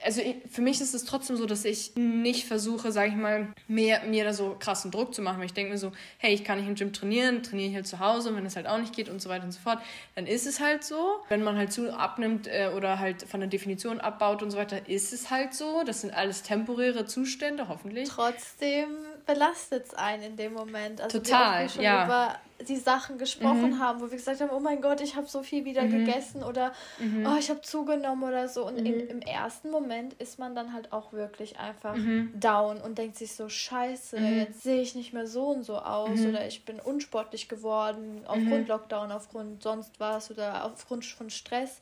also 0.05 0.23
für 0.51 0.63
mich 0.63 0.81
ist 0.81 0.95
es 0.95 1.05
trotzdem 1.05 1.37
so, 1.37 1.47
dass 1.47 1.65
ich 1.65 1.97
nicht 1.97 2.47
versuche, 2.47 2.93
sage 2.93 3.09
ich 3.09 3.17
mal, 3.17 3.49
mehr, 3.67 4.03
mir 4.05 4.25
da 4.25 4.33
so 4.33 4.57
krassen 4.59 4.91
Druck 4.91 5.15
zu 5.15 5.23
machen. 5.23 5.43
Ich 5.43 5.53
denke 5.53 5.73
mir 5.73 5.79
so, 5.79 5.93
hey, 6.19 6.33
ich 6.33 6.45
kann 6.45 6.59
nicht 6.59 6.69
im 6.69 6.75
Gym 6.77 6.93
trainieren, 6.93 7.43
trainiere 7.43 7.71
ich 7.71 7.75
halt 7.75 7.87
zu 7.87 7.99
Hause 7.99 8.31
und 8.31 8.37
wenn 8.37 8.47
es 8.47 8.55
halt 8.55 8.67
auch 8.67 8.79
nicht 8.79 8.95
geht 8.95 9.09
und 9.09 9.21
so 9.21 9.29
weiter 9.29 9.45
und 9.45 9.53
so 9.53 9.61
fort, 9.61 9.79
dann 10.15 10.27
ist 10.27 10.47
es 10.47 10.61
halt 10.61 10.85
so. 10.85 11.17
Wenn 11.29 11.43
man 11.43 11.57
halt 11.57 11.73
zu 11.73 11.93
abnimmt 11.93 12.47
äh, 12.47 12.71
oder 12.77 12.99
halt 12.99 13.23
von 13.25 13.41
der 13.41 13.49
Definition 13.49 14.01
abbaut 14.01 14.43
und 14.43 14.51
so 14.51 14.59
weiter, 14.59 14.89
ist 14.89 15.13
es 15.13 15.31
halt 15.31 15.55
so. 15.55 15.83
Das 15.85 16.03
sind 16.03 16.15
alles 16.15 16.43
temporäre 16.43 17.07
Zustände, 17.07 17.69
hoffentlich. 17.69 18.09
Trotzdem 18.09 18.89
belastet 19.27 19.87
es 19.87 19.95
einen 19.95 20.23
in 20.23 20.37
dem 20.37 20.53
Moment. 20.53 21.01
Also 21.01 21.19
Total, 21.19 21.67
ja. 21.81 22.05
über 22.05 22.37
die 22.69 22.77
Sachen 22.77 23.19
gesprochen 23.19 23.71
mhm. 23.71 23.79
haben, 23.79 24.01
wo 24.01 24.11
wir 24.11 24.17
gesagt 24.17 24.41
haben, 24.41 24.51
oh 24.51 24.61
mein 24.61 24.81
Gott, 24.81 25.01
ich 25.01 25.17
habe 25.17 25.27
so 25.27 25.43
viel 25.43 25.65
wieder 25.65 25.83
mhm. 25.83 26.05
gegessen 26.05 26.43
oder 26.43 26.73
mhm. 26.99 27.27
oh, 27.27 27.39
ich 27.39 27.51
habe 27.51 27.61
zugenommen 27.63 28.29
oder 28.29 28.49
so. 28.49 28.67
Und 28.67 28.77
in, 28.77 28.97
mhm. 28.97 29.09
im 29.09 29.21
ersten 29.21 29.71
Moment 29.71 30.15
ist 30.15 30.39
man 30.39 30.55
dann 30.55 30.73
halt 30.73 30.93
auch 30.93 31.13
wirklich 31.13 31.59
einfach 31.59 31.97
mhm. 31.97 32.33
down 32.39 32.81
und 32.81 32.99
denkt 32.99 33.17
sich 33.17 33.35
so, 33.35 33.49
scheiße, 33.49 34.19
jetzt 34.19 34.63
sehe 34.63 34.83
ich 34.83 34.95
nicht 34.95 35.13
mehr 35.13 35.27
so 35.27 35.49
und 35.49 35.65
so 35.65 35.77
aus 35.79 36.21
oder 36.21 36.47
ich 36.47 36.65
bin 36.65 36.81
unsportlich 36.81 37.49
geworden 37.49 38.23
aufgrund 38.27 38.69
Lockdown, 38.69 39.13
aufgrund 39.13 39.63
sonst 39.63 39.99
was 39.99 40.31
oder 40.31 40.65
aufgrund 40.65 41.05
von 41.05 41.31
Stress. 41.31 41.81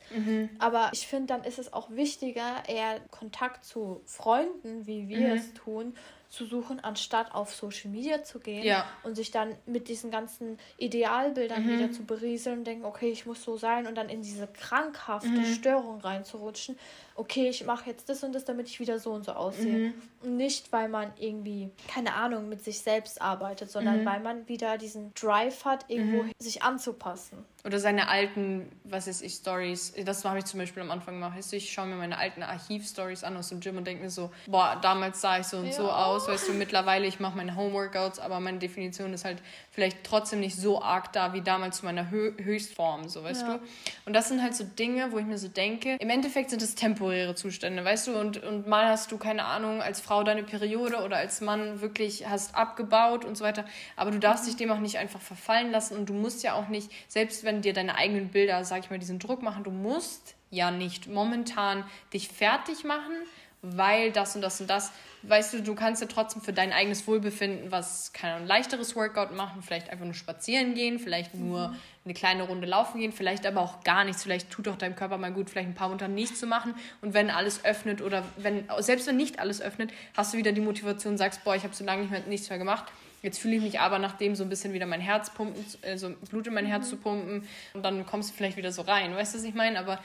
Aber 0.59 0.89
ich 0.93 1.07
finde, 1.07 1.27
dann 1.27 1.43
ist 1.43 1.59
es 1.59 1.73
auch 1.73 1.89
wichtiger, 1.91 2.63
eher 2.67 2.99
Kontakt 3.11 3.65
zu 3.65 4.01
Freunden, 4.05 4.87
wie 4.87 5.07
wir 5.09 5.33
es 5.33 5.53
tun, 5.53 5.93
zu 6.29 6.45
suchen, 6.45 6.79
anstatt 6.79 7.33
auf 7.33 7.53
Social 7.53 7.89
Media 7.89 8.23
zu 8.23 8.39
gehen 8.39 8.63
ja. 8.63 8.85
und 9.03 9.15
sich 9.15 9.31
dann 9.31 9.55
mit 9.65 9.87
diesen 9.87 10.11
ganzen 10.11 10.59
Idealbildern 10.77 11.65
mhm. 11.65 11.77
wieder 11.77 11.91
zu 11.91 12.03
berieseln 12.03 12.59
und 12.59 12.63
denken, 12.67 12.85
okay, 12.85 13.09
ich 13.09 13.25
muss 13.25 13.43
so 13.43 13.57
sein 13.57 13.87
und 13.87 13.95
dann 13.95 14.09
in 14.09 14.21
diese 14.21 14.47
krankhafte 14.47 15.29
mhm. 15.29 15.45
Störung 15.45 16.01
reinzurutschen, 16.01 16.77
okay, 17.15 17.49
ich 17.49 17.65
mache 17.65 17.89
jetzt 17.89 18.09
das 18.09 18.23
und 18.23 18.33
das, 18.33 18.45
damit 18.45 18.67
ich 18.67 18.79
wieder 18.79 18.99
so 18.99 19.11
und 19.11 19.25
so 19.25 19.31
aussehe. 19.33 19.89
Mhm. 19.89 19.93
Und 20.21 20.35
nicht, 20.37 20.71
weil 20.71 20.89
man 20.89 21.11
irgendwie, 21.17 21.69
keine 21.87 22.13
Ahnung, 22.13 22.49
mit 22.49 22.63
sich 22.63 22.81
selbst 22.81 23.21
arbeitet, 23.21 23.71
sondern 23.71 24.01
mhm. 24.01 24.05
weil 24.05 24.19
man 24.19 24.47
wieder 24.47 24.77
diesen 24.77 25.13
Drive 25.13 25.65
hat, 25.65 25.85
irgendwo 25.87 26.23
mhm. 26.23 26.31
sich 26.39 26.61
anzupassen. 26.61 27.45
Oder 27.67 27.81
seine 27.81 28.07
alten, 28.07 28.71
was 28.85 29.07
ist 29.07 29.21
ich, 29.21 29.33
Stories. 29.33 29.93
Das 30.05 30.23
habe 30.23 30.39
ich 30.39 30.45
zum 30.45 30.57
Beispiel 30.57 30.81
am 30.81 30.89
Anfang 30.89 31.15
gemacht. 31.15 31.37
Weißt 31.37 31.51
du, 31.51 31.57
ich 31.57 31.69
schaue 31.69 31.85
mir 31.85 31.95
meine 31.95 32.17
alten 32.17 32.41
Archiv-Stories 32.41 33.25
an 33.25 33.35
aus 33.35 33.49
dem 33.49 33.59
Gym 33.59 33.75
und 33.75 33.85
denke 33.85 34.03
mir 34.03 34.09
so, 34.09 34.31
boah, 34.45 34.79
damals 34.81 35.19
sah 35.19 35.39
ich 35.39 35.47
so 35.47 35.57
und 35.57 35.65
ja. 35.65 35.73
so 35.73 35.91
aus. 35.91 36.29
Weißt 36.29 36.47
du, 36.47 36.53
mittlerweile, 36.53 37.05
ich 37.05 37.19
mache 37.19 37.35
meine 37.35 37.57
Homeworkouts, 37.57 38.19
aber 38.19 38.39
meine 38.39 38.59
Definition 38.59 39.11
ist 39.13 39.25
halt 39.25 39.39
vielleicht 39.69 40.05
trotzdem 40.05 40.39
nicht 40.39 40.55
so 40.55 40.81
arg 40.81 41.11
da 41.11 41.33
wie 41.33 41.41
damals 41.41 41.79
zu 41.79 41.85
meiner 41.85 42.09
Hö 42.09 42.31
Höchstform, 42.41 43.09
so 43.09 43.25
weißt 43.25 43.41
ja. 43.41 43.55
du. 43.55 43.59
Und 44.05 44.13
das 44.13 44.29
sind 44.29 44.41
halt 44.41 44.55
so 44.55 44.63
Dinge, 44.63 45.11
wo 45.11 45.19
ich 45.19 45.25
mir 45.25 45.37
so 45.37 45.49
denke, 45.49 45.97
im 45.99 46.09
Endeffekt 46.09 46.51
sind 46.51 46.61
es 46.61 46.75
temporäre 46.75 47.35
Zustände, 47.35 47.83
weißt 47.83 48.07
du, 48.07 48.17
und, 48.17 48.41
und 48.43 48.65
mal 48.65 48.87
hast 48.87 49.11
du, 49.11 49.17
keine 49.17 49.43
Ahnung, 49.43 49.81
als 49.81 49.99
Frau 49.99 50.23
deine 50.23 50.43
Periode 50.43 51.03
oder 51.03 51.17
als 51.17 51.41
Mann 51.41 51.81
wirklich 51.81 52.27
hast 52.29 52.55
abgebaut 52.55 53.25
und 53.25 53.37
so 53.37 53.43
weiter, 53.43 53.65
aber 53.97 54.11
du 54.11 54.19
darfst 54.19 54.45
mhm. 54.45 54.47
dich 54.47 54.55
dem 54.55 54.71
auch 54.71 54.79
nicht 54.79 54.97
einfach 54.97 55.19
verfallen 55.21 55.69
lassen 55.71 55.97
und 55.97 56.07
du 56.07 56.13
musst 56.13 56.43
ja 56.43 56.53
auch 56.53 56.69
nicht, 56.69 56.89
selbst 57.07 57.43
wenn 57.43 57.56
dir 57.61 57.73
deine 57.73 57.95
eigenen 57.95 58.29
Bilder, 58.29 58.63
sag 58.63 58.83
ich 58.83 58.89
mal, 58.89 58.99
diesen 58.99 59.19
Druck 59.19 59.41
machen, 59.41 59.63
du 59.63 59.71
musst 59.71 60.35
ja 60.49 60.71
nicht 60.71 61.07
momentan 61.07 61.83
dich 62.13 62.29
fertig 62.29 62.83
machen, 62.83 63.13
weil 63.61 64.11
das 64.11 64.35
und 64.35 64.41
das 64.41 64.61
und 64.61 64.69
das 64.69 64.91
weißt 65.23 65.53
du, 65.53 65.61
du 65.61 65.75
kannst 65.75 66.01
ja 66.01 66.07
trotzdem 66.07 66.41
für 66.41 66.53
dein 66.53 66.71
eigenes 66.71 67.07
Wohlbefinden 67.07 67.71
was, 67.71 68.13
kein 68.13 68.45
leichteres 68.45 68.95
Workout 68.95 69.35
machen, 69.35 69.61
vielleicht 69.61 69.89
einfach 69.89 70.05
nur 70.05 70.13
spazieren 70.13 70.73
gehen, 70.73 70.99
vielleicht 70.99 71.33
nur 71.35 71.69
mhm. 71.69 71.75
eine 72.05 72.13
kleine 72.13 72.43
Runde 72.43 72.67
laufen 72.67 72.99
gehen, 72.99 73.11
vielleicht 73.11 73.45
aber 73.45 73.61
auch 73.61 73.83
gar 73.83 74.03
nichts. 74.03 74.23
Vielleicht 74.23 74.49
tut 74.51 74.67
doch 74.67 74.77
deinem 74.77 74.95
Körper 74.95 75.17
mal 75.17 75.31
gut, 75.31 75.49
vielleicht 75.49 75.69
ein 75.69 75.75
paar 75.75 75.89
Monate 75.89 76.09
nichts 76.09 76.39
zu 76.39 76.47
machen. 76.47 76.75
Und 77.01 77.13
wenn 77.13 77.29
alles 77.29 77.65
öffnet 77.65 78.01
oder 78.01 78.23
wenn, 78.37 78.67
selbst 78.79 79.07
wenn 79.07 79.17
nicht 79.17 79.39
alles 79.39 79.61
öffnet, 79.61 79.91
hast 80.15 80.33
du 80.33 80.37
wieder 80.37 80.51
die 80.51 80.61
Motivation, 80.61 81.17
sagst, 81.17 81.43
boah, 81.43 81.55
ich 81.55 81.63
habe 81.63 81.73
so 81.73 81.83
lange 81.83 82.03
nicht 82.03 82.11
mehr, 82.11 82.21
nichts 82.21 82.49
mehr 82.49 82.59
gemacht. 82.59 82.85
Jetzt 83.27 83.39
fühle 83.39 83.57
ich 83.57 83.61
mich 83.61 83.81
aber 83.81 83.99
nachdem 83.99 84.35
so 84.35 84.43
ein 84.43 84.49
bisschen 84.49 84.71
wieder 84.71 84.85
mein 84.85 85.01
Herz 85.01 85.31
pumpen, 85.31 85.65
also 85.83 86.11
Blut 86.29 86.47
in 86.47 86.53
mein 86.53 86.65
Herz 86.65 86.85
mhm. 86.85 86.89
zu 86.91 86.95
pumpen 86.95 87.47
und 87.73 87.83
dann 87.83 88.05
kommst 88.05 88.29
du 88.29 88.33
vielleicht 88.33 88.55
wieder 88.55 88.71
so 88.71 88.83
rein. 88.83 89.13
Weißt 89.13 89.33
du, 89.33 89.39
was 89.39 89.43
ich 89.43 89.53
meine? 89.53 89.77
Aber 89.79 89.99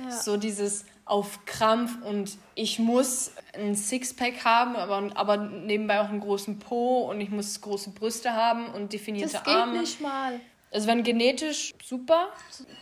ja. 0.00 0.12
so 0.12 0.36
dieses 0.36 0.84
auf 1.04 1.44
Krampf 1.44 2.00
und 2.04 2.38
ich 2.54 2.78
muss 2.78 3.32
ein 3.52 3.74
Sixpack 3.74 4.44
haben, 4.44 4.76
aber, 4.76 5.10
aber 5.16 5.38
nebenbei 5.38 6.00
auch 6.00 6.08
einen 6.08 6.20
großen 6.20 6.60
Po 6.60 7.10
und 7.10 7.20
ich 7.20 7.30
muss 7.30 7.60
große 7.60 7.90
Brüste 7.90 8.34
haben 8.34 8.66
und 8.68 8.92
definierte 8.92 9.32
das 9.32 9.42
geht 9.42 9.54
Arme. 9.54 9.80
Nicht 9.80 10.00
mal. 10.00 10.38
Also 10.70 10.86
wenn 10.86 11.02
genetisch 11.02 11.74
super, 11.82 12.28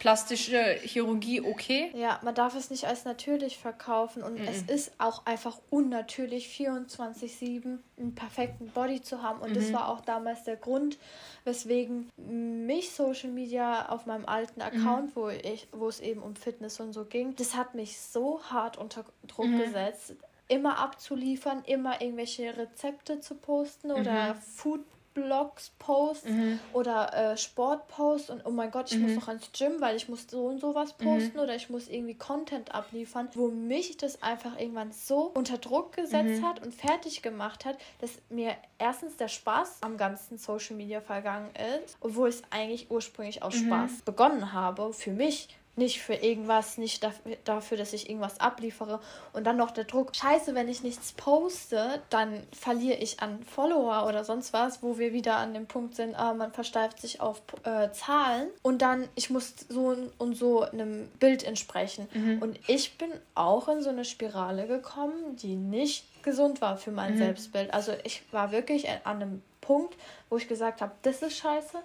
plastische 0.00 0.78
Chirurgie 0.82 1.40
okay. 1.40 1.92
Ja, 1.94 2.18
man 2.22 2.34
darf 2.34 2.56
es 2.56 2.70
nicht 2.70 2.86
als 2.86 3.04
natürlich 3.04 3.58
verkaufen 3.58 4.22
und 4.22 4.40
mm 4.40 4.46
es 4.48 4.62
ist 4.62 4.92
auch 4.98 5.26
einfach 5.26 5.58
unnatürlich, 5.70 6.48
24-7 6.56 7.78
einen 7.98 8.14
perfekten 8.14 8.68
Body 8.68 9.02
zu 9.02 9.22
haben. 9.22 9.40
Und 9.40 9.50
mhm. 9.50 9.54
das 9.54 9.72
war 9.72 9.88
auch 9.88 10.00
damals 10.00 10.44
der 10.44 10.56
Grund, 10.56 10.98
weswegen 11.44 12.08
mich 12.16 12.92
Social 12.92 13.30
Media 13.30 13.88
auf 13.88 14.06
meinem 14.06 14.24
alten 14.26 14.60
mhm. 14.60 14.66
Account, 14.66 15.16
mhm. 15.16 15.20
wo 15.20 15.28
ich, 15.28 15.66
wo 15.72 15.88
es 15.88 16.00
eben 16.00 16.22
um 16.22 16.36
Fitness 16.36 16.78
und 16.80 16.92
so 16.92 17.04
ging, 17.04 17.34
das 17.36 17.56
hat 17.56 17.74
mich 17.74 17.98
so 17.98 18.40
hart 18.44 18.76
unter 18.78 19.04
Druck 19.26 19.48
mhm. 19.48 19.58
gesetzt 19.58 20.14
immer 20.48 20.78
abzuliefern, 20.78 21.62
immer 21.66 22.00
irgendwelche 22.00 22.56
Rezepte 22.56 23.20
zu 23.20 23.34
posten 23.34 23.90
oder 23.90 24.34
mhm. 24.34 24.38
Food 24.40 24.80
Blogs 25.16 25.70
post 25.78 26.28
mhm. 26.28 26.60
oder 26.74 27.12
äh, 27.14 27.36
Sport 27.38 27.88
post 27.88 28.28
und 28.28 28.44
oh 28.44 28.50
mein 28.50 28.70
Gott, 28.70 28.92
ich 28.92 28.98
mhm. 28.98 29.04
muss 29.04 29.14
noch 29.14 29.28
ans 29.28 29.50
Gym, 29.56 29.80
weil 29.80 29.96
ich 29.96 30.10
muss 30.10 30.26
so 30.28 30.46
und 30.46 30.60
sowas 30.60 30.94
mhm. 30.98 31.04
posten 31.04 31.36
mhm. 31.36 31.42
oder 31.42 31.56
ich 31.56 31.70
muss 31.70 31.88
irgendwie 31.88 32.14
Content 32.14 32.74
abliefern, 32.74 33.28
wo 33.34 33.48
mich 33.48 33.96
das 33.96 34.22
einfach 34.22 34.58
irgendwann 34.58 34.92
so 34.92 35.30
unter 35.34 35.56
Druck 35.56 35.92
gesetzt 35.92 36.42
mhm. 36.42 36.46
hat 36.46 36.64
und 36.64 36.74
fertig 36.74 37.22
gemacht 37.22 37.64
hat, 37.64 37.78
dass 38.00 38.10
mir 38.28 38.54
erstens 38.78 39.16
der 39.16 39.28
Spaß 39.28 39.78
am 39.80 39.96
ganzen 39.96 40.36
Social 40.36 40.76
Media 40.76 41.00
vergangen 41.00 41.48
ist, 41.82 41.96
obwohl 42.00 42.28
es 42.28 42.42
eigentlich 42.50 42.90
ursprünglich 42.90 43.42
aus 43.42 43.54
mhm. 43.54 43.66
Spaß 43.66 44.02
begonnen 44.04 44.52
habe 44.52 44.92
für 44.92 45.12
mich 45.12 45.48
nicht 45.76 46.00
für 46.00 46.14
irgendwas, 46.14 46.78
nicht 46.78 47.06
dafür, 47.44 47.76
dass 47.76 47.92
ich 47.92 48.08
irgendwas 48.08 48.40
abliefere. 48.40 49.00
Und 49.32 49.44
dann 49.44 49.56
noch 49.56 49.70
der 49.70 49.84
Druck, 49.84 50.16
scheiße, 50.16 50.54
wenn 50.54 50.68
ich 50.68 50.82
nichts 50.82 51.12
poste, 51.12 52.02
dann 52.10 52.42
verliere 52.52 52.96
ich 52.98 53.20
an 53.20 53.42
Follower 53.44 54.06
oder 54.08 54.24
sonst 54.24 54.52
was, 54.52 54.82
wo 54.82 54.98
wir 54.98 55.12
wieder 55.12 55.36
an 55.36 55.52
dem 55.52 55.66
Punkt 55.66 55.94
sind, 55.94 56.14
ah, 56.14 56.32
man 56.32 56.52
versteift 56.52 57.00
sich 57.00 57.20
auf 57.20 57.42
äh, 57.64 57.90
Zahlen 57.92 58.48
und 58.62 58.80
dann, 58.80 59.08
ich 59.14 59.30
muss 59.30 59.54
so 59.68 59.96
und 60.18 60.34
so 60.34 60.62
einem 60.62 61.08
Bild 61.18 61.44
entsprechen. 61.44 62.08
Mhm. 62.12 62.42
Und 62.42 62.58
ich 62.68 62.96
bin 62.96 63.10
auch 63.34 63.68
in 63.68 63.82
so 63.82 63.90
eine 63.90 64.04
Spirale 64.04 64.66
gekommen, 64.66 65.36
die 65.36 65.56
nicht 65.56 66.04
gesund 66.22 66.60
war 66.60 66.76
für 66.76 66.90
mein 66.90 67.14
mhm. 67.14 67.18
Selbstbild. 67.18 67.72
Also 67.74 67.92
ich 68.04 68.22
war 68.32 68.50
wirklich 68.50 68.88
an 68.88 69.00
einem 69.04 69.42
Punkt, 69.60 69.94
wo 70.30 70.36
ich 70.36 70.48
gesagt 70.48 70.80
habe, 70.80 70.92
das 71.02 71.22
ist 71.22 71.36
scheiße, 71.36 71.78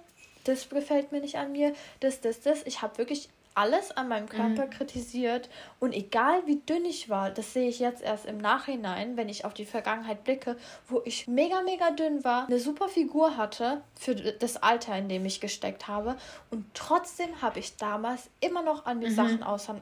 das 0.45 0.69
gefällt 0.69 1.11
mir 1.11 1.21
nicht 1.21 1.37
an 1.37 1.51
mir, 1.51 1.73
das, 1.99 2.21
das, 2.21 2.41
das. 2.41 2.65
Ich 2.65 2.81
habe 2.81 2.97
wirklich 2.97 3.29
alles 3.55 3.91
an 3.91 4.07
meinem 4.07 4.29
Körper 4.29 4.65
mhm. 4.65 4.69
kritisiert 4.69 5.49
und 5.79 5.93
egal 5.93 6.45
wie 6.45 6.57
dünn 6.57 6.85
ich 6.85 7.09
war, 7.09 7.31
das 7.31 7.53
sehe 7.53 7.69
ich 7.69 7.79
jetzt 7.79 8.01
erst 8.01 8.25
im 8.25 8.37
Nachhinein, 8.37 9.17
wenn 9.17 9.29
ich 9.29 9.45
auf 9.45 9.53
die 9.53 9.65
Vergangenheit 9.65 10.23
blicke, 10.23 10.57
wo 10.87 11.01
ich 11.05 11.27
mega, 11.27 11.61
mega 11.63 11.91
dünn 11.91 12.23
war, 12.23 12.47
eine 12.47 12.59
super 12.59 12.87
Figur 12.87 13.37
hatte 13.37 13.81
für 13.95 14.15
das 14.15 14.57
Alter, 14.57 14.97
in 14.97 15.09
dem 15.09 15.25
ich 15.25 15.41
gesteckt 15.41 15.87
habe 15.87 16.15
und 16.49 16.65
trotzdem 16.73 17.41
habe 17.41 17.59
ich 17.59 17.77
damals 17.77 18.29
immer 18.39 18.61
noch 18.61 18.85
an 18.85 19.01
die 19.01 19.09
mhm. 19.09 19.15
Sachen 19.15 19.43
außer, 19.43 19.75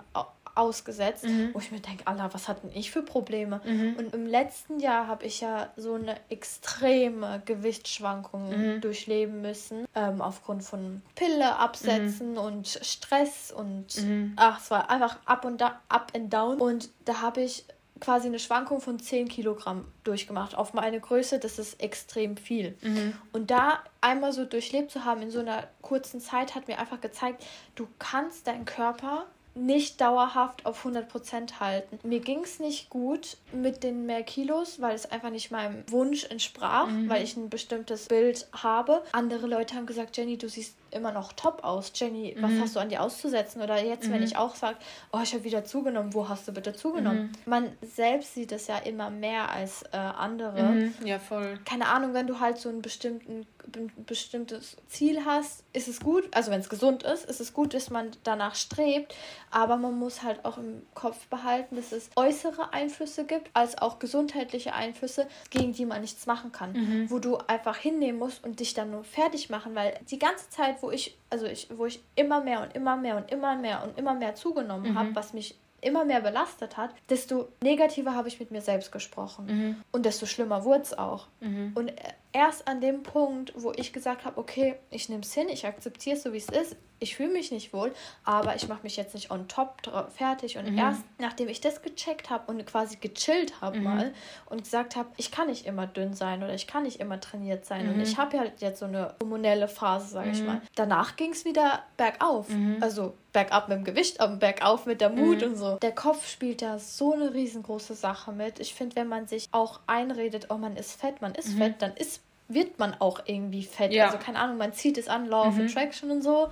ausgesetzt, 0.56 1.26
mhm. 1.26 1.50
wo 1.54 1.60
ich 1.60 1.72
mir 1.72 1.80
denke, 1.80 2.06
Allah, 2.08 2.30
was 2.34 2.48
hatten 2.48 2.70
ich 2.74 2.92
für 2.92 3.02
Probleme? 3.02 3.62
Mhm. 3.66 3.96
Und 3.98 4.14
im 4.14 4.26
letzten 4.26 4.80
Jahr 4.80 5.08
habe 5.08 5.26
ich 5.26 5.42
ja 5.42 5.70
so 5.76 5.94
eine 5.94 6.16
extreme 6.30 7.42
Gewichtsschwankung 7.46 8.50
mhm. 8.50 8.82
durchleben 8.82 9.42
müssen, 9.42 9.86
ähm, 9.96 10.22
aufgrund 10.22 10.64
von 10.64 11.02
Pille 11.16 11.58
absetzen 11.58 12.32
mhm. 12.32 12.38
und 12.38 12.68
Stress 12.68 13.52
und 13.52 13.98
mhm. 13.98 14.34
ach, 14.36 14.62
es 14.62 14.72
war 14.72 14.90
einfach 14.90 15.18
up 15.26 15.46
und 15.46 15.60
da, 15.62 15.80
up 15.90 16.12
and 16.16 16.34
down. 16.34 16.60
Und 16.60 16.90
da 17.06 17.22
habe 17.22 17.42
ich 17.42 17.66
quasi 18.00 18.28
eine 18.28 18.40
Schwankung 18.40 18.82
von 18.82 19.00
10 19.00 19.28
Kilogramm 19.28 19.86
durchgemacht. 20.04 20.56
Auf 20.56 20.74
meine 20.74 21.00
Größe, 21.00 21.40
das 21.40 21.60
ist 21.60 21.82
extrem 21.82 22.38
viel. 22.38 22.78
Mhm. 22.82 23.14
Und 23.34 23.52
da 23.52 23.80
einmal 24.02 24.32
so 24.34 24.46
durchlebt 24.46 24.92
zu 24.92 25.06
haben 25.06 25.22
in 25.22 25.32
so 25.32 25.40
einer 25.40 25.68
kurzen 25.82 26.22
Zeit, 26.22 26.56
hat 26.56 26.68
mir 26.68 26.80
einfach 26.80 27.02
gezeigt, 27.02 27.44
du 27.76 27.88
kannst 28.00 28.48
deinen 28.48 28.66
Körper 28.66 29.26
nicht 29.66 30.02
dauerhaft 30.02 30.66
auf 30.66 30.86
100% 30.86 31.60
halten. 31.60 32.00
Mir 32.04 32.20
ging 32.20 32.44
es 32.44 32.60
nicht 32.60 32.90
gut 32.90 33.38
mit 33.52 33.84
den 33.84 34.06
mehr 34.06 34.24
Kilos, 34.24 34.82
weil 34.82 34.96
es 34.96 35.12
einfach 35.12 35.30
nicht 35.30 35.52
meinem 35.52 35.84
Wunsch 35.90 36.26
entsprach, 36.26 36.88
mhm. 36.88 37.10
weil 37.10 37.24
ich 37.24 37.36
ein 37.36 37.50
bestimmtes 37.50 38.08
Bild 38.08 38.48
habe. 38.54 39.04
Andere 39.12 39.48
Leute 39.48 39.76
haben 39.76 39.86
gesagt, 39.86 40.18
Jenny, 40.18 40.38
du 40.38 40.48
siehst 40.48 40.76
immer 40.92 41.12
noch 41.12 41.34
top 41.34 41.64
aus. 41.64 41.92
Jenny, 41.96 42.36
mhm. 42.36 42.44
was 42.44 42.52
hast 42.60 42.76
du 42.76 42.80
an 42.80 42.90
dir 42.90 43.02
auszusetzen? 43.02 43.62
Oder 43.62 43.84
jetzt, 43.84 44.08
mhm. 44.08 44.14
wenn 44.14 44.24
ich 44.24 44.38
auch 44.38 44.56
sage, 44.56 44.78
oh, 45.12 45.20
ich 45.22 45.34
habe 45.34 45.44
wieder 45.44 45.66
zugenommen, 45.66 46.14
wo 46.14 46.30
hast 46.30 46.48
du 46.48 46.52
bitte 46.52 46.74
zugenommen? 46.74 47.24
Mhm. 47.24 47.32
Man 47.46 47.72
selbst 47.82 48.34
sieht 48.34 48.52
es 48.52 48.68
ja 48.68 48.78
immer 48.78 49.10
mehr 49.10 49.52
als 49.52 49.84
äh, 49.92 49.98
andere. 49.98 50.62
Mhm. 50.62 50.94
Ja, 51.06 51.20
voll. 51.20 51.60
Keine 51.66 51.88
Ahnung, 51.88 52.14
wenn 52.14 52.28
du 52.28 52.40
halt 52.40 52.58
so 52.58 52.70
einen 52.70 52.82
bestimmten 52.82 53.46
ein 53.76 53.92
bestimmtes 54.06 54.78
Ziel 54.88 55.26
hast, 55.26 55.64
ist 55.74 55.88
es 55.88 56.00
gut, 56.00 56.24
also 56.32 56.52
wenn 56.52 56.60
es 56.60 56.70
gesund 56.70 57.04
ist, 57.04 57.26
ist 57.26 57.40
es 57.40 57.54
gut, 57.54 57.74
dass 57.74 57.90
man 57.90 58.12
danach 58.24 58.56
strebt, 58.56 59.16
aber 59.52 59.78
man 59.78 59.98
muss 59.98 60.24
halt 60.24 60.46
auch 60.46 60.58
im 60.58 60.84
Kopf 60.94 61.28
behalten, 61.28 61.76
dass 61.76 61.92
es 61.92 62.10
äußere 62.16 62.74
Einflüsse 62.74 63.26
gibt, 63.26 63.50
als 63.54 63.78
auch 63.82 64.00
gesundheitliche 64.00 64.74
Einflüsse, 64.74 65.28
gegen 65.50 65.74
die 65.74 65.86
man 65.86 66.02
nichts 66.02 66.26
machen 66.26 66.52
kann, 66.52 66.74
mhm. 66.74 67.12
wo 67.12 67.20
du 67.20 67.38
einfach 67.48 67.78
hinnehmen 67.78 68.20
musst 68.20 68.44
und 68.44 68.60
dich 68.60 68.74
dann 68.74 68.92
nur 68.92 69.04
fertig 69.04 69.50
machen, 69.50 69.76
weil 69.76 70.00
die 70.10 70.20
ganze 70.20 70.50
Zeit, 70.50 70.82
wo 70.82 70.92
ich, 70.92 71.18
also 71.30 71.46
ich, 71.46 71.68
wo 71.76 71.86
ich 71.86 72.02
immer 72.16 72.42
mehr 72.42 72.62
und 72.62 72.76
immer 72.76 72.98
mehr 72.98 73.18
und 73.18 73.32
immer 73.32 73.56
mehr 73.56 73.84
und 73.84 73.98
immer 73.98 74.14
mehr 74.14 74.36
zugenommen 74.36 74.92
mhm. 74.92 75.00
habe, 75.00 75.16
was 75.16 75.34
mich 75.34 75.56
immer 75.82 76.06
mehr 76.06 76.22
belastet 76.22 76.78
hat, 76.78 76.92
desto 77.10 77.50
negativer 77.62 78.16
habe 78.16 78.28
ich 78.28 78.40
mit 78.40 78.52
mir 78.52 78.62
selbst 78.62 78.92
gesprochen. 78.92 79.46
Mhm. 79.46 79.76
Und 79.92 80.06
desto 80.06 80.26
schlimmer 80.26 80.64
wurde 80.64 80.82
es 80.82 80.98
auch. 80.98 81.28
Mhm. 81.40 81.72
Und 81.76 81.94
erst 82.32 82.68
an 82.68 82.82
dem 82.82 83.04
Punkt, 83.04 83.54
wo 83.56 83.72
ich 83.76 83.94
gesagt 83.94 84.26
habe, 84.26 84.38
okay, 84.38 84.76
ich 84.90 85.10
nehme 85.10 85.22
es 85.24 85.34
hin, 85.34 85.50
ich 85.50 85.66
akzeptiere 85.66 86.16
es 86.16 86.24
so, 86.24 86.34
wie 86.34 86.38
es 86.38 86.50
ist, 86.50 86.76
ich 87.00 87.16
fühle 87.16 87.30
mich 87.30 87.52
nicht 87.52 87.74
wohl, 87.74 87.94
aber 88.24 88.56
ich 88.56 88.68
mache 88.68 88.84
mich 88.84 88.98
jetzt 88.98 89.14
nicht 89.14 89.32
on 89.32 89.48
top 89.48 89.82
fertig. 90.16 90.58
Und 90.58 90.72
mhm. 90.72 90.78
erst 90.78 91.04
nachdem 91.18 91.48
ich 91.48 91.62
das 91.62 91.82
gecheckt 91.82 92.30
habe 92.30 92.52
und 92.52 92.66
quasi 92.66 92.98
gechillt 92.98 93.62
habe 93.62 93.78
mhm. 93.78 93.84
mal 93.84 94.14
und 94.48 94.64
gesagt 94.64 94.96
habe, 94.96 95.10
ich 95.18 95.32
kann 95.32 95.48
nicht 95.48 95.66
immer 95.66 95.88
dünn 95.88 96.14
sein 96.14 96.44
oder 96.44 96.54
ich 96.54 96.68
kann 96.68 96.84
nicht 96.84 97.00
immer 97.00 97.20
trainiert 97.20 97.66
sein 97.66 97.88
mhm. 97.88 97.94
und 97.94 98.02
ich 98.02 98.18
habe 98.18 98.38
ja 98.38 98.44
jetzt 98.58 98.80
so 98.80 98.86
eine 98.86 99.16
hormonelle 99.22 99.68
Phase, 99.68 100.10
sage 100.10 100.32
ich 100.32 100.42
mhm. 100.42 100.48
mal. 100.48 100.62
Danach 100.76 101.16
ging 101.16 101.32
es 101.32 101.46
wieder 101.46 101.84
bergauf. 101.98 102.50
Mhm. 102.50 102.78
Also 102.82 103.14
bergab 103.32 103.70
mit 103.70 103.78
dem 103.78 103.84
Gewicht, 103.84 104.20
aber 104.20 104.36
bergauf 104.36 104.86
mit 104.86 105.02
der 105.02 105.10
Mut 105.10 105.42
mhm. 105.42 105.50
und 105.50 105.56
so. 105.56 105.78
Der 105.78 105.94
Kopf 105.94 106.28
spielt 106.28 106.62
da 106.62 106.80
so 106.80 107.14
eine 107.14 107.34
riesengroße 107.34 107.94
Sache 107.94 108.32
mit. 108.32 108.60
Ich 108.60 108.74
finde, 108.74 108.98
wenn 108.98 109.08
man 109.08 109.28
sich 109.28 109.48
auch 109.52 109.80
einredet, 109.88 110.48
oh, 110.50 110.58
man 110.58 110.76
ist 110.76 111.00
fett, 111.00 111.22
man 111.22 111.36
ist 111.36 111.54
fett, 111.54 111.82
dann 111.82 111.94
ist 111.96 112.22
wird 112.50 112.80
man 112.80 112.96
auch 113.00 113.22
irgendwie 113.26 113.64
fett. 113.64 113.94
Ja. 113.94 114.08
Also 114.08 114.18
keine 114.18 114.40
Ahnung, 114.40 114.58
man 114.58 114.74
zieht 114.74 114.98
es 114.98 115.08
an, 115.08 115.28
Law 115.28 115.48
of 115.48 115.56
mhm. 115.56 115.68
Attraction 115.68 116.10
und 116.10 116.24
so. 116.24 116.50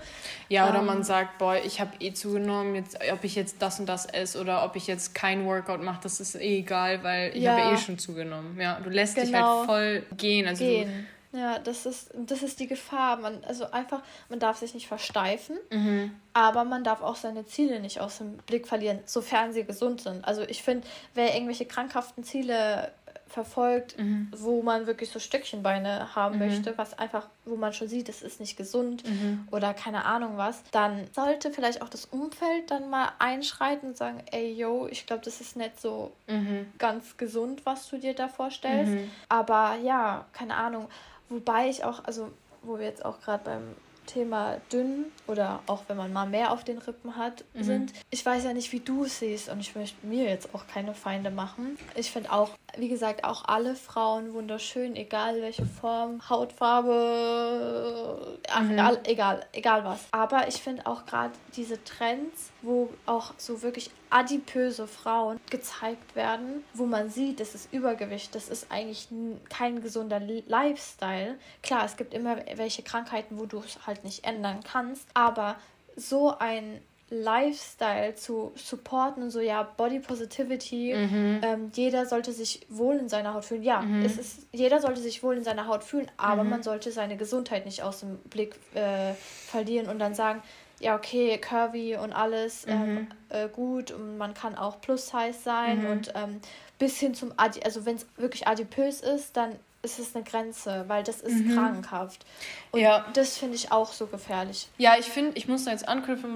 Ja, 0.47 0.69
oder 0.69 0.79
ähm, 0.79 0.85
man 0.85 1.03
sagt, 1.03 1.39
boah, 1.39 1.55
ich 1.55 1.81
habe 1.81 1.91
eh 1.99 2.13
zugenommen, 2.13 2.75
jetzt, 2.75 2.99
ob 3.11 3.23
ich 3.23 3.35
jetzt 3.35 3.61
das 3.61 3.79
und 3.79 3.87
das 3.87 4.05
esse 4.05 4.39
oder 4.39 4.63
ob 4.63 4.75
ich 4.75 4.85
jetzt 4.85 5.15
kein 5.15 5.45
Workout 5.45 5.81
mache, 5.81 5.99
das 6.03 6.19
ist 6.19 6.35
eh 6.35 6.59
egal, 6.59 7.03
weil 7.03 7.35
ich 7.35 7.41
ja. 7.41 7.57
habe 7.57 7.75
eh 7.75 7.77
schon 7.77 7.97
zugenommen. 7.97 8.59
Ja, 8.61 8.79
du 8.79 8.91
lässt 8.91 9.15
genau. 9.15 9.25
dich 9.25 9.35
halt 9.35 9.45
genau. 9.45 9.65
voll 9.65 10.03
gehen. 10.17 10.47
Also 10.47 10.63
gehen. 10.63 11.07
ja, 11.31 11.57
das 11.57 11.87
ist, 11.87 12.11
das 12.13 12.43
ist 12.43 12.59
die 12.59 12.67
Gefahr. 12.67 13.17
Man, 13.17 13.43
also 13.43 13.71
einfach, 13.71 14.03
man 14.29 14.37
darf 14.37 14.57
sich 14.57 14.75
nicht 14.75 14.87
versteifen, 14.87 15.57
mhm. 15.71 16.11
aber 16.33 16.63
man 16.63 16.83
darf 16.83 17.01
auch 17.01 17.15
seine 17.15 17.47
Ziele 17.47 17.79
nicht 17.79 17.99
aus 18.01 18.19
dem 18.19 18.37
Blick 18.45 18.67
verlieren, 18.67 18.99
sofern 19.05 19.51
sie 19.51 19.63
gesund 19.63 20.01
sind. 20.01 20.23
Also 20.25 20.43
ich 20.43 20.61
finde, 20.61 20.87
wer 21.15 21.33
irgendwelche 21.33 21.65
krankhaften 21.65 22.23
Ziele 22.23 22.91
verfolgt, 23.27 23.97
mhm. 23.97 24.29
wo 24.35 24.61
man 24.61 24.87
wirklich 24.87 25.09
so 25.09 25.19
Stöckchenbeine 25.19 26.15
haben 26.15 26.39
mhm. 26.39 26.45
möchte, 26.45 26.77
was 26.77 26.97
einfach, 26.97 27.27
wo 27.45 27.55
man 27.55 27.73
schon 27.73 27.87
sieht, 27.87 28.09
es 28.09 28.21
ist 28.21 28.39
nicht 28.39 28.57
gesund 28.57 29.07
mhm. 29.07 29.47
oder 29.51 29.73
keine 29.73 30.05
Ahnung 30.05 30.37
was, 30.37 30.63
dann 30.71 31.07
sollte 31.13 31.51
vielleicht 31.51 31.81
auch 31.81 31.89
das 31.89 32.05
Umfeld 32.05 32.71
dann 32.71 32.89
mal 32.89 33.11
einschreiten 33.19 33.89
und 33.89 33.97
sagen, 33.97 34.21
ey 34.31 34.53
yo, 34.53 34.87
ich 34.89 35.05
glaube, 35.05 35.23
das 35.23 35.41
ist 35.41 35.55
nicht 35.55 35.79
so 35.79 36.11
mhm. 36.27 36.67
ganz 36.77 37.17
gesund, 37.17 37.65
was 37.65 37.89
du 37.89 37.97
dir 37.97 38.13
da 38.13 38.27
vorstellst. 38.27 38.93
Mhm. 38.93 39.11
Aber 39.29 39.75
ja, 39.83 40.25
keine 40.33 40.55
Ahnung. 40.55 40.87
Wobei 41.29 41.69
ich 41.69 41.83
auch, 41.83 42.03
also 42.05 42.31
wo 42.63 42.79
wir 42.79 42.85
jetzt 42.85 43.03
auch 43.03 43.19
gerade 43.21 43.43
beim 43.43 43.75
Thema 44.07 44.57
dünn 44.71 45.05
oder 45.27 45.61
auch 45.67 45.83
wenn 45.87 45.97
man 45.97 46.11
mal 46.11 46.25
mehr 46.25 46.51
auf 46.51 46.63
den 46.63 46.79
Rippen 46.79 47.15
hat, 47.15 47.43
mhm. 47.53 47.63
sind. 47.63 47.93
Ich 48.09 48.25
weiß 48.25 48.45
ja 48.45 48.53
nicht, 48.53 48.71
wie 48.71 48.79
du 48.79 49.03
es 49.03 49.19
siehst 49.19 49.49
und 49.49 49.59
ich 49.59 49.75
möchte 49.75 50.07
mir 50.07 50.23
jetzt 50.23 50.55
auch 50.55 50.65
keine 50.65 50.95
Feinde 50.95 51.29
machen. 51.29 51.77
Ich 51.95 52.09
finde 52.09 52.31
auch, 52.31 52.49
wie 52.75 52.89
gesagt, 52.89 53.23
auch 53.23 53.45
alle 53.45 53.75
Frauen 53.75 54.33
wunderschön, 54.33 54.95
egal 54.95 55.41
welche 55.41 55.65
Form, 55.65 56.27
Hautfarbe, 56.29 58.37
ach, 58.49 58.61
mhm. 58.61 58.97
egal, 59.05 59.45
egal 59.53 59.85
was. 59.85 60.05
Aber 60.11 60.47
ich 60.47 60.55
finde 60.55 60.85
auch 60.85 61.05
gerade 61.05 61.33
diese 61.55 61.83
Trends, 61.83 62.51
wo 62.61 62.89
auch 63.05 63.33
so 63.37 63.61
wirklich 63.61 63.89
adipöse 64.09 64.87
Frauen 64.87 65.39
gezeigt 65.49 66.15
werden, 66.15 66.63
wo 66.73 66.85
man 66.85 67.09
sieht, 67.09 67.39
das 67.39 67.55
ist 67.55 67.73
Übergewicht, 67.73 68.35
das 68.35 68.49
ist 68.49 68.71
eigentlich 68.71 69.07
kein 69.49 69.81
gesunder 69.81 70.19
Lifestyle. 70.19 71.37
Klar, 71.63 71.85
es 71.85 71.97
gibt 71.97 72.13
immer 72.13 72.37
welche 72.55 72.83
Krankheiten, 72.83 73.39
wo 73.39 73.45
du 73.45 73.59
es 73.59 73.87
halt 73.87 74.03
nicht 74.03 74.25
ändern 74.25 74.59
kannst, 74.63 75.07
aber 75.13 75.55
so 75.95 76.37
ein 76.37 76.81
Lifestyle 77.09 78.15
zu 78.15 78.51
supporten 78.55 79.23
und 79.23 79.29
so, 79.29 79.39
ja, 79.39 79.63
Body 79.63 79.99
Positivity, 79.99 80.93
mhm. 80.93 81.39
ähm, 81.41 81.71
jeder 81.73 82.05
sollte 82.05 82.33
sich 82.33 82.65
wohl 82.69 82.95
in 82.97 83.07
seiner 83.07 83.33
Haut 83.33 83.45
fühlen. 83.45 83.63
Ja, 83.63 83.81
mhm. 83.81 84.03
es 84.03 84.17
ist, 84.17 84.47
jeder 84.51 84.81
sollte 84.81 84.99
sich 84.99 85.23
wohl 85.23 85.37
in 85.37 85.43
seiner 85.43 85.67
Haut 85.67 85.83
fühlen, 85.83 86.11
aber 86.17 86.43
mhm. 86.43 86.49
man 86.49 86.63
sollte 86.63 86.91
seine 86.91 87.15
Gesundheit 87.15 87.65
nicht 87.65 87.81
aus 87.81 88.01
dem 88.01 88.17
Blick 88.29 88.55
äh, 88.73 89.13
verlieren 89.13 89.87
und 89.87 89.99
dann 89.99 90.15
sagen, 90.15 90.41
ja, 90.79 90.95
okay, 90.95 91.37
curvy 91.37 91.95
und 91.95 92.13
alles 92.13 92.67
ähm, 92.67 92.93
mhm. 92.95 93.07
äh, 93.29 93.47
gut 93.47 93.91
und 93.91 94.17
man 94.17 94.33
kann 94.33 94.55
auch 94.55 94.79
Plus-Size 94.81 95.33
sein 95.33 95.83
mhm. 95.83 95.89
und 95.89 96.13
ähm, 96.13 96.39
bis 96.77 96.99
hin 96.99 97.13
zum, 97.13 97.33
Adi 97.37 97.61
also 97.63 97.85
wenn 97.85 97.95
es 97.95 98.05
wirklich 98.17 98.47
adipös 98.47 99.01
ist, 99.01 99.37
dann 99.37 99.55
ist 99.83 99.99
es 99.99 100.15
eine 100.15 100.23
Grenze, 100.23 100.85
weil 100.87 101.03
das 101.03 101.21
ist 101.21 101.45
mhm. 101.45 101.55
krankhaft. 101.55 102.25
Und 102.71 102.81
ja. 102.81 103.05
das 103.13 103.37
finde 103.37 103.55
ich 103.55 103.71
auch 103.71 103.91
so 103.93 104.07
gefährlich. 104.07 104.67
Ja, 104.77 104.95
ich 104.99 105.05
finde, 105.05 105.37
ich 105.37 105.47
muss 105.47 105.65
da 105.65 105.71
jetzt 105.71 105.87
anknüpfen. 105.87 106.33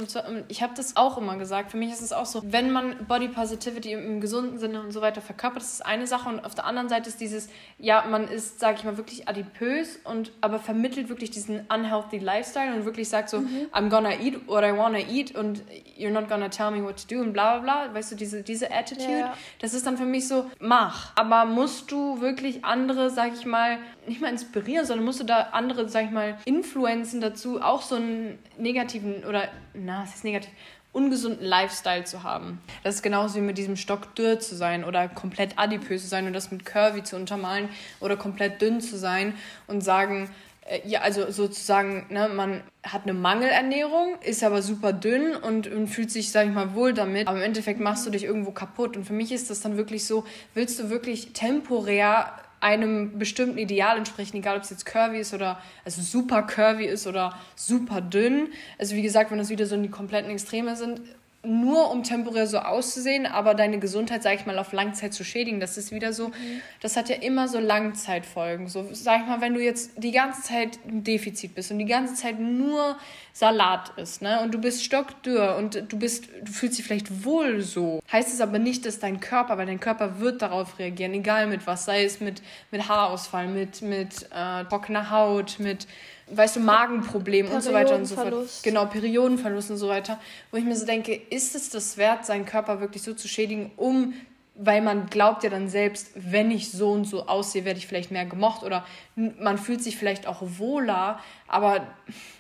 Ich 0.48 0.64
habe 0.64 0.74
das 0.76 0.96
auch 0.96 1.18
immer 1.18 1.36
gesagt. 1.38 1.72
Für 1.72 1.78
mich 1.78 1.92
ist 1.92 2.02
es 2.02 2.14
auch 2.14 2.26
so, 2.26 2.42
wenn 2.46 2.72
man 2.72 3.06
Body 3.08 3.28
Positivity 3.28 3.92
im, 3.92 4.06
im, 4.06 4.22
gesunden 4.22 4.58
Sinne 4.60 4.82
und 4.82 4.92
so 4.92 5.02
weiter 5.02 5.22
verkörpert, 5.22 5.62
das 5.62 5.74
ist 5.74 5.86
eine 5.86 6.08
Sache. 6.08 6.30
Und 6.30 6.46
auf 6.46 6.56
der 6.56 6.66
anderen 6.66 6.88
Seite 6.88 7.10
ist 7.10 7.20
dieses, 7.20 7.50
ja, 7.78 8.06
man 8.10 8.28
ist, 8.28 8.60
sage 8.60 8.78
ich 8.78 8.84
mal, 8.84 8.98
wirklich 8.98 9.28
adipös 9.28 10.00
und 10.04 10.32
aber 10.42 10.60
vermittelt 10.60 11.10
wirklich 11.10 11.32
diesen 11.32 11.66
unhealthy 11.68 12.20
Lifestyle 12.20 12.74
und 12.74 12.86
wirklich 12.86 13.10
sagt 13.10 13.30
so, 13.30 13.40
mhm. 13.40 13.68
I'm 13.74 13.90
gonna 13.90 14.20
eat 14.20 14.48
what 14.48 14.64
I 14.64 14.78
wanna 14.78 15.00
eat 15.00 15.36
und 15.36 15.64
you're 15.98 16.12
not 16.12 16.30
gonna 16.30 16.50
tell 16.50 16.72
me 16.72 16.84
what 16.84 16.98
to 17.08 17.16
do 17.16 17.22
und 17.22 17.34
bla 17.34 17.60
bla 17.60 17.86
bla. 17.86 17.94
Weißt 17.94 18.12
du, 18.12 18.16
diese, 18.16 18.44
diese 18.44 18.72
Attitude, 18.72 19.20
ja. 19.20 19.34
das 19.60 19.74
ist 19.74 19.86
dann 19.86 19.98
für 19.98 20.06
mich 20.06 20.28
so, 20.28 20.50
mach. 20.60 21.12
Aber 21.16 21.46
musst 21.46 21.92
du 21.92 22.22
wirklich 22.22 22.64
andere, 22.64 23.10
sage 23.10 23.34
ich 23.38 23.41
mal, 23.46 23.78
nicht 24.08 24.22
mal 24.22 24.30
inspirieren, 24.30 24.86
sondern 24.86 25.06
musst 25.06 25.20
du 25.20 25.24
da 25.24 25.50
andere, 25.52 25.88
sag 25.90 26.06
ich 26.06 26.12
mal, 26.12 26.38
influenzen 26.46 27.22
dazu, 27.22 27.62
auch 27.62 27.82
so 27.82 27.96
einen 27.96 28.40
negativen 28.58 29.24
oder, 29.26 29.48
na, 29.74 30.04
es 30.04 30.16
ist 30.16 30.24
negativ, 30.24 30.52
ungesunden 30.94 31.46
Lifestyle 31.46 32.04
zu 32.04 32.24
haben. 32.24 32.62
Das 32.84 32.96
ist 32.96 33.02
genauso 33.02 33.36
wie 33.36 33.42
mit 33.42 33.58
diesem 33.58 33.78
Stock 33.78 34.14
dürr 34.16 34.40
zu 34.40 34.56
sein 34.56 34.84
oder 34.84 35.08
komplett 35.08 35.58
adipös 35.58 36.04
zu 36.04 36.08
sein 36.10 36.28
und 36.28 36.34
das 36.34 36.52
mit 36.52 36.66
Curvy 36.66 37.04
zu 37.04 37.16
untermalen 37.16 37.70
oder 38.00 38.18
komplett 38.18 38.62
dünn 38.62 38.82
zu 38.82 38.98
sein 38.98 39.34
und 39.68 39.82
sagen, 39.82 40.30
äh, 40.66 40.82
ja, 40.86 41.02
also 41.02 41.32
sozusagen, 41.32 42.06
ne, 42.10 42.30
man 42.30 42.62
hat 42.84 43.04
eine 43.04 43.14
Mangelernährung, 43.14 44.16
ist 44.22 44.44
aber 44.44 44.62
super 44.62 44.94
dünn 44.94 45.36
und, 45.36 45.68
und 45.68 45.88
fühlt 45.88 46.12
sich, 46.12 46.32
sag 46.32 46.48
ich 46.48 46.54
mal, 46.54 46.74
wohl 46.74 46.94
damit. 46.94 47.28
Aber 47.28 47.38
im 47.38 47.44
Endeffekt 47.44 47.80
machst 47.80 48.06
du 48.06 48.10
dich 48.10 48.24
irgendwo 48.24 48.52
kaputt. 48.52 48.98
Und 48.98 49.06
für 49.06 49.14
mich 49.14 49.32
ist 49.32 49.50
das 49.50 49.62
dann 49.62 49.78
wirklich 49.78 50.06
so, 50.06 50.26
willst 50.54 50.80
du 50.80 50.90
wirklich 50.90 51.34
temporär 51.34 52.34
einem 52.62 53.18
bestimmten 53.18 53.58
Ideal 53.58 53.98
entsprechen, 53.98 54.38
egal 54.38 54.56
ob 54.56 54.64
es 54.64 54.70
jetzt 54.70 54.86
curvy 54.86 55.20
ist 55.20 55.34
oder 55.34 55.60
also 55.84 56.02
super 56.02 56.44
curvy 56.44 56.86
ist 56.86 57.08
oder 57.08 57.38
super 57.56 58.02
dünn. 58.02 58.50
Also 58.78 58.96
wie 58.96 59.02
gesagt, 59.02 59.32
wenn 59.32 59.40
das 59.40 59.50
wieder 59.50 59.66
so 59.66 59.76
in 59.76 59.84
die 59.84 59.90
kompletten 59.90 60.32
Extreme 60.32 60.76
sind, 60.76 61.02
nur 61.44 61.90
um 61.90 62.04
temporär 62.04 62.46
so 62.46 62.60
auszusehen, 62.60 63.26
aber 63.26 63.56
deine 63.56 63.80
Gesundheit, 63.80 64.22
sag 64.22 64.36
ich 64.36 64.46
mal, 64.46 64.60
auf 64.60 64.74
Langzeit 64.74 65.14
zu 65.14 65.24
schädigen, 65.24 65.60
das 65.60 65.76
ist 65.76 65.92
wieder 65.92 66.14
so, 66.14 66.28
mhm. 66.28 66.62
das 66.82 66.96
hat 66.98 67.10
ja 67.10 67.16
immer 67.16 67.48
so 67.48 67.60
Langzeitfolgen. 67.60 68.68
So, 68.68 68.88
sag 68.92 69.22
ich 69.22 69.28
mal, 69.28 69.42
wenn 69.42 69.56
du 69.56 69.60
jetzt 69.60 69.92
die 69.98 70.12
ganze 70.12 70.44
Zeit 70.44 70.80
im 70.88 71.04
Defizit 71.04 71.56
bist 71.56 71.72
und 71.72 71.80
die 71.80 71.86
ganze 71.86 72.14
Zeit 72.14 72.40
nur 72.40 72.96
Salat 73.34 73.92
isst, 73.98 74.22
ne, 74.22 74.42
und 74.42 74.54
du 74.54 74.60
bist 74.60 74.84
stockdürr 74.84 75.56
und 75.58 75.92
du 75.92 75.98
bist, 75.98 76.28
du 76.44 76.52
fühlst 76.52 76.78
dich 76.78 76.86
vielleicht 76.86 77.26
wohl 77.26 77.62
so, 77.62 78.02
heißt 78.12 78.32
es 78.32 78.40
aber 78.40 78.60
nicht, 78.60 78.86
dass 78.86 79.00
dein 79.00 79.20
Körper, 79.20 79.58
weil 79.58 79.66
dein 79.66 79.80
Körper 79.80 80.20
wird 80.20 80.44
darauf 80.44 80.78
reagieren, 80.78 81.14
egal 81.14 81.48
mit 81.48 81.66
was, 81.66 81.86
sei 81.86 82.04
es 82.04 82.20
mit, 82.20 82.44
mit 82.70 82.88
Haarausfall, 82.88 83.48
mit, 83.48 83.82
mit 83.82 84.28
äh, 84.32 84.64
trockener 84.66 85.10
Haut, 85.10 85.58
mit 85.60 85.88
weißt 86.34 86.56
du, 86.56 86.60
Magenproblem 86.62 87.50
und 87.50 87.62
so 87.62 87.74
weiter 87.74 87.96
und 87.96 88.06
so 88.06 88.16
fort. 88.16 88.34
Genau, 88.64 88.86
Periodenverlust 88.86 89.72
und 89.72 89.78
so 89.78 89.88
weiter. 89.88 90.20
Wo 90.52 90.58
ich 90.58 90.66
mir 90.66 90.76
so 90.76 90.86
denke, 90.86 91.14
ist 91.14 91.56
es 91.56 91.70
das 91.70 91.98
wert, 91.98 92.26
seinen 92.26 92.46
Körper 92.46 92.80
wirklich 92.80 93.04
so 93.04 93.14
zu 93.14 93.28
schädigen, 93.28 93.72
um 93.78 94.14
weil 94.56 94.82
man 94.82 95.08
glaubt 95.08 95.44
ja 95.44 95.50
dann 95.50 95.70
selbst, 95.70 96.12
wenn 96.14 96.52
ich 96.52 96.72
so 96.72 96.92
und 96.92 97.06
so 97.06 97.26
aussehe, 97.26 97.66
werde 97.66 97.80
ich 97.80 97.88
vielleicht 97.88 98.12
mehr 98.12 98.26
gemocht 98.26 98.64
oder 98.64 98.86
man 99.16 99.58
fühlt 99.58 99.82
sich 99.82 99.98
vielleicht 99.98 100.28
auch 100.28 100.42
wohler, 100.42 101.20
aber 101.52 101.88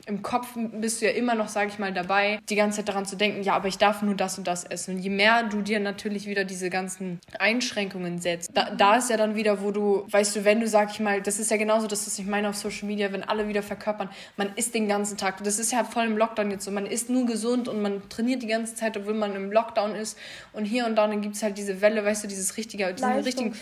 im 0.08 0.24
Kopf 0.24 0.48
bist 0.56 1.02
du 1.02 1.06
ja 1.06 1.12
immer 1.12 1.36
noch, 1.36 1.48
sage 1.48 1.70
ich 1.70 1.80
mal, 1.80 1.94
dabei, 1.94 2.40
die 2.50 2.56
ganze 2.56 2.78
Zeit 2.78 2.90
daran 2.90 3.06
zu 3.06 3.16
denken, 3.16 3.44
ja, 3.44 3.54
aber 3.54 3.68
ich 3.68 3.78
darf 3.78 4.02
nur 4.02 4.16
das 4.16 4.38
und 4.38 4.48
das 4.48 4.64
essen. 4.64 4.96
Und 4.96 5.02
je 5.02 5.10
mehr 5.10 5.44
du 5.44 5.62
dir 5.62 5.80
natürlich 5.80 6.28
wieder 6.28 6.44
diese 6.44 6.70
ganzen 6.70 7.20
Einschränkungen 7.38 8.20
setzt, 8.20 8.52
da, 8.54 8.72
da 8.72 8.96
ist 8.96 9.10
ja 9.10 9.18
dann 9.18 9.36
wieder, 9.36 9.62
wo 9.62 9.72
du, 9.72 10.06
weißt 10.10 10.36
du, 10.36 10.46
wenn 10.46 10.60
du, 10.60 10.68
sag 10.68 10.92
ich 10.92 11.00
mal, 11.00 11.22
das 11.22 11.40
ist 11.40 11.52
ja 11.52 11.58
genauso, 11.58 11.88
das 11.88 12.08
ich 12.18 12.26
meine 12.26 12.50
auf 12.50 12.56
Social 12.56 12.88
Media, 12.88 13.12
wenn 13.12 13.24
alle 13.24 13.48
wieder 13.48 13.62
verkörpern, 13.62 14.10
man 14.38 14.52
isst 14.56 14.74
den 14.74 14.88
ganzen 14.88 15.18
Tag. 15.18 15.44
Das 15.44 15.60
ist 15.60 15.72
ja 15.72 15.84
voll 15.84 16.06
im 16.06 16.18
Lockdown 16.18 16.52
jetzt 16.52 16.66
so, 16.66 16.72
man 16.72 16.86
isst 16.86 17.10
nur 17.10 17.26
gesund 17.26 17.68
und 17.68 17.82
man 17.82 18.10
trainiert 18.10 18.42
die 18.42 18.48
ganze 18.48 18.76
Zeit, 18.76 18.98
obwohl 18.98 19.14
man 19.14 19.36
im 19.36 19.52
Lockdown 19.52 19.96
ist. 19.96 20.18
Und 20.54 20.66
hier 20.66 20.86
und 20.86 20.96
da, 20.96 21.08
dann 21.08 21.22
gibt 21.22 21.36
es 21.36 21.44
halt 21.44 21.58
diese 21.58 21.82
Welle, 21.82 22.04
weißt 22.04 22.24
du, 22.24 22.28
dieses 22.28 22.58
richtige, 22.58 22.94
diesen 22.94 23.12
richtigen. 23.12 23.56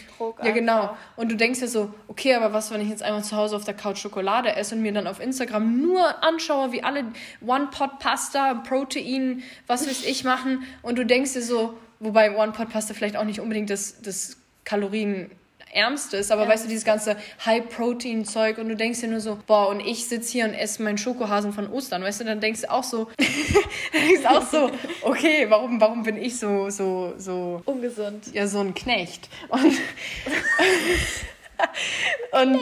Ja, 0.44 0.52
genau. 0.52 0.96
Und 1.16 1.32
du 1.32 1.36
denkst 1.36 1.60
ja 1.60 1.68
so, 1.68 1.94
okay, 2.08 2.34
aber 2.36 2.54
was, 2.54 2.72
wenn 2.72 2.82
ich 2.82 2.90
jetzt 2.90 3.04
einmal 3.04 3.24
zu 3.24 3.36
Hause 3.36 3.56
auf 3.56 3.66
der 3.66 3.74
Couch 3.74 3.98
Schokolade 3.98 4.56
esse 4.56 4.76
und 4.76 4.82
mir 4.82 4.94
dann 4.94 5.06
auf 5.06 5.20
Instagram 5.20 5.39
nur 5.60 6.24
anschaue, 6.24 6.72
wie 6.72 6.84
alle 6.84 7.06
One-Pot-Pasta, 7.46 8.56
Protein, 8.56 9.44
was 9.68 9.88
weiß 9.88 10.06
ich 10.06 10.24
machen 10.24 10.64
und 10.82 10.98
du 10.98 11.06
denkst 11.06 11.34
dir 11.34 11.42
so, 11.42 11.78
wobei 12.00 12.36
One-Pot-Pasta 12.36 12.94
vielleicht 12.94 13.18
auch 13.18 13.26
nicht 13.26 13.40
unbedingt 13.40 13.70
das, 13.70 14.02
das 14.02 14.38
Kalorien 14.64 15.32
Ärmste 15.72 16.18
ist, 16.18 16.32
aber 16.32 16.44
ja. 16.44 16.50
weißt 16.50 16.66
du, 16.66 16.68
dieses 16.68 16.86
ganze 16.86 17.16
High-Protein-Zeug 17.46 18.58
und 18.58 18.70
du 18.70 18.76
denkst 18.76 19.02
dir 19.02 19.08
nur 19.08 19.20
so, 19.20 19.38
boah, 19.46 19.70
und 19.70 19.80
ich 19.80 20.08
sitze 20.08 20.32
hier 20.32 20.46
und 20.46 20.54
esse 20.54 20.82
meinen 20.82 20.98
Schokohasen 20.98 21.54
von 21.54 21.70
Ostern, 21.72 22.04
weißt 22.04 22.22
du, 22.22 22.26
dann 22.26 22.40
denkst 22.40 22.62
du 22.62 22.72
auch 22.72 22.84
so, 22.84 23.08
denkst 23.94 24.26
auch 24.26 24.46
so, 24.50 24.72
okay, 25.02 25.46
warum, 25.50 25.80
warum 25.80 26.04
bin 26.04 26.18
ich 26.18 26.38
so, 26.38 26.70
so, 26.70 27.14
so... 27.18 27.62
Ungesund. 27.66 28.34
Ja, 28.34 28.48
so 28.48 28.60
ein 28.60 28.74
Knecht. 28.74 29.30
Und... 29.50 29.74
und, 32.32 32.60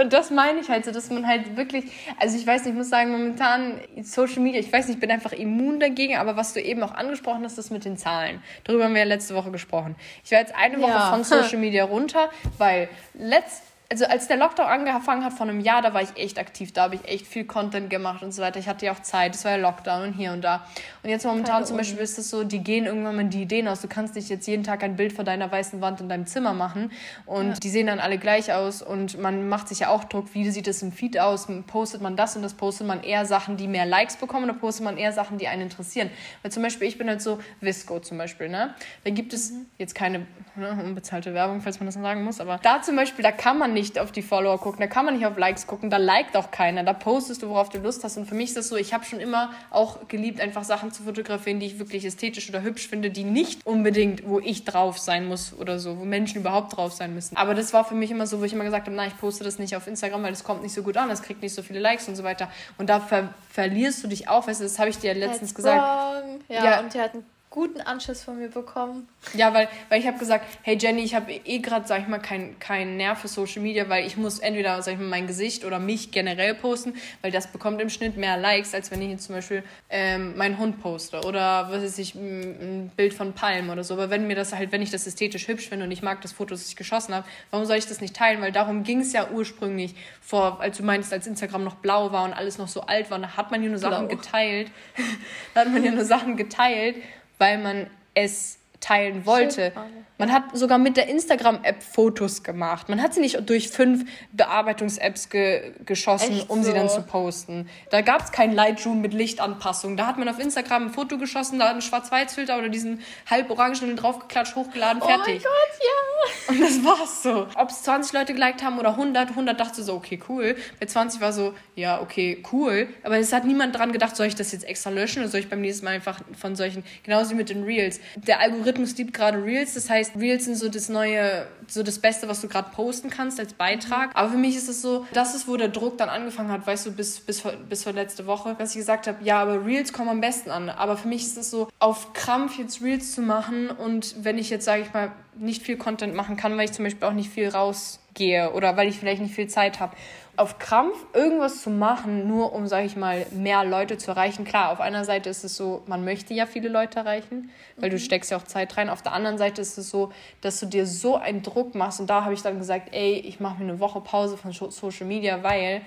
und 0.00 0.12
das 0.12 0.30
meine 0.30 0.60
ich 0.60 0.68
halt 0.68 0.84
so, 0.84 0.90
dass 0.90 1.10
man 1.10 1.26
halt 1.26 1.56
wirklich, 1.56 1.84
also 2.18 2.36
ich 2.36 2.46
weiß 2.46 2.64
nicht, 2.64 2.72
ich 2.72 2.78
muss 2.78 2.88
sagen, 2.88 3.10
momentan 3.10 3.80
Social 4.02 4.40
Media, 4.40 4.60
ich 4.60 4.72
weiß 4.72 4.86
nicht, 4.86 4.96
ich 4.96 5.00
bin 5.00 5.10
einfach 5.10 5.32
immun 5.32 5.80
dagegen, 5.80 6.16
aber 6.16 6.36
was 6.36 6.52
du 6.52 6.60
eben 6.60 6.82
auch 6.82 6.94
angesprochen 6.94 7.44
hast, 7.44 7.58
das 7.58 7.70
mit 7.70 7.84
den 7.84 7.96
Zahlen. 7.96 8.42
Darüber 8.64 8.84
haben 8.84 8.94
wir 8.94 9.00
ja 9.00 9.06
letzte 9.06 9.34
Woche 9.34 9.50
gesprochen. 9.50 9.96
Ich 10.24 10.30
war 10.32 10.38
jetzt 10.38 10.54
eine 10.54 10.80
Woche 10.80 10.90
ja. 10.90 11.10
von 11.10 11.24
Social 11.24 11.58
Media 11.58 11.84
runter, 11.84 12.30
weil 12.58 12.88
letzt, 13.14 13.62
also 13.92 14.06
als 14.06 14.26
der 14.26 14.38
Lockdown 14.38 14.66
angefangen 14.68 15.22
hat 15.22 15.34
vor 15.34 15.46
einem 15.46 15.60
Jahr, 15.60 15.82
da 15.82 15.92
war 15.92 16.00
ich 16.00 16.16
echt 16.16 16.38
aktiv, 16.38 16.72
da 16.72 16.84
habe 16.84 16.94
ich 16.94 17.04
echt 17.06 17.26
viel 17.26 17.44
Content 17.44 17.90
gemacht 17.90 18.22
und 18.22 18.32
so 18.32 18.40
weiter. 18.40 18.58
Ich 18.58 18.66
hatte 18.66 18.86
ja 18.86 18.92
auch 18.92 19.00
Zeit, 19.00 19.34
es 19.34 19.44
war 19.44 19.50
ja 19.50 19.58
Lockdown 19.58 20.04
und 20.04 20.12
hier 20.14 20.32
und 20.32 20.40
da. 20.40 20.64
Und 21.02 21.10
jetzt 21.10 21.26
momentan 21.26 21.56
Keine 21.56 21.66
zum 21.66 21.76
Beispiel 21.76 21.98
ist 21.98 22.18
es 22.18 22.30
so, 22.30 22.42
die 22.42 22.60
gehen 22.60 22.86
irgendwann 22.86 23.16
mal 23.16 23.24
die 23.26 23.42
Ideen 23.42 23.68
aus. 23.68 23.82
Du 23.82 23.88
kannst 23.88 24.14
nicht 24.14 24.30
jetzt 24.30 24.46
jeden 24.46 24.64
Tag 24.64 24.82
ein 24.82 24.96
Bild 24.96 25.12
vor 25.12 25.24
deiner 25.24 25.52
weißen 25.52 25.82
Wand 25.82 26.00
in 26.00 26.08
deinem 26.08 26.26
Zimmer 26.26 26.54
machen 26.54 26.90
und 27.26 27.48
ja. 27.48 27.54
die 27.54 27.68
sehen 27.68 27.86
dann 27.86 28.00
alle 28.00 28.16
gleich 28.16 28.50
aus 28.50 28.80
und 28.80 29.20
man 29.20 29.50
macht 29.50 29.68
sich 29.68 29.80
ja 29.80 29.88
auch 29.90 30.04
Druck, 30.04 30.32
wie 30.32 30.50
sieht 30.50 30.68
es 30.68 30.80
im 30.80 30.90
Feed 30.90 31.18
aus, 31.18 31.48
postet 31.66 32.00
man 32.00 32.16
das 32.16 32.34
und 32.34 32.40
das, 32.40 32.54
postet 32.54 32.86
man 32.86 33.02
eher 33.02 33.26
Sachen, 33.26 33.58
die 33.58 33.68
mehr 33.68 33.84
Likes 33.84 34.16
bekommen 34.16 34.44
oder 34.48 34.54
postet 34.54 34.86
man 34.86 34.96
eher 34.96 35.12
Sachen, 35.12 35.36
die 35.36 35.48
einen 35.48 35.62
interessieren. 35.62 36.08
Weil 36.40 36.50
zum 36.50 36.62
Beispiel, 36.62 36.88
ich 36.88 36.96
bin 36.96 37.08
halt 37.08 37.20
so 37.20 37.40
Visco 37.60 38.00
zum 38.00 38.16
Beispiel, 38.16 38.48
ne? 38.48 38.74
Da 39.04 39.10
gibt 39.10 39.34
es 39.34 39.50
mhm. 39.50 39.66
jetzt 39.76 39.94
keine 39.94 40.26
ne, 40.56 40.78
unbezahlte 40.82 41.34
Werbung, 41.34 41.60
falls 41.60 41.78
man 41.78 41.86
das 41.86 41.94
sagen 41.94 42.24
muss, 42.24 42.40
aber 42.40 42.58
da 42.62 42.80
zum 42.80 42.96
Beispiel, 42.96 43.22
da 43.22 43.32
kann 43.32 43.58
man 43.58 43.74
nicht 43.74 43.81
auf 43.98 44.12
die 44.12 44.22
Follower 44.22 44.58
gucken, 44.58 44.80
da 44.80 44.86
kann 44.86 45.04
man 45.04 45.16
nicht 45.16 45.26
auf 45.26 45.36
Likes 45.36 45.66
gucken, 45.66 45.90
da 45.90 45.96
liked 45.96 46.36
auch 46.36 46.50
keiner, 46.50 46.82
da 46.82 46.92
postest 46.92 47.42
du, 47.42 47.48
worauf 47.48 47.68
du 47.68 47.78
Lust 47.78 48.04
hast. 48.04 48.16
Und 48.16 48.26
für 48.26 48.34
mich 48.34 48.50
ist 48.50 48.56
das 48.56 48.68
so, 48.68 48.76
ich 48.76 48.94
habe 48.94 49.04
schon 49.04 49.20
immer 49.20 49.50
auch 49.70 50.08
geliebt, 50.08 50.40
einfach 50.40 50.64
Sachen 50.64 50.92
zu 50.92 51.02
fotografieren, 51.02 51.60
die 51.60 51.66
ich 51.66 51.78
wirklich 51.78 52.04
ästhetisch 52.04 52.48
oder 52.48 52.62
hübsch 52.62 52.88
finde, 52.88 53.10
die 53.10 53.24
nicht 53.24 53.64
unbedingt, 53.66 54.26
wo 54.28 54.40
ich 54.40 54.64
drauf 54.64 54.98
sein 54.98 55.26
muss 55.26 55.52
oder 55.52 55.78
so, 55.78 55.98
wo 55.98 56.04
Menschen 56.04 56.40
überhaupt 56.40 56.76
drauf 56.76 56.92
sein 56.92 57.14
müssen. 57.14 57.36
Aber 57.36 57.54
das 57.54 57.72
war 57.72 57.84
für 57.84 57.94
mich 57.94 58.10
immer 58.10 58.26
so, 58.26 58.40
wo 58.40 58.44
ich 58.44 58.52
immer 58.52 58.64
gesagt 58.64 58.86
habe, 58.86 58.96
na, 58.96 59.06
ich 59.06 59.16
poste 59.18 59.44
das 59.44 59.58
nicht 59.58 59.76
auf 59.76 59.86
Instagram, 59.86 60.22
weil 60.22 60.30
das 60.30 60.44
kommt 60.44 60.62
nicht 60.62 60.74
so 60.74 60.82
gut 60.82 60.96
an, 60.96 61.08
das 61.08 61.22
kriegt 61.22 61.42
nicht 61.42 61.54
so 61.54 61.62
viele 61.62 61.80
Likes 61.80 62.08
und 62.08 62.16
so 62.16 62.24
weiter. 62.24 62.48
Und 62.78 62.88
da 62.88 63.00
ver 63.00 63.34
verlierst 63.50 64.02
du 64.02 64.08
dich 64.08 64.28
auch, 64.28 64.46
weißt 64.46 64.60
du, 64.60 64.64
das 64.64 64.78
habe 64.78 64.90
ich 64.90 64.98
dir 64.98 65.12
ja 65.12 65.18
letztens 65.18 65.50
That's 65.50 65.54
gesagt. 65.54 65.82
Wrong. 65.82 66.40
Ja, 66.48 66.64
ja, 66.64 66.80
und 66.80 66.94
die 66.94 67.00
hatten 67.00 67.24
guten 67.52 67.82
Anschluss 67.82 68.24
von 68.24 68.38
mir 68.38 68.48
bekommen. 68.48 69.06
Ja, 69.34 69.52
weil, 69.52 69.68
weil 69.90 70.00
ich 70.00 70.06
habe 70.06 70.18
gesagt, 70.18 70.46
hey 70.62 70.76
Jenny, 70.80 71.02
ich 71.02 71.14
habe 71.14 71.30
eh 71.32 71.58
gerade, 71.58 71.86
sag 71.86 72.00
ich 72.00 72.08
mal, 72.08 72.18
keinen 72.18 72.58
kein 72.58 72.96
Nerv 72.96 73.20
für 73.20 73.28
Social 73.28 73.62
Media, 73.62 73.88
weil 73.90 74.06
ich 74.06 74.16
muss 74.16 74.38
entweder, 74.38 74.80
sag 74.82 74.94
ich 74.94 74.98
mal, 74.98 75.06
mein 75.06 75.26
Gesicht 75.26 75.64
oder 75.64 75.78
mich 75.78 76.10
generell 76.10 76.54
posten, 76.54 76.94
weil 77.20 77.30
das 77.30 77.52
bekommt 77.52 77.80
im 77.80 77.90
Schnitt 77.90 78.16
mehr 78.16 78.38
Likes, 78.38 78.74
als 78.74 78.90
wenn 78.90 79.02
ich 79.02 79.10
jetzt 79.10 79.24
zum 79.24 79.36
Beispiel 79.36 79.62
ähm, 79.90 80.36
meinen 80.36 80.58
Hund 80.58 80.80
poste 80.80 81.20
oder, 81.20 81.68
was 81.70 81.82
weiß 81.82 81.98
ich, 81.98 82.14
ein 82.14 82.90
Bild 82.96 83.12
von 83.12 83.34
Palmen 83.34 83.68
oder 83.68 83.84
so. 83.84 83.94
Aber 83.94 84.08
wenn 84.08 84.26
mir 84.26 84.34
das 84.34 84.54
halt, 84.54 84.72
wenn 84.72 84.80
ich 84.80 84.90
das 84.90 85.06
ästhetisch 85.06 85.46
hübsch 85.46 85.68
finde 85.68 85.84
und 85.84 85.90
ich 85.90 86.02
mag 86.02 86.22
das 86.22 86.32
Foto, 86.32 86.54
das 86.54 86.66
ich 86.66 86.76
geschossen 86.76 87.14
habe, 87.14 87.28
warum 87.50 87.66
soll 87.66 87.76
ich 87.76 87.86
das 87.86 88.00
nicht 88.00 88.16
teilen? 88.16 88.40
Weil 88.40 88.52
darum 88.52 88.82
ging 88.82 89.00
es 89.00 89.12
ja 89.12 89.28
ursprünglich 89.30 89.94
vor, 90.22 90.58
als 90.60 90.78
du 90.78 90.84
meinst, 90.84 91.12
als 91.12 91.26
Instagram 91.26 91.64
noch 91.64 91.76
blau 91.76 92.12
war 92.12 92.24
und 92.24 92.32
alles 92.32 92.56
noch 92.56 92.68
so 92.68 92.80
alt 92.80 93.10
war, 93.10 93.18
da 93.18 93.36
hat 93.36 93.50
man 93.50 93.62
ja 93.62 93.68
nur 93.68 93.78
Sachen 93.78 94.08
blau. 94.08 94.16
geteilt. 94.16 94.70
da 95.54 95.60
hat 95.60 95.70
man 95.70 95.84
ja 95.84 95.90
nur 95.92 96.06
Sachen 96.06 96.38
geteilt 96.38 96.96
weil 97.42 97.58
man 97.58 97.90
es 98.14 98.60
teilen 98.82 99.24
wollte. 99.24 99.72
Man 100.18 100.32
hat 100.32 100.56
sogar 100.56 100.78
mit 100.78 100.96
der 100.96 101.08
Instagram-App 101.08 101.82
Fotos 101.82 102.42
gemacht. 102.42 102.88
Man 102.88 103.00
hat 103.00 103.14
sie 103.14 103.20
nicht 103.20 103.48
durch 103.48 103.70
fünf 103.70 104.04
Bearbeitungs-Apps 104.32 105.30
ge 105.30 105.72
geschossen, 105.84 106.32
Echt 106.32 106.50
um 106.50 106.62
so? 106.62 106.70
sie 106.70 106.76
dann 106.76 106.88
zu 106.88 107.02
posten. 107.02 107.68
Da 107.90 108.02
gab 108.02 108.22
es 108.22 108.32
kein 108.32 108.52
Lightroom 108.52 109.00
mit 109.00 109.14
Lichtanpassung. 109.14 109.96
Da 109.96 110.06
hat 110.06 110.18
man 110.18 110.28
auf 110.28 110.38
Instagram 110.38 110.86
ein 110.86 110.90
Foto 110.90 111.16
geschossen, 111.16 111.58
da 111.58 111.70
einen 111.70 111.80
Schwarz-Weiß-Filter 111.80 112.58
oder 112.58 112.68
diesen 112.68 113.00
halb 113.30 113.50
orangenen 113.50 113.96
draufgeklatscht, 113.96 114.54
hochgeladen, 114.56 115.00
fertig. 115.00 115.20
Oh 115.26 115.28
mein 115.28 115.38
Gott, 115.38 115.80
ja. 115.80 116.48
Und 116.48 116.60
das 116.60 116.84
war's 116.84 117.22
so. 117.22 117.46
Ob 117.56 117.70
es 117.70 117.82
20 117.82 118.12
Leute 118.12 118.34
geliked 118.34 118.62
haben 118.62 118.78
oder 118.78 118.90
100, 118.90 119.30
100 119.30 119.58
dachte 119.58 119.82
so, 119.82 119.94
okay, 119.94 120.20
cool. 120.28 120.56
Bei 120.78 120.86
20 120.86 121.20
war 121.20 121.32
so, 121.32 121.54
ja, 121.74 122.00
okay, 122.00 122.42
cool. 122.52 122.88
Aber 123.04 123.18
es 123.18 123.32
hat 123.32 123.44
niemand 123.44 123.76
dran 123.76 123.92
gedacht, 123.92 124.16
soll 124.16 124.26
ich 124.26 124.34
das 124.34 124.52
jetzt 124.52 124.64
extra 124.64 124.90
löschen 124.90 125.20
oder 125.22 125.30
soll 125.30 125.40
ich 125.40 125.48
beim 125.48 125.60
nächsten 125.60 125.84
Mal 125.84 125.92
einfach 125.92 126.20
von 126.38 126.56
solchen, 126.56 126.84
genauso 127.02 127.30
wie 127.30 127.34
mit 127.34 127.48
den 127.48 127.64
Reels. 127.64 128.00
Der 128.16 128.40
Algorithmus 128.40 128.71
liebt 128.78 129.14
gerade 129.14 129.42
Reels, 129.42 129.74
das 129.74 129.88
heißt, 129.88 130.16
Reels 130.16 130.44
sind 130.44 130.56
so 130.56 130.68
das 130.68 130.88
neue, 130.88 131.46
so 131.66 131.82
das 131.82 131.98
Beste, 131.98 132.28
was 132.28 132.40
du 132.40 132.48
gerade 132.48 132.70
posten 132.70 133.10
kannst 133.10 133.40
als 133.40 133.54
Beitrag. 133.54 134.10
Aber 134.14 134.30
für 134.30 134.36
mich 134.36 134.56
ist 134.56 134.68
es 134.68 134.82
so, 134.82 135.06
das 135.12 135.34
ist, 135.34 135.48
wo 135.48 135.56
der 135.56 135.68
Druck 135.68 135.98
dann 135.98 136.08
angefangen 136.08 136.50
hat, 136.50 136.66
weißt 136.66 136.86
du, 136.86 136.92
bis, 136.92 137.20
bis, 137.20 137.42
bis 137.68 137.84
vor 137.84 137.92
letzte 137.92 138.26
Woche, 138.26 138.54
dass 138.58 138.70
ich 138.70 138.76
gesagt 138.76 139.06
habe, 139.06 139.22
ja, 139.24 139.40
aber 139.40 139.64
Reels 139.64 139.92
kommen 139.92 140.08
am 140.08 140.20
besten 140.20 140.50
an. 140.50 140.68
Aber 140.68 140.96
für 140.96 141.08
mich 141.08 141.22
ist 141.22 141.36
es 141.36 141.50
so, 141.50 141.68
auf 141.78 142.12
Krampf 142.12 142.58
jetzt 142.58 142.82
Reels 142.82 143.12
zu 143.12 143.22
machen 143.22 143.70
und 143.70 144.16
wenn 144.24 144.38
ich 144.38 144.50
jetzt, 144.50 144.64
sage 144.64 144.82
ich 144.82 144.92
mal, 144.92 145.12
nicht 145.36 145.62
viel 145.62 145.76
Content 145.76 146.14
machen 146.14 146.36
kann, 146.36 146.56
weil 146.56 146.66
ich 146.66 146.72
zum 146.72 146.84
Beispiel 146.84 147.08
auch 147.08 147.12
nicht 147.12 147.30
viel 147.30 147.48
rausgehe 147.48 148.52
oder 148.52 148.76
weil 148.76 148.88
ich 148.88 148.98
vielleicht 148.98 149.22
nicht 149.22 149.34
viel 149.34 149.48
Zeit 149.48 149.80
habe 149.80 149.96
auf 150.36 150.58
Krampf 150.58 150.96
irgendwas 151.12 151.62
zu 151.62 151.68
machen, 151.68 152.26
nur 152.26 152.54
um, 152.54 152.66
sage 152.66 152.86
ich 152.86 152.96
mal, 152.96 153.26
mehr 153.32 153.64
Leute 153.64 153.98
zu 153.98 154.12
erreichen. 154.12 154.44
Klar, 154.44 154.70
auf 154.70 154.80
einer 154.80 155.04
Seite 155.04 155.28
ist 155.28 155.44
es 155.44 155.56
so, 155.56 155.82
man 155.86 156.04
möchte 156.04 156.32
ja 156.32 156.46
viele 156.46 156.70
Leute 156.70 157.00
erreichen, 157.00 157.50
weil 157.76 157.90
mhm. 157.90 157.94
du 157.94 157.98
steckst 157.98 158.30
ja 158.30 158.38
auch 158.38 158.44
Zeit 158.44 158.76
rein. 158.78 158.88
Auf 158.88 159.02
der 159.02 159.12
anderen 159.12 159.36
Seite 159.36 159.60
ist 159.60 159.76
es 159.76 159.90
so, 159.90 160.10
dass 160.40 160.58
du 160.58 160.66
dir 160.66 160.86
so 160.86 161.16
einen 161.16 161.42
Druck 161.42 161.74
machst. 161.74 162.00
Und 162.00 162.08
da 162.08 162.24
habe 162.24 162.32
ich 162.32 162.40
dann 162.40 162.58
gesagt, 162.58 162.88
ey, 162.92 163.14
ich 163.14 163.40
mache 163.40 163.62
mir 163.62 163.70
eine 163.70 163.80
Woche 163.80 164.00
Pause 164.00 164.38
von 164.38 164.52
Social 164.52 165.06
Media, 165.06 165.42
weil 165.42 165.82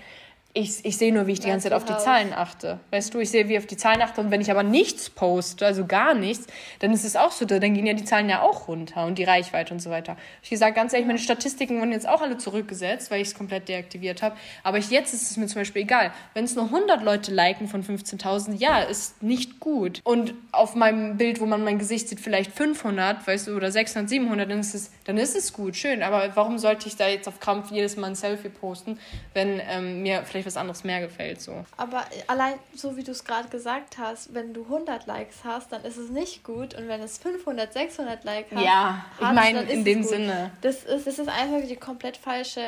ich, 0.58 0.86
ich 0.86 0.98
sehe 0.98 1.14
nur, 1.14 1.28
wie 1.28 1.34
ich 1.34 1.42
die 1.42 1.50
ganze 1.50 1.66
Zeit 1.66 1.74
auf 1.74 1.84
die 1.84 1.98
Zahlen 1.98 2.32
achte. 2.32 2.80
Weißt 2.90 3.14
du, 3.14 3.20
ich 3.20 3.30
sehe, 3.30 3.50
wie 3.50 3.54
ich 3.54 3.60
auf 3.60 3.66
die 3.66 3.76
Zahlen 3.76 4.02
achte 4.02 4.22
und 4.22 4.32
wenn 4.32 4.40
ich 4.40 4.50
aber 4.50 4.64
nichts 4.64 5.10
poste, 5.10 5.66
also 5.66 5.86
gar 5.86 6.14
nichts, 6.14 6.48
dann 6.80 6.94
ist 6.94 7.04
es 7.04 7.18
auch 7.18 7.34
so, 7.34 7.44
dann 7.44 7.74
gehen 7.74 7.86
ja 7.86 7.94
die 7.94 8.06
Zahlen 8.06 8.30
ja 8.30 8.42
auch 8.42 8.70
runter 8.70 9.06
und 9.06 9.18
die 9.18 9.26
Reichweite 9.26 9.74
und 9.74 9.82
so 9.82 9.90
weiter. 9.90 10.16
Ich 10.42 10.50
gesagt, 10.50 10.76
ganz 10.76 10.94
ehrlich, 10.94 11.08
meine 11.08 11.20
Statistiken 11.20 11.80
wurden 11.80 11.92
jetzt 11.92 12.08
auch 12.08 12.22
alle 12.22 12.38
zurückgesetzt, 12.38 13.12
weil 13.12 13.22
ich 13.22 13.28
es 13.28 13.36
komplett 13.36 13.68
deaktiviert 13.68 14.22
habe. 14.22 14.38
Aber 14.64 14.78
ich, 14.78 14.90
jetzt 14.90 15.14
ist 15.14 15.30
es 15.30 15.36
mir 15.36 15.48
zum 15.48 15.60
Beispiel 15.60 15.82
egal. 15.82 16.14
Wenn 16.34 16.46
es 16.46 16.56
nur 16.56 16.66
100 16.66 17.04
Leute 17.04 17.34
liken 17.34 17.68
von 17.68 17.84
15.000, 17.84 18.56
ja, 18.56 18.80
ist 18.80 19.22
nicht 19.22 19.60
gut. 19.60 20.00
Und 20.06 20.36
auf 20.54 20.74
meinem 20.74 21.18
Bild, 21.18 21.42
wo 21.42 21.46
man 21.46 21.66
mein 21.66 21.80
Gesicht 21.80 22.08
sieht, 22.08 22.22
vielleicht 22.22 22.54
500, 22.54 23.28
weißt 23.28 23.48
du, 23.48 23.58
oder 23.58 23.74
600, 23.74 24.10
700, 24.10 24.50
dann 24.50 24.62
ist 24.62 24.74
es, 24.74 24.92
dann 25.04 25.18
ist 25.18 25.36
es 25.36 25.52
gut, 25.52 25.76
schön. 25.76 26.02
Aber 26.02 26.34
warum 26.36 26.60
sollte 26.60 26.88
ich 26.88 26.96
da 26.96 27.10
jetzt 27.10 27.28
auf 27.28 27.42
Krampf 27.42 27.72
jedes 27.72 27.98
Mal 27.98 28.08
ein 28.08 28.16
Selfie 28.16 28.48
posten, 28.48 28.98
wenn 29.34 29.62
ähm, 29.70 30.02
mir 30.02 30.24
vielleicht 30.24 30.45
was 30.46 30.58
anderes 30.58 30.84
mehr 30.84 31.02
gefällt? 31.02 31.42
So. 31.42 31.66
Aber 31.78 32.04
allein 32.28 32.56
so 32.76 32.98
wie 32.98 33.04
du 33.04 33.12
es 33.12 33.24
gerade 33.24 33.50
gesagt 33.50 33.98
hast, 33.98 34.34
wenn 34.34 34.54
du 34.54 34.64
100 34.64 35.06
Likes 35.06 35.44
hast, 35.44 35.72
dann 35.72 35.84
ist 35.84 35.98
es 35.98 36.10
nicht 36.10 36.44
gut. 36.44 36.74
Und 36.76 36.88
wenn 36.88 37.02
es 37.02 37.18
500, 37.18 37.74
600 37.74 38.24
Likes 38.24 38.52
hast, 38.54 38.64
ja, 38.64 39.06
ich 39.20 39.32
meine 39.32 39.62
in 39.64 39.84
dem 39.84 40.04
Sinne. 40.04 40.52
Das 40.62 40.84
ist, 40.84 41.08
das 41.08 41.20
ist 41.20 41.30
einfach 41.30 41.68
die 41.68 41.76
komplett 41.76 42.18
falsche 42.18 42.62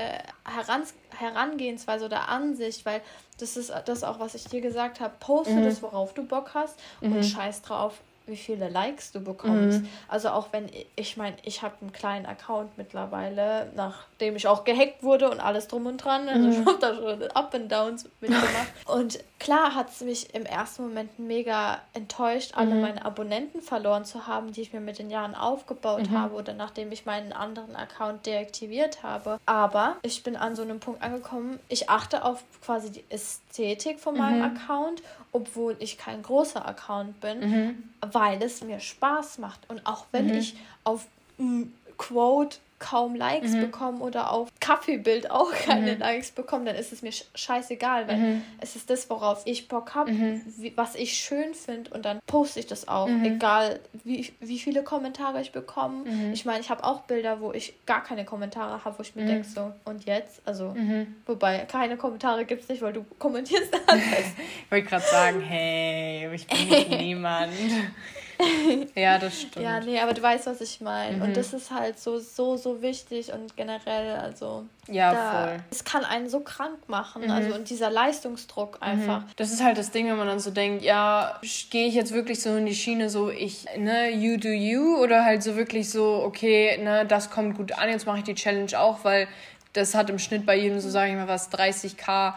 Herans 0.46 0.94
Herangehensweise 1.18 2.06
oder 2.06 2.30
Ansicht, 2.30 2.86
weil 2.86 3.02
das 3.40 3.58
ist 3.58 3.74
das 3.86 4.04
auch, 4.04 4.20
was 4.20 4.36
ich 4.36 4.46
dir 4.46 4.62
gesagt 4.62 5.00
habe. 5.00 5.14
Poste 5.20 5.54
mhm. 5.54 5.64
das, 5.64 5.82
worauf 5.82 6.14
du 6.14 6.24
Bock 6.26 6.52
hast 6.54 6.80
mhm. 7.02 7.18
und 7.18 7.24
scheiß 7.24 7.62
drauf, 7.62 8.00
wie 8.28 8.38
viele 8.38 8.70
Likes 8.70 9.12
du 9.12 9.20
bekommst. 9.20 9.82
Mhm. 9.82 9.90
Also 10.08 10.30
auch 10.30 10.48
wenn, 10.52 10.70
ich 10.96 11.18
meine, 11.18 11.36
ich 11.44 11.62
habe 11.62 11.76
einen 11.82 11.92
kleinen 11.92 12.26
Account 12.26 12.78
mittlerweile, 12.78 13.72
nachdem 13.76 14.36
ich 14.36 14.48
auch 14.48 14.64
gehackt 14.64 15.04
wurde 15.04 15.30
und 15.30 15.40
alles 15.40 15.68
drum 15.68 15.86
und 15.86 15.98
dran. 15.98 16.28
Also 16.28 16.48
mhm. 16.48 16.52
ich 16.52 16.66
habe 16.66 16.78
da 16.80 16.96
schon 16.96 17.24
Up 17.32 17.54
and 17.56 17.72
Downs 17.72 18.10
mitgemacht. 18.20 18.68
und 18.86 19.20
klar 19.40 19.76
hat 19.76 19.90
es 19.90 20.02
mich 20.02 20.34
im 20.34 20.46
ersten 20.46 20.84
Moment 20.84 21.18
mega 21.20 21.82
enttäuscht, 21.94 22.52
alle 22.56 22.76
mhm. 22.76 22.82
meine 22.82 23.06
Abonnenten 23.06 23.62
verloren 23.62 24.06
zu 24.06 24.28
haben, 24.28 24.52
die 24.52 24.62
ich 24.62 24.74
mir 24.74 24.82
mit 24.82 25.00
den 25.00 25.10
Jahren 25.10 25.36
aufgebaut 25.36 26.10
mhm. 26.10 26.18
habe 26.18 26.36
oder 26.36 26.54
nachdem 26.54 26.92
ich 26.92 27.06
meinen 27.06 27.34
anderen 27.34 27.76
Account 27.76 28.26
deaktiviert 28.26 29.04
habe. 29.04 29.40
Aber 29.46 29.96
ich 30.02 30.24
bin 30.24 30.36
an 30.36 30.56
so 30.56 30.62
einem 30.62 30.80
Punkt 30.80 31.02
angekommen, 31.02 31.60
ich 31.70 31.90
achte 31.90 32.26
auf 32.26 32.44
quasi 32.62 32.92
die 32.92 33.04
Ästhetik 33.10 34.00
von 34.00 34.18
meinem 34.18 34.40
mhm. 34.40 34.58
Account 34.58 35.02
obwohl 35.38 35.76
ich 35.80 35.98
kein 35.98 36.24
großer 36.24 36.68
Account 36.68 37.20
bin, 37.20 37.40
mhm. 37.40 37.84
Weil 38.18 38.42
es 38.42 38.64
mir 38.64 38.80
Spaß 38.80 39.38
macht. 39.38 39.70
Und 39.70 39.86
auch 39.86 40.06
wenn 40.12 40.28
mhm. 40.28 40.38
ich 40.40 40.56
auf 40.84 41.08
Quote 41.98 42.58
kaum 42.80 43.16
Likes 43.16 43.54
mhm. 43.54 43.62
bekommen 43.62 44.02
oder 44.02 44.32
auf 44.32 44.50
Kaffeebild 44.60 45.32
auch 45.32 45.52
keine 45.66 45.94
mhm. 45.94 46.00
Likes 46.00 46.32
bekommen, 46.32 46.66
dann 46.66 46.76
ist 46.76 46.94
es 46.94 47.02
mir 47.02 47.12
scheißegal, 47.36 48.08
weil 48.08 48.18
mhm. 48.18 48.42
es 48.60 48.76
ist 48.76 48.90
das, 48.90 49.10
worauf 49.10 49.42
ich 49.46 49.68
Bock 49.68 49.96
habe, 49.96 50.12
mhm. 50.12 50.42
was 50.76 50.96
ich 50.96 51.14
schön 51.14 51.54
finde 51.54 51.92
und 51.92 52.06
dann 52.06 52.20
poste 52.28 52.60
ich 52.60 52.68
das 52.68 52.88
auch, 52.88 53.08
mhm. 53.08 53.26
egal 53.26 53.80
wie, 54.04 54.32
wie 54.40 54.60
viele 54.60 54.84
Kommentare 54.84 55.42
ich 55.42 55.52
bekomme. 55.52 56.10
Mhm. 56.10 56.34
Ich 56.34 56.46
meine, 56.46 56.60
ich 56.60 56.70
habe 56.70 56.84
auch 56.84 57.02
Bilder, 57.02 57.42
wo 57.42 57.52
ich 57.52 57.74
gar 57.86 58.04
keine 58.04 58.26
Kommentare 58.26 58.84
habe, 58.86 58.98
wo 58.98 59.02
ich 59.02 59.16
mir 59.16 59.26
denke 59.26 59.48
so, 59.48 59.72
und 59.86 60.06
jetzt? 60.06 60.42
Also, 60.46 60.76
wobei, 61.26 61.60
keine 61.60 61.98
Kommentare 61.98 62.46
gibt 62.46 62.64
es 62.64 62.70
nicht, 62.70 62.82
weil 62.82 62.94
du 62.94 63.06
kommentierst 63.18 63.74
alles. 63.88 64.04
ich 64.66 64.72
wollte 64.72 64.88
gerade 64.88 65.06
sagen, 65.06 65.42
hey, 65.42 66.30
ich 66.34 66.48
bin 66.48 66.68
nicht 66.68 66.90
niemand. 67.02 67.54
ja, 68.96 69.18
das 69.18 69.42
stimmt. 69.42 69.64
Ja, 69.64 69.80
nee, 69.80 70.00
aber 70.00 70.14
du 70.14 70.22
weißt, 70.22 70.48
was 70.48 70.62
ich 70.62 70.82
meine. 70.82 71.18
Mhm. 71.18 71.22
Und 71.24 71.38
das 71.38 71.54
ist 71.54 71.72
halt 71.72 72.00
so, 72.00 72.20
so, 72.20 72.58
so 72.58 72.82
wichtig 72.82 73.34
und 73.34 73.56
generell, 73.56 74.18
also. 74.18 74.66
Ja, 74.88 75.14
da, 75.14 75.32
voll. 75.32 75.60
Es 75.72 75.84
kann 75.84 76.06
einen 76.06 76.30
so 76.30 76.40
krank 76.42 76.78
machen. 76.88 77.24
Mhm. 77.24 77.32
Also, 77.32 77.56
und 77.56 77.70
dieser 77.70 77.90
Leistungsdruck 77.90 78.76
mhm. 78.76 78.88
einfach. 78.88 79.24
Das 79.36 79.52
ist 79.52 79.64
halt 79.64 79.78
das 79.78 79.92
Ding, 79.92 80.08
wenn 80.08 80.18
man 80.18 80.28
dann 80.28 80.40
so 80.40 80.52
denkt, 80.52 80.84
ja, 80.84 81.40
gehe 81.70 81.88
ich 81.88 81.96
jetzt 81.96 82.14
wirklich 82.14 82.42
so 82.42 82.56
in 82.56 82.66
die 82.66 82.76
Schiene, 82.76 83.10
so 83.10 83.30
ich, 83.30 83.66
ne, 83.78 84.12
you 84.12 84.38
do 84.38 84.50
you, 84.50 84.98
oder 85.02 85.26
halt 85.26 85.44
so 85.44 85.56
wirklich 85.56 85.90
so, 85.90 86.22
okay, 86.24 86.78
ne, 86.82 87.06
das 87.06 87.30
kommt 87.30 87.58
gut 87.58 87.72
an, 87.74 87.90
jetzt 87.90 88.06
mache 88.06 88.20
ich 88.20 88.24
die 88.24 88.36
Challenge 88.36 88.80
auch, 88.80 89.04
weil 89.04 89.28
das 89.74 89.96
hat 89.96 90.10
im 90.10 90.20
Schnitt 90.20 90.46
bei 90.46 90.56
jedem, 90.56 90.80
so 90.80 90.90
sage 90.90 91.12
ich 91.12 91.18
mal, 91.18 91.28
was 91.28 91.52
30k 91.52 92.34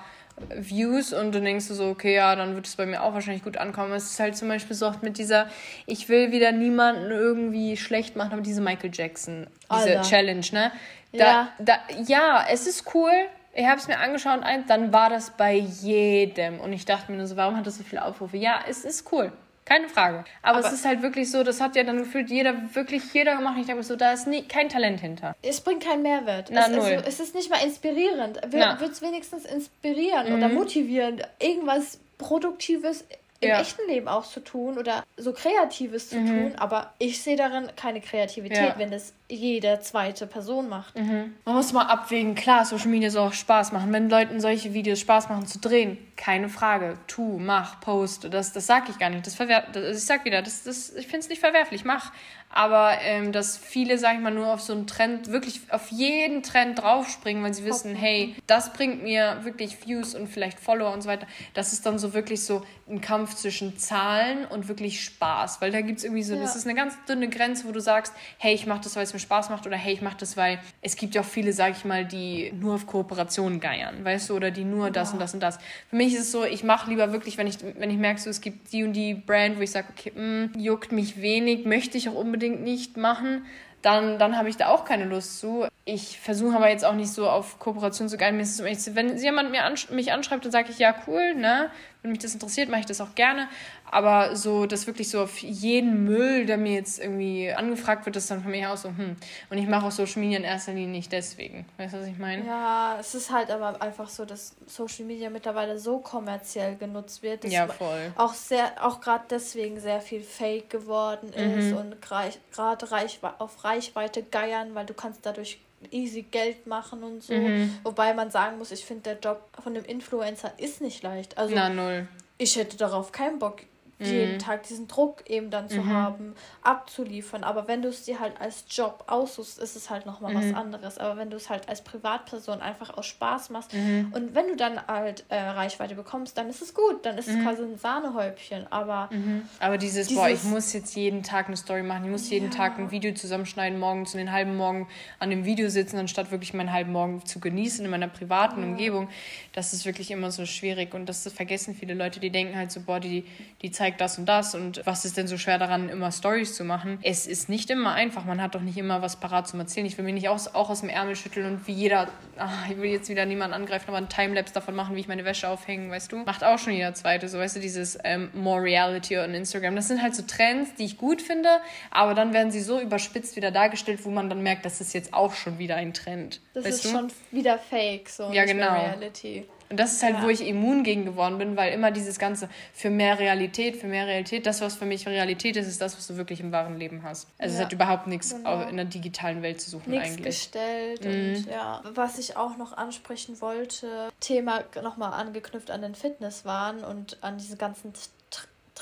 Views 0.48 1.12
und 1.12 1.34
dann 1.34 1.44
denkst 1.44 1.68
du 1.68 1.74
so, 1.74 1.88
okay, 1.88 2.14
ja, 2.14 2.34
dann 2.36 2.54
wird 2.54 2.66
es 2.66 2.76
bei 2.76 2.86
mir 2.86 3.02
auch 3.02 3.14
wahrscheinlich 3.14 3.44
gut 3.44 3.56
ankommen. 3.56 3.92
Es 3.92 4.12
ist 4.12 4.20
halt 4.20 4.36
zum 4.36 4.48
Beispiel 4.48 4.74
so 4.74 4.86
oft 4.86 5.02
mit 5.02 5.18
dieser, 5.18 5.48
ich 5.86 6.08
will 6.08 6.32
wieder 6.32 6.52
niemanden 6.52 7.10
irgendwie 7.10 7.76
schlecht 7.76 8.16
machen, 8.16 8.32
aber 8.32 8.42
diese 8.42 8.60
Michael 8.60 8.90
Jackson, 8.92 9.46
diese 9.72 9.98
Alter. 9.98 10.02
Challenge, 10.02 10.46
ne? 10.52 10.72
Da, 11.12 11.18
ja. 11.18 11.48
Da, 11.58 11.78
ja, 12.06 12.46
es 12.50 12.66
ist 12.66 12.94
cool. 12.94 13.12
Ich 13.52 13.66
habe 13.66 13.80
es 13.80 13.88
mir 13.88 13.98
angeschaut, 13.98 14.40
dann 14.68 14.92
war 14.92 15.10
das 15.10 15.30
bei 15.30 15.54
jedem. 15.54 16.60
Und 16.60 16.72
ich 16.72 16.84
dachte 16.84 17.10
mir 17.10 17.18
nur 17.18 17.26
so, 17.26 17.36
warum 17.36 17.56
hat 17.56 17.66
das 17.66 17.78
so 17.78 17.82
viele 17.82 18.04
Aufrufe? 18.04 18.36
Ja, 18.36 18.60
es 18.68 18.84
ist 18.84 19.12
cool. 19.12 19.32
Keine 19.64 19.88
Frage. 19.88 20.24
Aber, 20.42 20.58
aber, 20.58 20.66
es 20.66 20.72
ist 20.72 20.84
halt 20.84 21.02
wirklich 21.02 21.30
so, 21.30 21.44
das 21.44 21.60
hat 21.60 21.76
ja 21.76 21.84
dann 21.84 21.98
gefühlt 21.98 22.28
jeder, 22.30 22.74
wirklich 22.74 23.12
jeder 23.12 23.36
gemacht. 23.36 23.56
Ich 23.60 23.66
denke 23.66 23.82
so, 23.82 23.94
da 23.94 24.12
ist 24.12 24.26
nie, 24.26 24.42
kein 24.42 24.68
Talent 24.68 25.00
hinter. 25.00 25.36
Es 25.42 25.60
bringt 25.60 25.84
keinen 25.84 26.02
Mehrwert. 26.02 26.48
Na, 26.50 26.66
es, 26.66 26.70
null. 26.70 26.80
Also, 26.80 27.04
es 27.06 27.20
ist 27.20 27.34
nicht 27.34 27.50
mal 27.50 27.62
inspirierend. 27.64 28.40
Wird 28.50 28.92
es 28.92 29.02
wenigstens 29.02 29.44
inspirieren 29.44 30.28
mhm. 30.28 30.34
oder 30.36 30.48
motivieren, 30.48 31.22
irgendwas 31.38 32.00
Produktives 32.18 33.04
im 33.40 33.48
ja. 33.48 33.60
echten 33.60 33.88
Leben 33.88 34.06
auch 34.06 34.26
zu 34.26 34.40
tun 34.40 34.76
oder 34.76 35.02
so 35.16 35.32
Kreatives 35.32 36.10
zu 36.10 36.16
mhm. 36.16 36.26
tun, 36.26 36.54
aber 36.58 36.92
ich 36.98 37.22
sehe 37.22 37.36
darin 37.36 37.70
keine 37.74 38.02
Kreativität, 38.02 38.58
ja. 38.58 38.74
wenn 38.76 38.92
es 38.92 39.14
jede 39.30 39.80
zweite 39.80 40.26
Person 40.26 40.68
macht. 40.68 40.98
Mhm. 40.98 41.34
Man 41.46 41.54
muss 41.54 41.72
mal 41.72 41.86
abwägen, 41.86 42.34
klar, 42.34 42.66
Social 42.66 42.88
Media 42.88 43.08
soll 43.10 43.28
auch 43.28 43.32
Spaß 43.32 43.72
machen. 43.72 43.92
Wenn 43.92 44.10
Leuten 44.10 44.40
solche 44.40 44.74
Videos 44.74 45.00
Spaß 45.00 45.30
machen 45.30 45.46
zu 45.46 45.58
drehen, 45.58 45.96
keine 46.16 46.50
Frage. 46.50 46.98
Tu, 47.06 47.38
mach, 47.38 47.80
post. 47.80 48.32
Das, 48.32 48.52
das 48.52 48.66
sag 48.66 48.90
ich 48.90 48.98
gar 48.98 49.08
nicht. 49.08 49.26
Das 49.26 49.34
verwer 49.34 49.66
das, 49.72 49.96
ich 49.96 50.04
sag 50.04 50.24
wieder, 50.26 50.42
das, 50.42 50.64
das, 50.64 50.94
ich 50.94 51.06
finde 51.06 51.20
es 51.20 51.28
nicht 51.30 51.40
verwerflich, 51.40 51.84
mach. 51.84 52.12
Aber 52.52 52.98
ähm, 53.02 53.30
dass 53.30 53.56
viele, 53.56 53.96
sag 53.96 54.16
ich 54.16 54.20
mal, 54.20 54.32
nur 54.32 54.52
auf 54.52 54.60
so 54.60 54.72
einen 54.72 54.88
Trend, 54.88 55.28
wirklich 55.28 55.60
auf 55.70 55.88
jeden 55.90 56.42
Trend 56.42 56.80
draufspringen, 56.80 57.44
weil 57.44 57.54
sie 57.54 57.64
wissen, 57.64 57.94
hey, 57.94 58.34
das 58.48 58.72
bringt 58.72 59.04
mir 59.04 59.44
wirklich 59.44 59.86
Views 59.86 60.16
und 60.16 60.26
vielleicht 60.26 60.58
Follower 60.58 60.92
und 60.92 61.02
so 61.02 61.08
weiter. 61.08 61.28
Das 61.54 61.72
ist 61.72 61.86
dann 61.86 61.98
so 62.00 62.12
wirklich 62.12 62.44
so 62.44 62.62
ein 62.88 63.00
Kampf 63.00 63.36
zwischen 63.36 63.78
Zahlen 63.78 64.44
und 64.46 64.66
wirklich 64.66 65.02
Spaß. 65.04 65.60
Weil 65.60 65.70
da 65.70 65.80
gibt 65.80 65.98
es 65.98 66.04
irgendwie 66.04 66.24
so, 66.24 66.34
ja. 66.34 66.40
das 66.40 66.56
ist 66.56 66.66
eine 66.66 66.74
ganz 66.74 66.94
dünne 67.08 67.28
Grenze, 67.28 67.68
wo 67.68 67.72
du 67.72 67.80
sagst, 67.80 68.12
hey, 68.38 68.52
ich 68.52 68.66
mach 68.66 68.80
das, 68.80 68.96
weil 68.96 69.04
es 69.04 69.12
mir 69.12 69.20
Spaß 69.20 69.50
macht 69.50 69.66
oder 69.66 69.76
hey, 69.76 69.94
ich 69.94 70.02
mache 70.02 70.16
das, 70.18 70.36
weil 70.36 70.58
es 70.82 70.96
gibt 70.96 71.14
ja 71.14 71.20
auch 71.20 71.26
viele, 71.26 71.52
sag 71.52 71.76
ich 71.76 71.84
mal, 71.84 72.04
die 72.04 72.52
nur 72.52 72.74
auf 72.74 72.86
Kooperationen 72.86 73.60
geiern, 73.60 74.04
weißt 74.04 74.30
du, 74.30 74.34
oder 74.34 74.50
die 74.50 74.64
nur 74.64 74.90
das 74.90 75.08
ja. 75.08 75.12
und 75.14 75.20
das 75.20 75.34
und 75.34 75.40
das. 75.40 75.58
Für 75.88 75.96
mich 75.96 76.14
ist 76.14 76.20
es 76.20 76.32
so, 76.32 76.44
ich 76.44 76.64
mache 76.64 76.90
lieber 76.90 77.12
wirklich, 77.12 77.38
wenn 77.38 77.46
ich, 77.46 77.58
wenn 77.78 77.90
ich 77.90 77.98
merke, 77.98 78.20
so, 78.20 78.28
es 78.28 78.40
gibt 78.40 78.72
die 78.72 78.82
und 78.82 78.92
die 78.94 79.14
Brand, 79.14 79.56
wo 79.56 79.60
ich 79.60 79.70
sage, 79.70 79.86
okay, 79.96 80.12
mh, 80.14 80.22
mm, 80.22 80.58
juckt 80.58 80.90
mich 80.90 81.22
wenig, 81.22 81.64
möchte 81.64 81.96
ich 81.96 82.08
auch 82.08 82.14
unbedingt 82.14 82.39
nicht 82.48 82.96
machen, 82.96 83.44
dann, 83.82 84.18
dann 84.18 84.36
habe 84.36 84.48
ich 84.48 84.56
da 84.56 84.68
auch 84.68 84.84
keine 84.84 85.04
Lust 85.04 85.40
zu. 85.40 85.66
Ich 85.84 86.20
versuche 86.20 86.56
aber 86.56 86.68
jetzt 86.68 86.84
auch 86.84 86.94
nicht 86.94 87.12
so 87.12 87.28
auf 87.28 87.58
Kooperation 87.58 88.08
zu 88.08 88.16
gehen. 88.16 88.38
Wenn 88.38 89.16
jemand 89.16 89.50
mir 89.50 89.64
ansch 89.64 89.90
mich 89.90 90.12
anschreibt, 90.12 90.44
dann 90.44 90.52
sage 90.52 90.70
ich, 90.70 90.78
ja, 90.78 90.94
cool, 91.06 91.34
ne? 91.34 91.70
Wenn 92.02 92.12
mich 92.12 92.20
das 92.20 92.32
interessiert, 92.32 92.70
mache 92.70 92.80
ich 92.80 92.86
das 92.86 93.00
auch 93.00 93.14
gerne. 93.14 93.48
Aber 93.90 94.34
so, 94.36 94.66
dass 94.66 94.86
wirklich 94.86 95.10
so 95.10 95.22
auf 95.22 95.38
jeden 95.38 96.04
Müll, 96.04 96.46
der 96.46 96.56
mir 96.56 96.74
jetzt 96.74 96.98
irgendwie 96.98 97.52
angefragt 97.52 98.06
wird, 98.06 98.16
ist 98.16 98.30
dann 98.30 98.42
von 98.42 98.50
mir 98.50 98.70
aus 98.70 98.82
so, 98.82 98.88
hm. 98.88 99.16
Und 99.50 99.58
ich 99.58 99.66
mache 99.66 99.86
auch 99.86 99.90
Social 99.90 100.20
Media 100.20 100.38
in 100.38 100.44
erster 100.44 100.72
Linie 100.72 100.88
nicht 100.88 101.12
deswegen. 101.12 101.66
Weißt 101.76 101.94
du, 101.94 102.00
was 102.00 102.06
ich 102.06 102.18
meine? 102.18 102.46
Ja, 102.46 102.96
es 102.98 103.14
ist 103.14 103.30
halt 103.30 103.50
aber 103.50 103.82
einfach 103.82 104.08
so, 104.08 104.24
dass 104.24 104.54
Social 104.66 105.04
Media 105.04 105.28
mittlerweile 105.28 105.78
so 105.78 105.98
kommerziell 105.98 106.76
genutzt 106.76 107.22
wird. 107.22 107.44
Dass 107.44 107.52
ja, 107.52 107.66
voll. 107.66 108.12
Auch 108.16 108.32
sehr, 108.32 108.72
auch 108.80 109.00
gerade 109.00 109.24
deswegen 109.28 109.80
sehr 109.80 110.00
viel 110.00 110.22
Fake 110.22 110.70
geworden 110.70 111.32
ist 111.32 111.72
mhm. 111.72 111.76
und 111.76 112.02
gerade 112.02 112.90
Reich, 112.90 113.20
auf 113.38 113.64
Reichweite 113.64 114.22
geiern, 114.22 114.74
weil 114.74 114.86
du 114.86 114.94
kannst 114.94 115.26
dadurch 115.26 115.58
easy 115.90 116.22
Geld 116.22 116.66
machen 116.66 117.02
und 117.02 117.22
so. 117.22 117.34
Mhm. 117.34 117.78
Wobei 117.84 118.14
man 118.14 118.30
sagen 118.30 118.58
muss, 118.58 118.70
ich 118.70 118.84
finde, 118.84 119.02
der 119.02 119.18
Job 119.18 119.48
von 119.62 119.74
dem 119.74 119.84
Influencer 119.84 120.52
ist 120.58 120.80
nicht 120.80 121.02
leicht. 121.02 121.38
Also, 121.38 121.54
Na, 121.54 121.68
null. 121.68 122.08
Ich 122.38 122.56
hätte 122.56 122.76
darauf 122.76 123.12
keinen 123.12 123.38
Bock 123.38 123.62
jeden 124.00 124.34
mhm. 124.34 124.38
Tag 124.38 124.62
diesen 124.64 124.88
Druck 124.88 125.28
eben 125.28 125.50
dann 125.50 125.68
zu 125.68 125.82
mhm. 125.82 125.92
haben, 125.92 126.34
abzuliefern. 126.62 127.44
Aber 127.44 127.68
wenn 127.68 127.82
du 127.82 127.88
es 127.88 128.04
dir 128.04 128.20
halt 128.20 128.40
als 128.40 128.64
Job 128.68 129.04
aussuchst, 129.06 129.58
ist 129.58 129.76
es 129.76 129.90
halt 129.90 130.06
nochmal 130.06 130.34
mhm. 130.34 130.38
was 130.38 130.54
anderes. 130.56 130.98
Aber 130.98 131.16
wenn 131.16 131.30
du 131.30 131.36
es 131.36 131.50
halt 131.50 131.68
als 131.68 131.82
Privatperson 131.82 132.60
einfach 132.60 132.96
aus 132.96 133.06
Spaß 133.06 133.50
machst 133.50 133.74
mhm. 133.74 134.12
und 134.14 134.34
wenn 134.34 134.48
du 134.48 134.56
dann 134.56 134.86
halt 134.86 135.24
äh, 135.28 135.38
Reichweite 135.38 135.94
bekommst, 135.94 136.38
dann 136.38 136.48
ist 136.48 136.62
es 136.62 136.74
gut. 136.74 137.04
Dann 137.04 137.18
ist 137.18 137.28
es 137.28 137.36
mhm. 137.36 137.42
quasi 137.42 137.62
ein 137.62 137.78
Sahnehäubchen. 137.78 138.66
Aber, 138.70 139.08
mhm. 139.12 139.42
aber 139.58 139.78
dieses, 139.78 140.08
dieses, 140.08 140.22
boah, 140.22 140.30
ich 140.30 140.42
muss 140.44 140.72
jetzt 140.72 140.96
jeden 140.96 141.22
Tag 141.22 141.46
eine 141.46 141.56
Story 141.56 141.82
machen, 141.82 142.04
ich 142.04 142.10
muss 142.10 142.30
jeden 142.30 142.50
ja. 142.50 142.56
Tag 142.56 142.78
ein 142.78 142.90
Video 142.90 143.12
zusammenschneiden, 143.12 143.78
morgens 143.78 144.14
und 144.14 144.18
den 144.18 144.32
halben 144.32 144.56
Morgen 144.56 144.88
an 145.18 145.30
dem 145.30 145.44
Video 145.44 145.68
sitzen, 145.68 145.98
anstatt 145.98 146.30
wirklich 146.30 146.54
meinen 146.54 146.72
halben 146.72 146.92
Morgen 146.92 147.24
zu 147.26 147.40
genießen 147.40 147.84
in 147.84 147.90
meiner 147.90 148.08
privaten 148.08 148.62
ja. 148.62 148.66
Umgebung, 148.66 149.08
das 149.52 149.72
ist 149.72 149.84
wirklich 149.84 150.10
immer 150.10 150.30
so 150.30 150.46
schwierig. 150.46 150.94
Und 150.94 151.06
das 151.06 151.30
vergessen 151.32 151.74
viele 151.74 151.94
Leute, 151.94 152.20
die 152.20 152.30
denken 152.30 152.56
halt 152.56 152.72
so, 152.72 152.80
boah, 152.80 153.00
die, 153.00 153.24
die 153.62 153.70
zeigen 153.70 153.89
zeigt 153.90 154.00
das 154.00 154.18
und 154.18 154.26
das 154.26 154.54
und 154.54 154.82
was 154.84 155.04
ist 155.04 155.16
denn 155.16 155.26
so 155.26 155.36
schwer 155.36 155.58
daran, 155.58 155.88
immer 155.88 156.12
Stories 156.12 156.54
zu 156.54 156.64
machen? 156.64 156.98
Es 157.02 157.26
ist 157.26 157.48
nicht 157.48 157.70
immer 157.70 157.92
einfach. 157.92 158.24
Man 158.24 158.40
hat 158.40 158.54
doch 158.54 158.60
nicht 158.60 158.78
immer 158.78 159.02
was 159.02 159.16
parat 159.16 159.48
zum 159.48 159.60
Erzählen. 159.60 159.86
Ich 159.86 159.98
will 159.98 160.04
mich 160.04 160.14
nicht 160.14 160.28
auch, 160.28 160.54
auch 160.54 160.70
aus 160.70 160.80
dem 160.80 160.88
Ärmel 160.88 161.16
schütteln 161.16 161.46
und 161.46 161.66
wie 161.66 161.72
jeder, 161.72 162.08
ach, 162.38 162.70
ich 162.70 162.76
will 162.76 162.90
jetzt 162.90 163.08
wieder 163.08 163.26
niemanden 163.26 163.54
angreifen, 163.54 163.86
aber 163.88 163.98
ein 163.98 164.08
Timelapse 164.08 164.54
davon 164.54 164.74
machen, 164.74 164.94
wie 164.94 165.00
ich 165.00 165.08
meine 165.08 165.24
Wäsche 165.24 165.48
aufhänge, 165.48 165.90
weißt 165.90 166.12
du? 166.12 166.18
Macht 166.18 166.44
auch 166.44 166.58
schon 166.58 166.72
jeder 166.72 166.94
Zweite, 166.94 167.28
so 167.28 167.38
weißt 167.38 167.56
du, 167.56 167.60
dieses 167.60 167.98
ähm, 168.04 168.30
More 168.34 168.62
Reality 168.62 169.18
on 169.18 169.34
Instagram. 169.34 169.74
Das 169.76 169.88
sind 169.88 170.02
halt 170.02 170.14
so 170.14 170.22
Trends, 170.22 170.74
die 170.74 170.84
ich 170.84 170.96
gut 170.96 171.22
finde, 171.22 171.48
aber 171.90 172.14
dann 172.14 172.32
werden 172.32 172.50
sie 172.50 172.60
so 172.60 172.80
überspitzt 172.80 173.36
wieder 173.36 173.50
dargestellt, 173.50 174.04
wo 174.04 174.10
man 174.10 174.28
dann 174.28 174.42
merkt, 174.42 174.64
das 174.64 174.80
ist 174.80 174.94
jetzt 174.94 175.12
auch 175.14 175.34
schon 175.34 175.58
wieder 175.58 175.76
ein 175.76 175.94
Trend. 175.94 176.40
Das 176.54 176.64
ist 176.66 176.84
du? 176.84 176.90
schon 176.90 177.12
wieder 177.30 177.58
Fake, 177.58 178.08
so 178.08 178.30
ja, 178.32 178.44
genau. 178.44 178.72
Reality. 178.72 179.46
Und 179.70 179.78
das 179.78 179.92
ist 179.92 180.02
halt, 180.02 180.16
ja. 180.16 180.22
wo 180.24 180.28
ich 180.28 180.44
immun 180.44 180.82
gegen 180.82 181.04
geworden 181.04 181.38
bin, 181.38 181.56
weil 181.56 181.72
immer 181.72 181.92
dieses 181.92 182.18
Ganze 182.18 182.48
für 182.74 182.90
mehr 182.90 183.20
Realität, 183.20 183.76
für 183.76 183.86
mehr 183.86 184.06
Realität, 184.06 184.44
das, 184.44 184.60
was 184.60 184.74
für 184.74 184.84
mich 184.84 185.06
Realität 185.06 185.56
ist, 185.56 185.68
ist 185.68 185.80
das, 185.80 185.96
was 185.96 186.08
du 186.08 186.16
wirklich 186.16 186.40
im 186.40 186.50
wahren 186.50 186.76
Leben 186.76 187.04
hast. 187.04 187.28
Also 187.38 187.54
ja. 187.54 187.60
es 187.60 187.64
hat 187.66 187.72
überhaupt 187.72 188.08
nichts 188.08 188.34
genau. 188.34 188.62
in 188.62 188.76
der 188.76 188.86
digitalen 188.86 189.42
Welt 189.42 189.60
zu 189.60 189.70
suchen 189.70 189.90
nichts 189.90 190.08
eigentlich. 190.08 190.26
gestellt 190.26 191.04
mhm. 191.04 191.10
und 191.10 191.46
ja. 191.46 191.82
Was 191.94 192.18
ich 192.18 192.36
auch 192.36 192.56
noch 192.56 192.76
ansprechen 192.76 193.40
wollte, 193.40 194.10
Thema 194.18 194.64
nochmal 194.82 195.12
angeknüpft 195.12 195.70
an 195.70 195.82
den 195.82 195.94
Fitnesswahn 195.94 196.82
und 196.82 197.18
an 197.22 197.38
diese 197.38 197.56
ganzen 197.56 197.92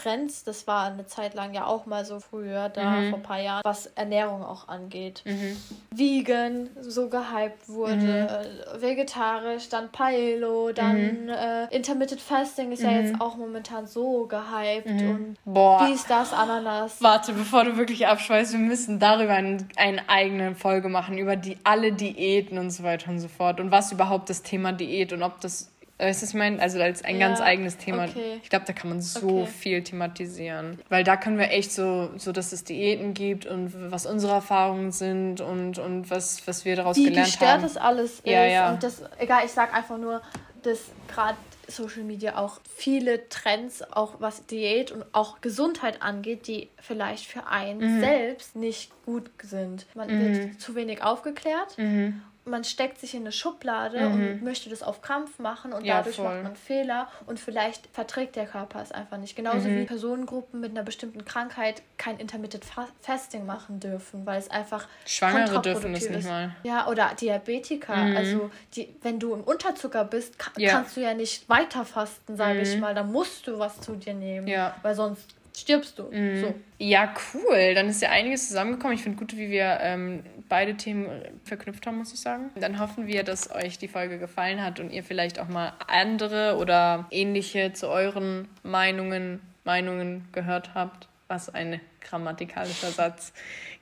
Trends. 0.03 0.45
Das 0.45 0.67
war 0.67 0.87
eine 0.87 1.07
Zeit 1.07 1.35
lang 1.35 1.55
ja 1.55 1.67
auch 1.67 1.87
mal 1.87 2.05
so 2.05 2.21
früher, 2.21 2.69
da 2.69 2.91
mhm. 2.91 3.11
vor 3.11 3.19
ein 3.19 3.23
paar 3.23 3.41
Jahren, 3.41 3.63
was 3.65 3.87
Ernährung 3.87 4.45
auch 4.45 4.69
angeht. 4.69 5.23
Mhm. 5.25 5.57
Vegan 5.91 6.71
so 6.81 7.09
gehypt 7.09 7.69
wurde, 7.69 8.47
mhm. 8.77 8.81
vegetarisch, 8.83 9.69
dann 9.69 9.91
Paleo, 9.91 10.73
dann 10.73 11.25
mhm. 11.25 11.29
äh, 11.29 11.75
Intermittent 11.75 12.21
Fasting 12.21 12.73
ist 12.73 12.83
ja 12.83 12.91
jetzt 12.91 13.15
mhm. 13.15 13.21
auch 13.21 13.37
momentan 13.37 13.87
so 13.87 14.27
gehypt 14.27 14.87
mhm. 14.87 15.11
und 15.11 15.37
Boah. 15.45 15.87
dies, 15.89 16.07
das, 16.07 16.33
Ananas. 16.33 17.03
Warte, 17.03 17.33
bevor 17.33 17.65
du 17.65 17.77
wirklich 17.77 18.07
abschweißt, 18.07 18.53
wir 18.53 18.61
müssen 18.61 18.99
darüber 18.99 19.35
ein, 19.35 19.69
eine 19.77 20.09
eigene 20.09 20.55
Folge 20.55 20.89
machen, 20.89 21.19
über 21.19 21.37
die 21.37 21.59
alle 21.65 21.93
Diäten 21.93 22.59
und 22.59 22.71
so 22.71 22.83
weiter 22.83 23.11
und 23.11 23.21
so 23.21 23.29
fort 23.29 23.61
und 23.61 23.71
was 23.71 23.93
überhaupt 23.93 24.31
das 24.31 24.43
Thema 24.43 24.73
Diät 24.73 25.13
und 25.13 25.23
ob 25.23 25.41
das 25.41 25.71
Weißt 25.99 26.23
du, 26.23 26.27
ich 26.27 26.35
meine, 26.35 26.63
also 26.63 26.81
als 26.81 27.05
ein 27.05 27.19
ja, 27.19 27.27
ganz 27.27 27.41
eigenes 27.41 27.77
Thema. 27.77 28.05
Okay. 28.05 28.41
Ich 28.43 28.51
glaube, 28.51 28.65
da 28.67 28.73
kann 28.73 28.89
man 28.89 29.01
so 29.01 29.41
okay. 29.41 29.47
viel 29.47 29.83
thematisieren. 29.83 30.79
Weil 30.89 31.03
da 31.03 31.17
können 31.17 31.39
wir 31.39 31.51
echt 31.51 31.73
so, 31.73 32.11
so, 32.17 32.31
dass 32.31 32.53
es 32.53 32.63
Diäten 32.63 33.15
gibt 33.15 33.47
und 33.47 33.91
was 33.91 34.07
unsere 34.07 34.35
Erfahrungen 34.35 34.93
sind 34.93 35.41
und, 35.41 35.79
und 35.79 36.09
was, 36.09 36.47
was 36.47 36.65
wir 36.65 36.77
daraus 36.77 36.97
Wie 36.97 37.07
gelernt 37.07 37.41
haben. 37.41 37.63
das 37.63 37.77
alles 37.77 38.23
ja, 38.25 38.45
ist. 38.45 38.53
Ja. 38.53 38.71
Und 38.71 38.83
das, 38.85 39.03
egal, 39.19 39.45
ich 39.45 39.51
sag 39.51 39.75
einfach 39.75 39.99
nur, 39.99 40.23
dass 40.63 40.79
gerade 41.09 41.37
Social 41.67 42.05
Media 42.05 42.39
auch 42.39 42.61
viele 42.77 43.29
Trends, 43.29 43.83
auch 43.93 44.21
was 44.21 44.47
Diät 44.47 44.93
und 44.93 45.05
auch 45.13 45.41
Gesundheit 45.41 46.01
angeht, 46.01 46.47
die 46.47 46.69
vielleicht 46.81 47.27
für 47.27 47.49
einen 47.49 47.97
mhm. 47.97 48.01
selbst 48.01 48.55
nicht 48.55 48.93
gut 49.05 49.31
sind. 49.43 49.87
Man 49.95 50.09
mhm. 50.09 50.21
wird 50.21 50.61
zu 50.61 50.77
wenig 50.77 51.03
aufgeklärt 51.03 51.77
mhm 51.77 52.23
man 52.49 52.65
steckt 52.65 53.01
sich 53.01 53.15
in 53.15 53.23
eine 53.23 53.33
Schublade 53.33 54.01
mhm. 54.01 54.15
und 54.15 54.43
möchte 54.43 54.71
das 54.71 54.83
auf 54.83 55.03
Krampf 55.03 55.39
machen 55.39 55.73
und 55.73 55.85
ja, 55.85 55.99
dadurch 55.99 56.17
voll. 56.17 56.25
macht 56.27 56.43
man 56.43 56.57
Fehler 56.57 57.09
und 57.27 57.39
vielleicht 57.39 57.87
verträgt 57.93 58.37
der 58.37 58.47
Körper 58.47 58.83
es 58.83 58.93
einfach 58.93 59.19
nicht. 59.19 59.37
Genauso 59.37 59.69
mhm. 59.69 59.81
wie 59.81 59.85
Personengruppen 59.85 60.61
mit 60.61 60.71
einer 60.71 60.83
bestimmten 60.83 61.25
Krankheit 61.25 61.83
kein 61.97 62.19
Intermittent 62.19 62.65
Fasting 63.01 63.47
machen 63.47 63.81
dürfen, 63.81 64.27
weil 64.27 64.39
es 64.39 64.51
einfach 64.51 64.87
Schwangere 65.07 65.61
dürfen 65.63 65.93
das 65.93 66.09
nicht 66.09 66.29
mal. 66.29 66.55
Ja, 66.63 66.89
oder 66.89 67.13
Diabetiker. 67.21 67.97
Mhm. 67.97 68.17
Also 68.17 68.51
die, 68.75 68.95
wenn 69.03 69.19
du 69.19 69.35
im 69.35 69.43
Unterzucker 69.43 70.05
bist, 70.05 70.39
ka 70.39 70.51
ja. 70.57 70.73
kannst 70.73 70.97
du 70.97 71.01
ja 71.01 71.15
nicht 71.15 71.49
weiter 71.49 71.85
fasten, 71.85 72.37
sage 72.37 72.61
ich 72.61 72.75
mhm. 72.75 72.81
mal. 72.81 72.95
Da 72.95 73.03
musst 73.03 73.47
du 73.47 73.59
was 73.59 73.81
zu 73.81 73.97
dir 73.97 74.15
nehmen, 74.15 74.47
ja. 74.47 74.75
weil 74.83 74.95
sonst 74.95 75.35
stirbst 75.59 75.99
du. 75.99 76.05
Mhm. 76.05 76.41
So. 76.41 76.55
Ja, 76.79 77.13
cool. 77.35 77.75
Dann 77.75 77.89
ist 77.89 78.01
ja 78.03 78.11
einiges 78.11 78.49
zusammengekommen. 78.49 78.97
Ich 78.97 79.03
finde 79.03 79.19
gut, 79.19 79.37
wie 79.37 79.51
wir 79.51 79.79
ähm, 79.81 80.23
beide 80.49 80.77
Themen 80.77 81.23
verknüpft 81.45 81.87
haben, 81.87 81.99
muss 81.99 82.13
ich 82.13 82.21
sagen. 82.21 82.51
Dann 82.57 82.79
hoffen 82.79 83.07
wir, 83.07 83.23
dass 83.23 83.51
euch 83.51 83.79
die 83.79 83.89
Folge 83.89 84.19
gefallen 84.19 84.63
hat 84.63 84.81
und 84.81 84.91
ihr 84.91 85.05
vielleicht 85.05 85.39
auch 85.39 85.49
mal 85.49 85.73
andere 85.87 86.57
oder 86.57 87.07
ähnliche 87.11 87.73
zu 87.73 87.89
euren 87.89 88.49
Meinungen, 88.63 89.41
Meinungen 89.65 90.29
gehört 90.33 90.75
habt. 90.75 91.09
Was 91.29 91.55
ein 91.55 91.81
grammatikalischer 92.01 92.91
Satz. 92.91 93.35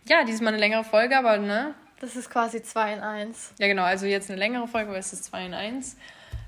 Ja, 0.08 0.24
diesmal 0.24 0.52
eine 0.52 0.60
längere 0.60 0.82
Folge, 0.82 1.16
aber 1.16 1.38
ne? 1.38 1.74
Das 2.00 2.16
ist 2.16 2.28
quasi 2.28 2.62
2 2.62 2.94
in 2.94 3.00
1. 3.00 3.54
Ja, 3.58 3.68
genau. 3.68 3.84
Also 3.84 4.06
jetzt 4.06 4.28
eine 4.28 4.38
längere 4.38 4.66
Folge, 4.66 4.90
weil 4.90 4.98
es 4.98 5.12
ist 5.12 5.24
2 5.26 5.46
in 5.46 5.54
1 5.54 5.96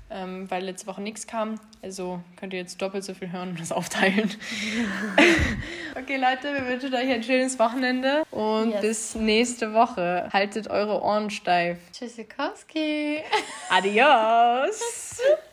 ähm, 0.09 0.49
weil 0.49 0.63
letzte 0.63 0.87
Woche 0.87 1.01
nichts 1.01 1.27
kam. 1.27 1.59
Also 1.81 2.21
könnt 2.35 2.53
ihr 2.53 2.59
jetzt 2.59 2.81
doppelt 2.81 3.03
so 3.03 3.13
viel 3.13 3.31
hören 3.31 3.49
und 3.49 3.59
das 3.59 3.71
aufteilen. 3.71 4.29
okay, 5.95 6.17
Leute, 6.17 6.53
wir 6.53 6.67
wünschen 6.67 6.93
euch 6.93 7.09
ein 7.09 7.23
schönes 7.23 7.57
Wochenende 7.59 8.23
und 8.31 8.71
yes. 8.71 8.81
bis 8.81 9.15
nächste 9.15 9.73
Woche. 9.73 10.29
Haltet 10.31 10.69
eure 10.69 11.01
Ohren 11.01 11.29
steif. 11.29 11.77
Tschüssikowski. 11.91 13.19
Adios. 13.69 15.21